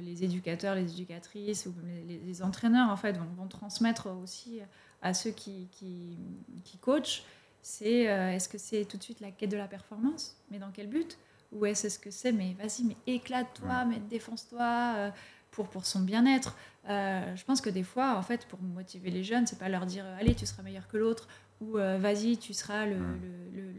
[0.00, 1.74] les éducateurs, les éducatrices ou
[2.06, 4.60] les, entraîneurs en fait vont, transmettre aussi
[5.02, 6.16] à ceux qui, qui,
[6.64, 7.24] qui coachent.
[7.68, 10.36] C'est euh, est-ce que c'est tout de suite la quête de la performance?
[10.52, 11.18] Mais dans quel but?
[11.56, 15.10] Ou est-ce ce que c'est, mais vas-y, mais éclate-toi, mais défonce-toi euh,
[15.50, 16.56] pour, pour son bien-être.
[16.88, 19.86] Euh, je pense que des fois, en fait, pour motiver les jeunes, c'est pas leur
[19.86, 21.28] dire allez, tu seras meilleur que l'autre,
[21.60, 22.98] ou euh, vas-y, tu seras le,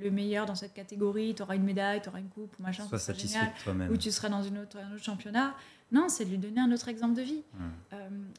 [0.02, 2.86] le, meilleur dans cette catégorie, tu auras une médaille, tu auras une coupe, ou machin,
[2.88, 3.91] Sois satisfait génial, toi-même.
[3.91, 5.56] ou tu seras dans une autre, un autre championnat.
[5.91, 7.44] Non, c'est de lui donner un autre exemple de vie.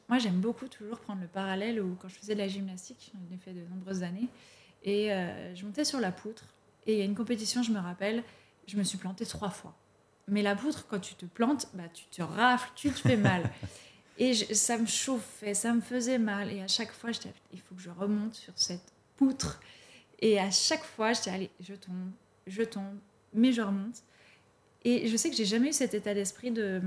[0.07, 3.35] moi, j'aime beaucoup toujours prendre le parallèle où, quand je faisais de la gymnastique, j'en
[3.35, 4.27] ai fait de nombreuses années,
[4.83, 5.09] et
[5.55, 6.43] je montais sur la poutre,
[6.85, 8.23] et il y a une compétition, je me rappelle,
[8.69, 9.75] je me suis plantée trois fois.
[10.27, 13.49] Mais la poutre, quand tu te plantes, bah, tu te rafles, tu te fais mal.
[14.17, 16.51] et ça me chauffait, ça me faisait mal.
[16.51, 19.59] Et à chaque fois, j'étais, il faut que je remonte sur cette poutre.
[20.19, 22.11] Et à chaque fois, j'étais, allez, je tombe,
[22.45, 22.97] je tombe,
[23.33, 24.03] mais je remonte.
[24.83, 26.81] Et je sais que j'ai jamais eu cet état d'esprit de,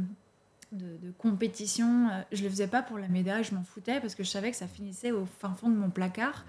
[0.72, 2.09] de, compétition.
[2.10, 4.50] Euh, je le faisais pas pour la médaille, je m'en foutais parce que je savais
[4.50, 6.44] que ça finissait au fin fond de mon placard.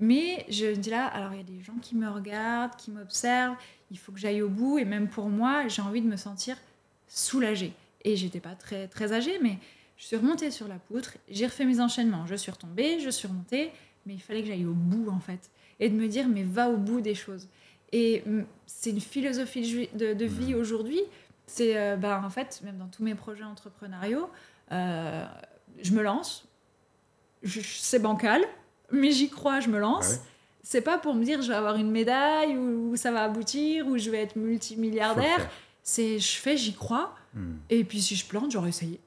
[0.00, 2.90] Mais je me dis là, alors il y a des gens qui me regardent, qui
[2.90, 3.56] m'observent,
[3.90, 4.78] il faut que j'aille au bout.
[4.78, 6.56] Et même pour moi, j'ai envie de me sentir
[7.06, 7.74] soulagée.
[8.04, 9.58] Et j'étais pas très, très âgée, mais
[9.98, 13.28] je suis remontée sur la poutre, j'ai refait mes enchaînements, je suis retombée, je suis
[13.28, 13.70] remontée,
[14.06, 15.50] mais il fallait que j'aille au bout en fait.
[15.78, 17.46] Et de me dire, mais va au bout des choses.
[17.92, 21.00] Et mm, c'est une philosophie de, vie aujourd'hui.
[21.46, 24.30] C'est, euh, bah, en fait, même dans tous mes projets entrepreneuriaux,
[24.72, 25.26] euh,
[25.82, 26.48] je me lance.
[27.44, 28.42] c'est bancal,
[28.92, 30.20] mais j'y crois, je me lance.
[30.62, 33.98] C'est pas pour me dire je vais avoir une médaille ou, ça va aboutir ou
[33.98, 35.48] je vais être multimilliardaire.
[35.82, 37.14] C'est je fais, j'y crois.
[37.34, 37.56] Hmm.
[37.70, 39.00] Et puis si je plante, j'aurais essayé.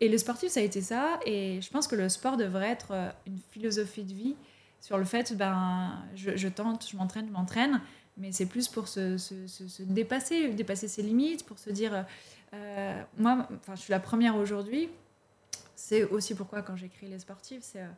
[0.00, 1.20] Et le sportif, ça a été ça.
[1.24, 4.34] Et je pense que le sport devrait être euh, une philosophie de vie
[4.80, 7.80] sur le fait, ben, je, je tente, je m'entraîne, je m'entraîne
[8.16, 12.04] mais c'est plus pour se, se, se, dépasser, dépasser ses limites, pour se dire,
[12.54, 14.88] euh, moi, enfin, je suis la première aujourd'hui.
[15.74, 17.88] C'est aussi pourquoi quand j'ai créé les sportifs, c'est, euh,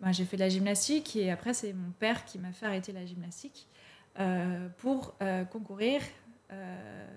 [0.00, 2.92] ben, j'ai fait de la gymnastique et après c'est mon père qui m'a fait arrêter
[2.92, 3.66] la gymnastique
[4.18, 5.16] euh, pour
[5.50, 6.00] concourir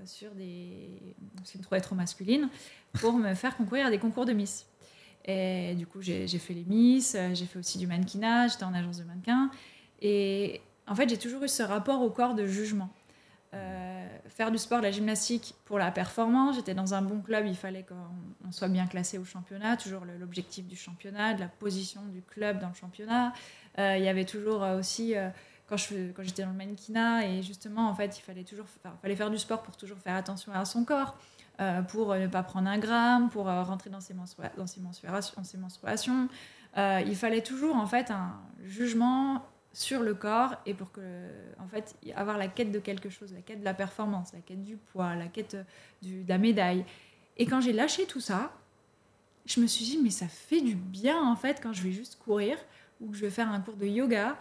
[0.06, 2.50] sur des, ce qu'il me trop masculine,
[2.94, 4.66] pour me faire concourir à des concours de Miss.
[5.26, 8.98] Et du coup, j'ai, fait les Miss, j'ai fait aussi du mannequinage, j'étais en agence
[8.98, 9.52] de mannequin.
[10.02, 12.90] Et en fait, j'ai toujours eu ce rapport au corps de jugement.
[13.56, 16.56] Euh, faire du sport, de la gymnastique pour la performance.
[16.56, 20.68] J'étais dans un bon club, il fallait qu'on soit bien classé au championnat, toujours l'objectif
[20.68, 23.34] du championnat, de la position du club dans le championnat.
[23.80, 25.16] Euh, il y avait toujours euh, aussi,
[25.68, 28.68] quand j'étais dans le mannequinat, et justement, en fait, il fallait toujours
[29.02, 31.18] fallait faire du sport pour toujours faire attention à son corps,
[31.90, 35.34] pour ne pas prendre un gramme, pour rentrer dans ses, dans ses menstruations.
[35.38, 36.30] Dans ses menstruations.
[36.78, 39.44] il fallait toujours, en fait, un jugement
[39.74, 41.02] sur le corps et pour que,
[41.60, 44.64] en fait, avoir la quête de quelque chose, la quête de la performance, la quête
[44.64, 45.58] du poids, la quête
[46.02, 46.86] du, de la médaille.
[47.38, 48.52] Et quand j'ai lâché tout ça,
[49.46, 52.18] je me suis dit, mais ça fait du bien, en fait, quand je vais juste
[52.18, 52.58] courir
[53.00, 54.38] ou que je vais faire un cours de yoga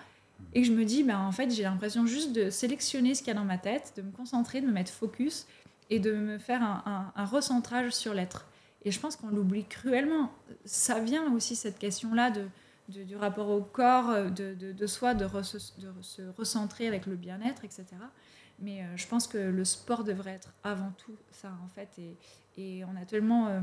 [0.55, 3.29] et que je me dis, ben, en fait, j'ai l'impression juste de sélectionner ce qu'il
[3.29, 5.47] y a dans ma tête, de me concentrer, de me mettre focus
[5.91, 8.47] et de me faire un, un recentrage sur l'être.
[8.85, 10.33] Et je pense qu'on l'oublie cruellement.
[10.65, 12.47] Ça vient aussi, cette question-là de
[12.89, 17.87] du rapport au corps, euh, de, de, soi, de, se recentrer avec le bien-être, etc.
[18.61, 21.89] Mais euh, je pense que le sport devrait être avant tout ça, en fait.
[21.99, 22.17] Et,
[22.57, 23.61] et on a tellement euh,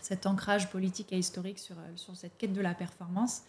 [0.00, 3.42] cet ancrage politique et historique sur, sur cette quête de la performance,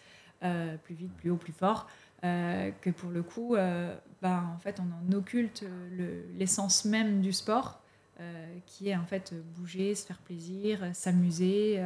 [0.84, 1.88] plus vite, plus haut, plus fort,
[2.22, 3.56] que pour le coup,
[4.22, 5.64] bah, en fait, on en occulte
[6.36, 7.82] l'essence même du sport,
[8.66, 11.82] qui est en fait bouger, se faire plaisir, s'amuser.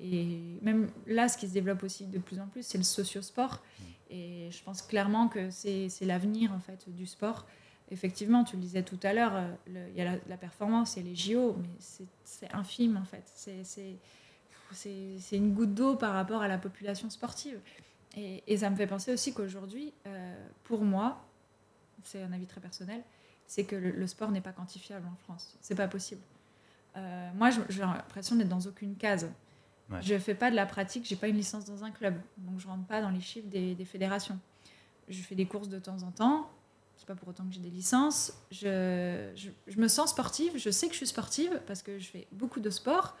[0.00, 3.54] Et même là, ce qui se développe aussi de plus en plus, c'est le sociosport.
[3.54, 3.84] Mm.
[4.12, 7.46] Et je pense clairement que c'est l'avenir en fait du sport.
[7.92, 11.16] Effectivement, tu le disais tout à l'heure, euh, il y a la, performance et les
[11.16, 11.68] JO, mais
[12.24, 13.24] c'est infime en fait.
[14.72, 17.58] C'est une goutte d'eau par rapport à la population sportive.
[18.16, 21.24] Et, et ça me fait penser aussi qu'aujourd'hui, euh, pour moi,
[22.04, 23.02] c'est un avis très personnel,
[23.46, 25.56] c'est que le, sport n'est pas quantifiable en France.
[25.60, 26.22] C'est pas possible.
[26.96, 29.28] Euh, moi, j'ai l'impression d'être dans aucune case.
[30.00, 32.60] Je ne fais pas de la pratique, j'ai pas une licence dans un club, donc
[32.60, 34.38] je rentre pas dans les chiffres des, fédérations.
[35.08, 36.48] Je fais des courses de temps en temps,
[36.96, 38.32] c'est pas pour autant que j'ai des licences.
[38.52, 39.30] Je,
[39.76, 42.70] me sens sportive, je sais que je suis sportive parce que je fais beaucoup de
[42.70, 43.16] sport,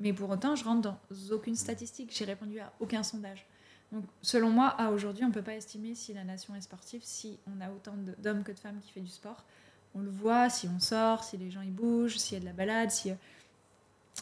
[0.00, 0.98] mais pour autant je rentre dans
[1.30, 3.46] aucune statistique, j'ai répondu à aucun sondage.
[3.92, 7.02] Donc selon moi, à aujourd'hui, on ne peut pas estimer si la nation est sportive,
[7.04, 9.44] si on a autant d'hommes que de femmes qui font du sport.
[9.94, 12.46] On le voit, si on sort, si les gens y bougent, s'il y a de
[12.46, 13.12] la balade, si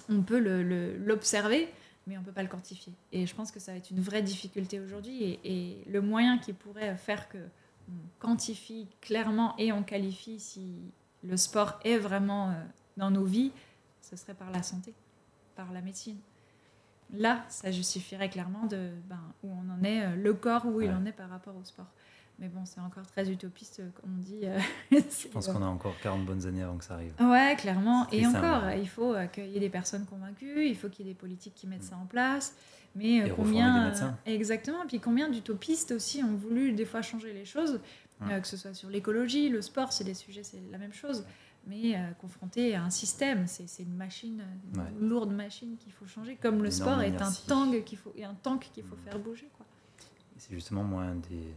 [0.09, 1.73] on peut l'observer,
[2.07, 2.93] mais on ne peut pas le quantifier.
[3.13, 5.39] Et je pense que ça va être une vraie difficulté aujourd'hui.
[5.45, 7.39] Et, le moyen qui pourrait faire que
[7.89, 10.93] on quantifie clairement et on qualifie si
[11.25, 12.55] le sport est vraiment euh,
[12.97, 13.51] dans nos vies,
[14.01, 14.95] ce serait par la santé,
[15.57, 16.19] par la médecine.
[17.13, 20.91] Là, ça justifierait clairement de, ben, où on en est, euh, le corps où il
[20.93, 21.89] en est par rapport au sport.
[22.41, 24.41] Mais bon, c'est encore très utopiste, euh, comme on dit.
[24.45, 24.59] Euh,
[24.91, 27.13] Je pense qu'on a encore 40 bonnes années avant que ça arrive.
[27.21, 28.09] Ouais, clairement.
[28.11, 31.11] Et encore, il faut euh, qu'il y ait des personnes convaincues, il faut qu'il y
[31.11, 32.55] ait des politiques qui mettent ça en place.
[32.97, 33.93] Mais Et combien.
[34.25, 34.87] exactement.
[34.89, 37.79] Puis combien d'utopistes aussi ont voulu des fois changer les choses,
[38.21, 41.25] que ce soit sur l'écologie, le sport, c'est des sujets, c'est la même chose.
[41.69, 44.43] Mais confronté à un système, c'est une machine,
[44.75, 48.35] une lourde machine qu'il faut changer, comme le sport est un tank qu'il faut, un
[48.35, 49.49] tank qu'il faut faire bouger.
[50.37, 51.55] C'est justement moi un des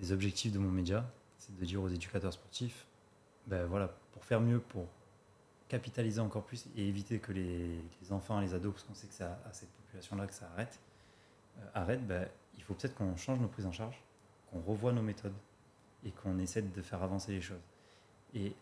[0.00, 1.04] les objectifs de mon média,
[1.38, 2.86] c'est de dire aux éducateurs sportifs,
[3.46, 4.86] ben voilà, pour faire mieux, pour
[5.68, 7.80] capitaliser encore plus et éviter que les,
[8.10, 10.78] enfants, les ados, parce qu'on sait que c'est à, cette population-là que ça arrête,
[11.58, 14.02] euh, arrête, ben, il faut peut-être qu'on change nos prises en charge,
[14.50, 15.34] qu'on revoie nos méthodes
[16.04, 17.60] et qu'on essaie de faire avancer les choses.
[18.34, 18.54] Et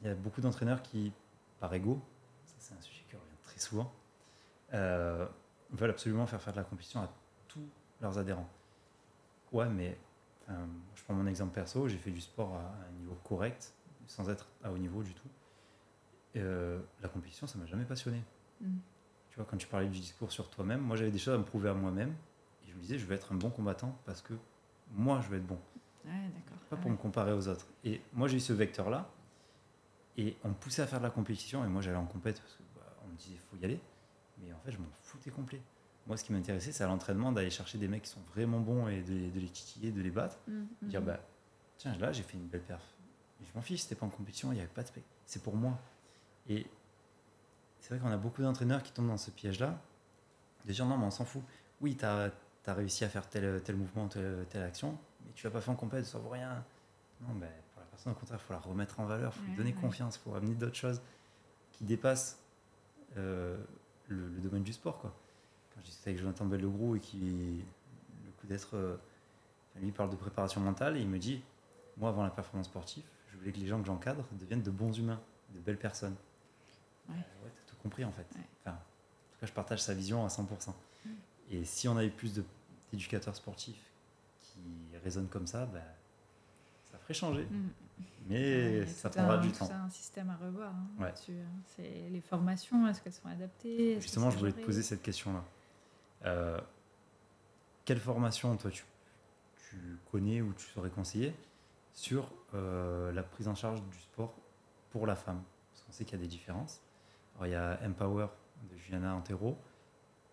[0.00, 1.12] il y a beaucoup d'entraîneurs qui,
[1.58, 2.00] par ego,
[2.46, 3.92] ça c'est un sujet qui revient très souvent,
[4.72, 5.26] euh,
[5.72, 7.12] veulent absolument faire faire de la compétition à
[7.48, 7.66] tous
[8.00, 8.48] leurs adhérents.
[9.52, 9.98] Ouais, mais
[10.94, 13.72] je prends mon exemple perso, j'ai fait du sport à un niveau correct,
[14.06, 15.28] sans être à haut niveau du tout.
[16.36, 18.22] Euh, la compétition, ça m'a jamais passionné.
[18.60, 18.76] Mm.
[19.30, 21.44] Tu vois, quand tu parlais du discours sur toi-même, moi j'avais des choses à me
[21.44, 22.14] prouver à moi-même.
[22.64, 24.34] Et je me disais, je vais être un bon combattant parce que
[24.92, 25.58] moi, je vais être bon.
[26.04, 26.10] Ouais.
[26.68, 26.82] Pas Ouais.
[26.82, 27.66] pour me comparer aux autres.
[27.84, 29.08] Et moi, j'ai eu ce vecteur-là.
[30.16, 31.64] Et on me poussait à faire de la compétition.
[31.64, 33.80] Et moi, j'allais en compète parce qu'on me disait, il faut y aller.
[34.38, 35.60] Mais en fait, je m'en foutais complet.
[36.06, 38.88] Moi, ce qui m'intéressait, c'est à l'entraînement d'aller chercher des mecs qui sont vraiment bons
[38.88, 40.38] et de, de les titiller, de les battre.
[40.48, 41.04] Mm, mm, Dire, mm.
[41.04, 41.20] bah,
[41.78, 42.82] tiens, là, j'ai fait une belle perf.
[43.40, 45.06] Mais je m'en fiche, c'était pas en compétition, il n'y avait pas de spect.
[45.26, 45.78] C'est pour moi.
[46.48, 46.66] Et
[47.80, 49.80] c'est vrai qu'on a beaucoup d'entraîneurs qui tombent dans ce piège-là.
[50.66, 51.42] De dire, non, mais on s'en fout.
[51.80, 52.32] Oui, tu as,
[52.66, 55.76] réussi à faire tel, tel mouvement, telle, telle action, mais tu l'as pas fait en
[55.76, 56.64] compète, ça vaut rien.
[57.22, 59.46] Non, ben, pour la personne, au contraire, il faut la remettre en valeur, il faut
[59.46, 61.00] lui donner confiance, il faut amener d'autres choses
[61.72, 62.38] qui dépassent
[63.16, 63.58] euh,
[64.08, 64.98] le, le domaine du sport.
[64.98, 65.14] Quoi.
[65.80, 68.76] Quand je discutais avec Jonathan Bellegrou et qui, le coup d'être.
[68.76, 68.96] euh,
[69.80, 71.42] lui, parle de préparation mentale et il me dit
[71.96, 74.92] Moi, avant la performance sportive, je voulais que les gens que j'encadre deviennent de bons
[74.98, 75.20] humains,
[75.54, 76.16] de belles personnes.
[77.08, 77.14] Ouais.
[77.14, 78.26] Euh, ouais, t'as tout compris en fait.
[78.36, 78.44] Ouais.
[78.60, 80.74] Enfin, en tout cas, je partage sa vision à 100%.
[81.04, 81.08] Mm.
[81.52, 82.38] Et si on avait plus
[82.92, 83.90] d'éducateurs sportifs
[84.40, 84.60] qui
[85.02, 85.80] raisonnent comme ça, bah,
[86.90, 87.44] ça ferait changer.
[87.44, 87.68] Mm.
[88.28, 89.70] Mais Ouais, ça prendra un- du tout temps.
[89.72, 91.12] un système à revoir hein, hein.
[91.66, 95.42] C'est les formations, est-ce qu'elles sont adaptées Justement, c'est je voulais te poser cette question-là.
[96.24, 96.58] Euh,
[97.84, 98.84] quelle formation, toi, tu,
[99.68, 101.34] tu connais ou tu saurais conseiller
[101.92, 104.34] sur euh, la prise en charge du sport
[104.90, 105.42] pour la femme?
[105.72, 106.80] Parce qu'on sait qu'il y a des différences.
[107.36, 108.26] Alors, il y a Empower
[108.70, 109.56] de Juliana Antero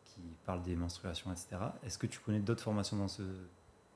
[0.03, 1.57] qui parle des menstruations, etc.
[1.83, 3.23] Est-ce que tu connais d'autres formations dans ce,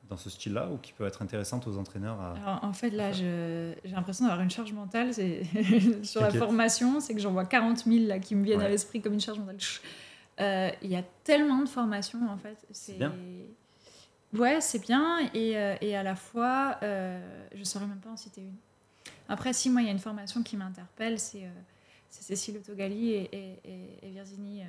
[0.09, 2.33] dans ce style-là ou qui peuvent être intéressantes aux entraîneurs à...
[2.33, 5.13] Alors, en fait, là, j'ai l'impression d'avoir une charge mentale
[6.03, 6.99] sur la formation.
[6.99, 9.39] C'est que j'en vois 40 000 là, qui me viennent à l'esprit comme une charge
[9.39, 9.57] mentale.
[10.39, 12.57] Euh, Il y a tellement de formations, en fait.
[12.71, 13.13] C'est bien.
[14.33, 15.19] Ouais, c'est bien.
[15.33, 17.19] Et, euh, et à la fois, euh,
[17.53, 18.55] je ne saurais même pas en citer une.
[19.27, 21.47] Après, si moi, il y a une formation qui m'interpelle, c'est
[22.09, 24.65] c'est Cécile Autogali et, et, et- et Virginie, euh,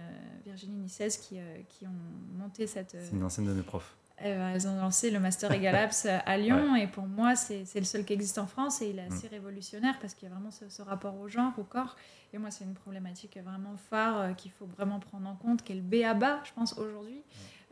[0.47, 3.97] Virginie Nicès qui, euh, qui ont monté cette, euh, C'est une ancienne de mes profs.
[4.25, 5.93] Euh, elles ont lancé le Master Egalabs
[6.27, 9.07] à Lyon et pour moi c'est le seul qui existe en France et il est
[9.07, 11.97] assez révolutionnaire parce qu'il y a vraiment ce, ce rapport au genre, au corps.
[12.33, 15.73] Et moi c'est une problématique vraiment phare euh, qu'il faut vraiment prendre en compte qui
[15.73, 17.23] est le B à bas je pense aujourd'hui.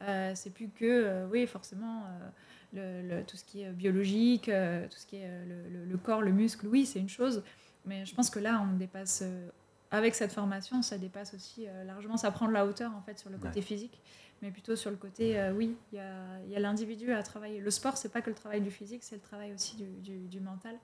[0.03, 2.05] Euh, c'est plus que euh, oui forcément
[2.75, 6.23] euh, le, le- tout ce qui est biologique, tout ce qui est le, le- corps,
[6.23, 7.43] le muscle, oui c'est une chose.
[7.87, 9.23] Mais je pense que là on dépasse
[9.91, 13.29] avec cette formation ça dépasse aussi largement, ça prend de la hauteur en fait sur
[13.31, 13.65] le côté Ouais.
[13.67, 14.01] physique
[14.43, 17.61] mais plutôt sur le côté, euh, oui, il y a, l'individu à travailler.
[17.61, 20.29] Le sport, c'est pas que le travail du physique, c'est le travail aussi du, du-
[20.29, 20.77] du mental.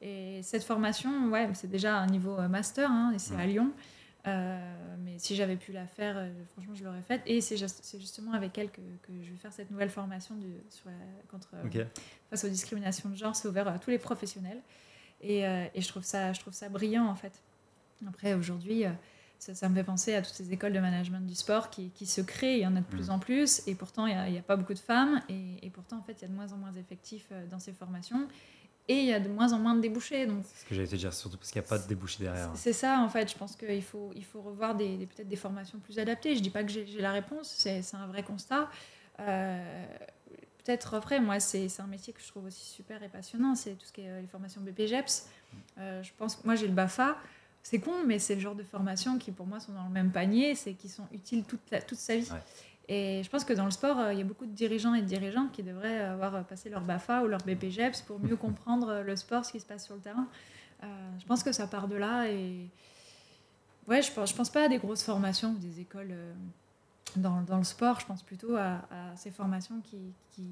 [0.00, 3.46] Et cette formation, ouais, c'est déjà un niveau euh, master, hein, et c'est à.
[3.46, 3.72] Lyon.
[4.26, 4.58] Euh,
[5.04, 7.22] mais si j'avais pu la faire, euh, franchement, je l'aurais faite.
[7.26, 10.34] Et c'est just- c'est justement avec elle que, que je vais faire cette nouvelle formation
[10.34, 11.50] du, sur la- contre,
[12.28, 13.36] face aux discriminations de genre.
[13.36, 14.60] C'est ouvert à tous les professionnels.
[15.22, 17.40] Et, et je, trouve ça, je trouve ça brillant, en fait.
[18.06, 18.84] Après, aujourd'hui,
[19.38, 22.06] ça, ça me fait penser à toutes ces écoles de management du sport qui, qui
[22.06, 22.56] se créent.
[22.58, 23.12] Il y en a de plus Mm.
[23.12, 23.62] en plus.
[23.66, 25.22] Et pourtant, il n'y a, pas beaucoup de femmes.
[25.28, 27.58] Et, et pourtant, en fait, il y a de moins en moins d'effectifs euh, dans
[27.58, 28.26] ces formations.
[28.88, 30.26] Et il y a de moins en moins de débouchés.
[30.26, 32.22] Donc, C'est ce que j'allais te dire, surtout parce qu'il n'y a pas de débouché
[32.22, 32.50] derrière.
[32.54, 33.30] c'est ça, en fait.
[33.32, 36.36] Je pense qu'il faut, il faut revoir des, des- peut-être des formations plus adaptées.
[36.36, 38.70] Je dis pas que j'ai la réponse, c'est un vrai constat.
[39.18, 39.86] Euh,
[40.64, 43.54] peut-être après, moi, c'est c'est un métier que je trouve aussi super et passionnant.
[43.54, 45.26] C'est tout ce qui est euh, les formations BPGEPS.
[45.78, 47.16] Euh, je pense que moi, j'ai le BAFA.
[47.68, 50.12] C'est con, mais c'est le genre de formation qui, pour moi, sont dans le même
[50.12, 50.54] panier.
[50.54, 52.30] C'est qui sont utiles toute, la- toute sa vie.
[52.30, 52.38] Ouais.
[52.88, 55.02] Et je pense que dans le sport, euh, il y a beaucoup de dirigeants et
[55.02, 59.02] de dirigeantes qui devraient avoir passé leur BAFA ou leur BPGEPS pour mieux comprendre euh,
[59.02, 60.28] le sport, ce qui se passe sur le terrain.
[60.84, 60.86] Euh,
[61.18, 62.68] je pense que ça part de là et
[63.88, 66.32] ouais, je pense, je pense pas à des grosses formations ou des écoles euh,
[67.16, 67.98] dans, dans le sport.
[67.98, 69.98] Je pense plutôt à, à ces formations qui,
[70.30, 70.48] qui,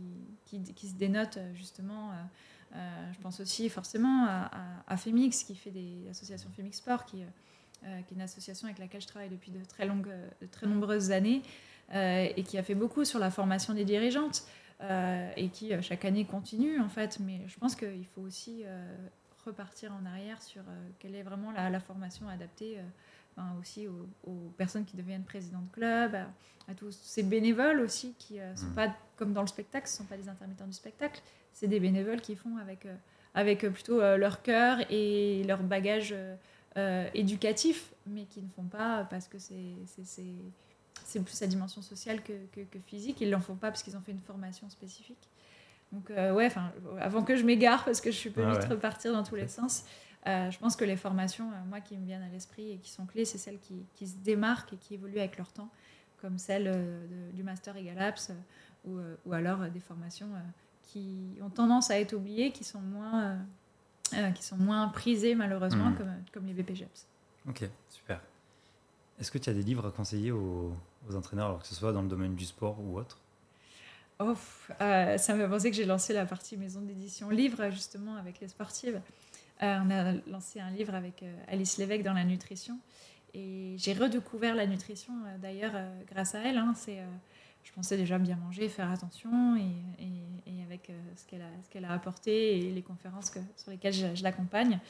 [0.47, 2.11] qui, qui se dénotent euh, justement.
[2.74, 4.51] Euh, je pense aussi forcément à,
[4.86, 7.26] à, à Femix qui fait des associations Femix Sport qui, euh,
[7.84, 10.10] euh, qui est une association avec laquelle je travaille depuis de très longues,
[10.40, 11.42] de très nombreuses années
[11.92, 14.44] et qui a fait beaucoup sur la formation des dirigeantes
[14.80, 17.20] euh, et qui euh, chaque année continue en fait.
[17.20, 18.96] Mais je pense qu'il faut aussi euh,
[19.44, 20.62] repartir en arrière sur
[20.98, 22.78] quelle est vraiment la, la formation adaptée
[23.60, 26.26] aussi aux, aux personnes qui deviennent présidents de club, à,
[26.70, 28.74] à tous ces bénévoles aussi qui ne sont Mhm.
[28.74, 31.20] pas comme dans le spectacle, ce ne sont pas des intermittents du spectacle,
[31.55, 32.94] c'est des bénévoles qui font avec, euh,
[33.32, 36.14] avec euh, plutôt euh, leur cœur et leur bagage
[37.14, 42.62] éducatif, mais qui ne font pas parce que c'est plus sa dimension sociale que, que,
[42.62, 43.20] que physique.
[43.20, 45.31] Ils ne l'en font pas parce qu'ils ont fait une formation spécifique.
[45.93, 46.51] Donc, euh, ouais,
[46.98, 48.70] avant que je m'égare, parce que je peux Ah vite ouais.
[48.70, 49.85] repartir dans tous les sens,
[50.26, 53.24] je pense que les formations, moi, qui me viennent à l'esprit et qui sont clés,
[53.24, 55.70] c'est celles qui, qui, se démarquent et qui évoluent avec leur temps,
[56.20, 56.72] comme celle
[57.35, 58.32] du Master Egalapse
[58.85, 60.31] ou, ou alors des formations
[60.95, 63.37] qui ont tendance à être oubliées, qui sont moins,
[64.35, 65.97] qui sont moins prisées malheureusement, mmh.
[65.97, 67.07] comme, comme les BPGEPS.
[67.49, 68.21] Ok, super.
[69.21, 70.75] Est-ce que tu as des livres à conseiller aux,
[71.15, 73.19] entraîneurs, alors que ce soit dans le domaine du sport ou autre?
[74.19, 74.35] Oh,
[74.81, 78.49] euh, Ça me fait que j'ai lancé la partie maison d'édition livre, justement, avec les
[78.49, 79.01] sportives.
[79.62, 82.79] Euh, on a lancé un livre avec euh, Alice Lévesque dans la nutrition.
[83.35, 85.12] Et j'ai redécouvert la nutrition,
[85.43, 85.73] d'ailleurs,
[86.11, 86.57] grâce à elle.
[86.57, 86.73] Hein.
[86.77, 87.01] c'est,
[87.65, 89.73] je pensais déjà bien manger, faire attention, et,
[90.65, 94.81] avec ce, qu'elle a, ce qu'elle a apporté et les conférences sur lesquelles je l'accompagne.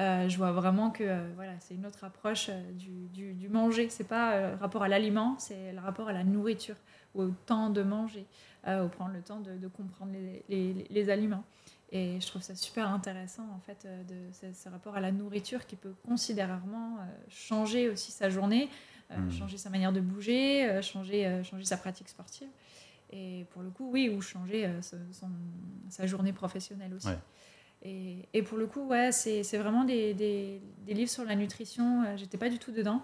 [0.00, 3.48] Euh, je vois vraiment que euh, voilà, c'est une autre approche euh, du, du, du,
[3.48, 3.90] manger.
[3.90, 6.76] C'est pas le rapport à l'aliment, c'est le rapport à la nourriture,
[7.14, 8.24] ou au temps de manger,
[8.66, 10.12] au prendre le temps de, comprendre
[10.48, 11.44] les, aliments.
[11.92, 13.86] Et je trouve ça super intéressant en fait
[14.32, 16.98] ce, rapport à la nourriture qui peut considérablement
[17.28, 18.68] changer aussi sa journée,
[19.18, 19.30] mmh.
[19.30, 22.48] changer sa manière de bouger, changer, changer sa pratique sportive.
[23.12, 25.28] Et pour le coup, oui, ou changer son,
[25.88, 27.08] sa journée professionnelle aussi.
[27.82, 32.02] Et, et, pour le coup, ouais, c'est vraiment des, des, des, livres sur la nutrition.
[32.02, 33.02] Euh, j'étais pas du tout dedans.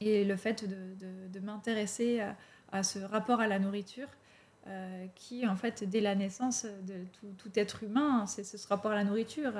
[0.00, 2.36] Et le fait de, de, de m'intéresser à,
[2.72, 4.08] à, ce rapport à la nourriture,
[4.66, 8.92] euh, qui, en fait, dès la naissance de tout, tout être humain, c'est ce rapport
[8.92, 9.52] à la nourriture,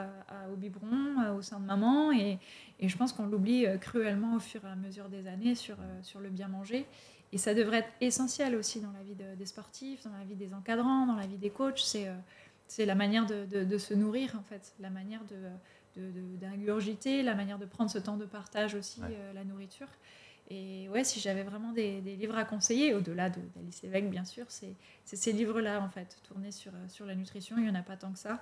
[0.52, 2.12] au biberon, au sein de maman.
[2.12, 2.39] Et,
[2.81, 5.76] et je pense qu'on l'oublie euh, cruellement au fur et à mesure des années sur,
[6.02, 6.86] sur le bien manger.
[7.32, 10.55] Et ça devrait être essentiel aussi dans la vie des sportifs, dans la vie des
[10.55, 11.81] encadrants, dans la vie des coachs.
[11.81, 12.09] C'est
[12.66, 15.20] c'est la manière de, de, se nourrir, en fait, la manière
[15.97, 19.89] d'ingurgiter, la manière de prendre ce temps de partage aussi, euh, la nourriture.
[20.51, 24.45] Et ouais, si j'avais vraiment des, des, livres à conseiller, au-delà d'Alice Lévesque, bien sûr,
[24.49, 27.57] c'est ces livres-là, en fait, tournés sur, sur la nutrition.
[27.57, 28.41] Il n'y en a pas tant que ça.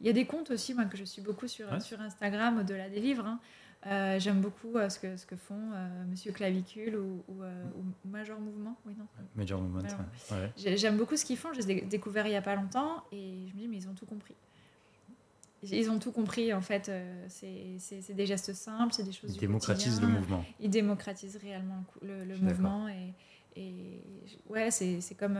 [0.00, 2.88] Il y a des comptes aussi, moi, que je suis beaucoup sur, sur Instagram, au-delà
[2.88, 3.26] des livres.
[3.26, 3.40] Hein.
[3.86, 7.22] Euh, j'aime beaucoup euh, ce, que, ce que font euh, Monsieur Clavicule ou,
[8.04, 8.76] Major Mouvement.
[8.84, 9.06] Oui, non?
[9.36, 9.88] Major Mouvement,
[10.56, 11.52] J'aime beaucoup ce qu'ils font.
[11.52, 13.88] Je les ai découverts il n'y a pas longtemps et je me dis, mais ils
[13.88, 14.34] ont tout compris.
[15.62, 16.90] Ils ont tout compris, en fait.
[17.28, 19.34] c'est des gestes simples, c'est des choses.
[19.34, 20.44] Ils démocratisent le mouvement.
[20.60, 22.88] Ils démocratisent réellement le, le mouvement.
[22.88, 23.12] Et,
[23.60, 24.00] et
[24.48, 25.38] ouais, c'est comme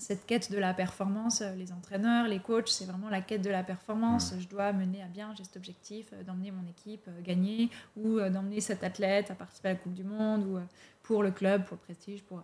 [0.00, 3.50] cette quête de la performance, euh, les entraîneurs, les coachs, c'est vraiment la quête de
[3.50, 4.32] la performance.
[4.32, 4.40] Mm.
[4.40, 8.18] Je dois mener à bien, j'ai cet objectif euh, d'emmener mon équipe euh, gagner ou
[8.18, 10.58] d'emmener cet athlète à participer à la Coupe du Monde ou
[11.02, 12.22] pour le club, pour le prestige.
[12.22, 12.42] Pour...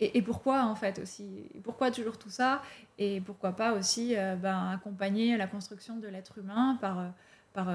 [0.00, 1.50] Et, pourquoi en fait aussi?
[1.62, 2.62] Pourquoi toujours tout ça?
[2.98, 7.12] Et pourquoi pas aussi ben, accompagner la construction de l'être humain par,
[7.52, 7.68] par,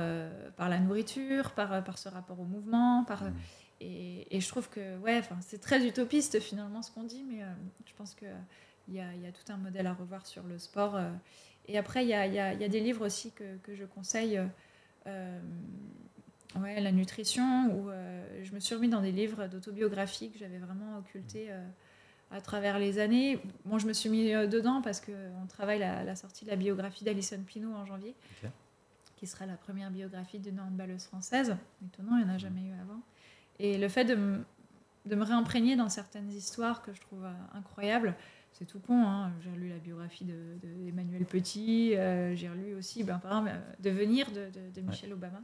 [0.57, 3.33] par la nourriture, par, par ce rapport au mouvement par, mm.
[3.81, 7.43] et, et, je trouve que ouais, c'est très utopiste finalement ce qu'on dit, mais
[7.85, 8.25] je pense que
[8.87, 10.95] il y, a, tout un modèle à revoir sur le sport.
[10.95, 11.09] Euh.
[11.67, 14.39] Et après, il y a, des livres aussi que, je conseille.
[15.07, 15.39] Euh,
[16.59, 20.59] ouais, la nutrition, où euh, je me suis remis dans des livres d'autobiographie que j'avais
[20.59, 21.49] vraiment occultés
[22.31, 23.39] à travers les années.
[23.65, 27.03] Bon, je me suis mis dedans parce qu'on travaille la, la, sortie de la biographie
[27.03, 28.15] d'Alison Pinault en janvier,
[29.15, 31.55] qui sera la première biographie d'une handballeuse française.
[31.85, 32.99] Étonnant, il n'y en a jamais eu avant.
[33.59, 34.43] Et le fait de me,
[35.05, 38.15] de me réimprégner dans certaines histoires que je trouve incroyables,
[38.57, 39.05] c'est tout con.
[39.05, 39.31] Hein.
[39.41, 43.73] J'ai lu la biographie d'Emmanuel de, Petit, euh, j'ai lu aussi, ben, par exemple, euh,
[43.79, 45.41] Devenir de, de Michelle Obama,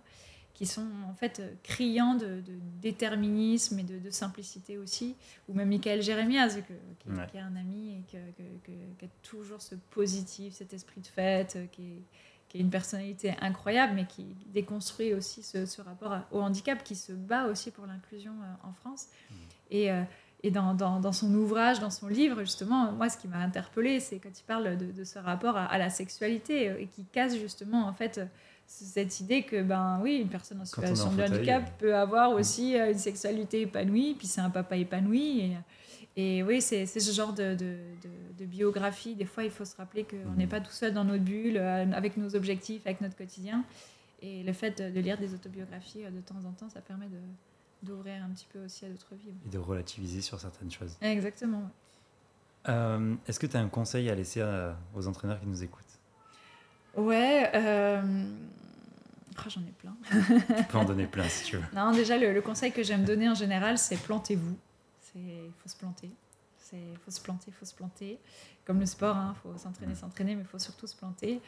[0.62, 2.44] qui sont en fait euh, criants de,
[2.84, 5.16] déterminisme et de, simplicité aussi.
[5.50, 10.54] Ou même Michael Jérémiaz, qui, qui, est un ami et qui a toujours ce positif,
[10.54, 12.04] cet esprit de fête, qui est,
[12.48, 17.12] qui est une personnalité incroyable, mais qui déconstruit aussi ce, rapport au handicap, qui se
[17.12, 19.08] bat aussi pour l'inclusion en France.
[19.32, 19.36] Mmh.
[19.72, 19.90] Et
[20.44, 24.18] et dans, dans, son ouvrage, dans son livre, justement, moi, ce qui m'a interpellée, c'est
[24.18, 27.86] quand il parle de, de ce rapport à, la sexualité euh, et qui casse justement,
[27.86, 28.20] en fait,
[28.72, 32.80] cette idée que, ben oui, une personne en situation de handicap euh, peut avoir aussi
[32.80, 35.52] euh, une sexualité épanouie, puis c'est un papa épanoui.
[36.16, 37.78] Et, et oui, c'est ce genre de, de,
[38.38, 39.16] de, biographie.
[39.16, 40.50] Des fois, il faut se rappeler qu'on n'est mm.
[40.50, 43.64] pas tout seul dans notre bulle, avec nos objectifs, avec notre quotidien.
[44.22, 47.08] Et le fait de lire des autobiographies de temps en temps, ça permet
[47.84, 49.34] d'ouvrir un petit peu aussi à d'autres vies.
[49.46, 50.98] Et de relativiser sur certaines choses.
[51.02, 51.70] Exactement.
[52.70, 54.44] Euh, est-ce que tu as un conseil à laisser
[54.96, 55.86] aux entraîneurs qui nous écoutent?
[56.96, 58.02] Ouais, euh...
[59.46, 59.96] oh, j'en ai plein.
[60.58, 61.64] tu peux en donner plein si tu veux.
[61.76, 64.58] Non, déjà, le, conseil que j'aime donner en général, c'est plantez-vous.
[65.16, 66.10] Il faut se planter.
[66.74, 68.18] Il faut se planter, il faut se planter.
[68.66, 71.42] Comme le sport, il hein, faut s'entraîner, s'entraîner, mais il faut surtout se planter.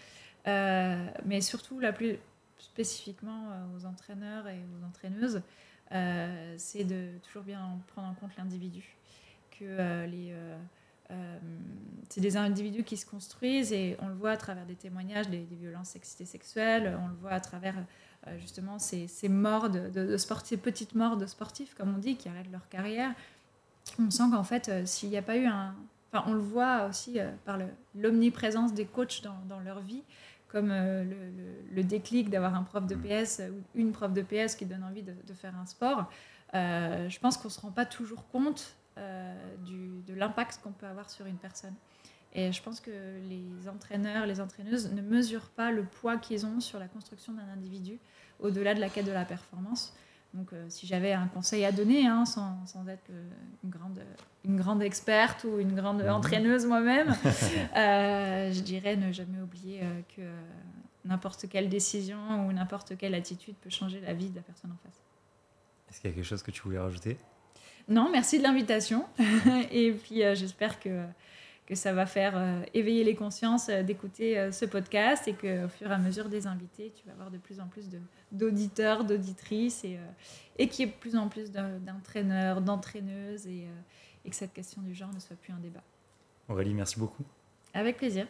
[0.48, 2.18] Euh, mais surtout, la plus
[2.64, 5.42] spécifiquement euh, aux entraîneurs et aux entraîneuses,
[5.92, 8.84] euh, c'est de toujours bien prendre en compte l'individu.
[9.52, 10.34] Que euh, les
[11.14, 11.38] euh,
[12.10, 15.48] c'est des individus qui se construisent et on le voit à travers des témoignages des,
[15.52, 17.76] violences sexistes sexuelles, on le voit à travers
[18.38, 22.30] justement ces, ces morts de, de, ces petites morts de sportifs, comme on dit, qui
[22.30, 23.14] arrêtent leur carrière.
[24.00, 25.76] On sent qu'en fait, s'il n'y a pas eu un...
[26.12, 27.58] Enfin, on le voit aussi par
[27.96, 30.04] l'omniprésence des coachs dans, dans, leur vie,
[30.48, 33.02] comme le, le, le, déclic d'avoir un prof de mm.
[33.02, 36.12] PS ou une prof de PS qui donne envie de, de faire un sport.
[36.54, 38.76] je pense qu'on ne se rend pas toujours compte
[39.66, 41.74] du, de l'impact qu'on peut avoir sur une personne.
[42.34, 42.92] Et je pense que
[43.30, 47.48] les entraîneurs, les entraîneuses ne mesurent pas le poids qu'ils ont sur la construction d'un
[47.54, 48.00] individu
[48.40, 49.96] au-delà de la quête de la performance.
[50.34, 53.12] Donc, euh, si j'avais un conseil à donner, hein, sans, sans, être
[53.64, 54.02] une, grande,
[54.44, 56.10] une grande experte ou une grande mhm.
[56.10, 57.10] entraîneuse moi-même,
[57.76, 60.24] euh, je dirais ne jamais oublier euh, que
[61.06, 64.78] n'importe quelle décision ou n'importe quelle attitude peut changer la vie de la personne en
[64.84, 65.00] face.
[65.90, 67.18] Est-ce qu'il y a quelque chose que tu voulais rajouter?
[67.88, 69.06] Non, merci de l'invitation.
[69.72, 71.06] Et puis, j'espère que
[71.66, 75.70] que ça va faire euh, éveiller les consciences euh, d'écouter euh, ce podcast et qu'au
[75.70, 77.88] fur et à mesure des invités, tu vas avoir de plus en plus
[78.32, 79.98] d'auditeurs, d'auditrices et,
[80.58, 83.68] et qu'il y ait de plus en plus d'entraîneurs, d'entraîneuses et,
[84.26, 85.84] et que cette question du genre ne soit plus un débat.
[86.50, 87.24] Aurélie, merci beaucoup.
[87.74, 88.28] Avec plaisir.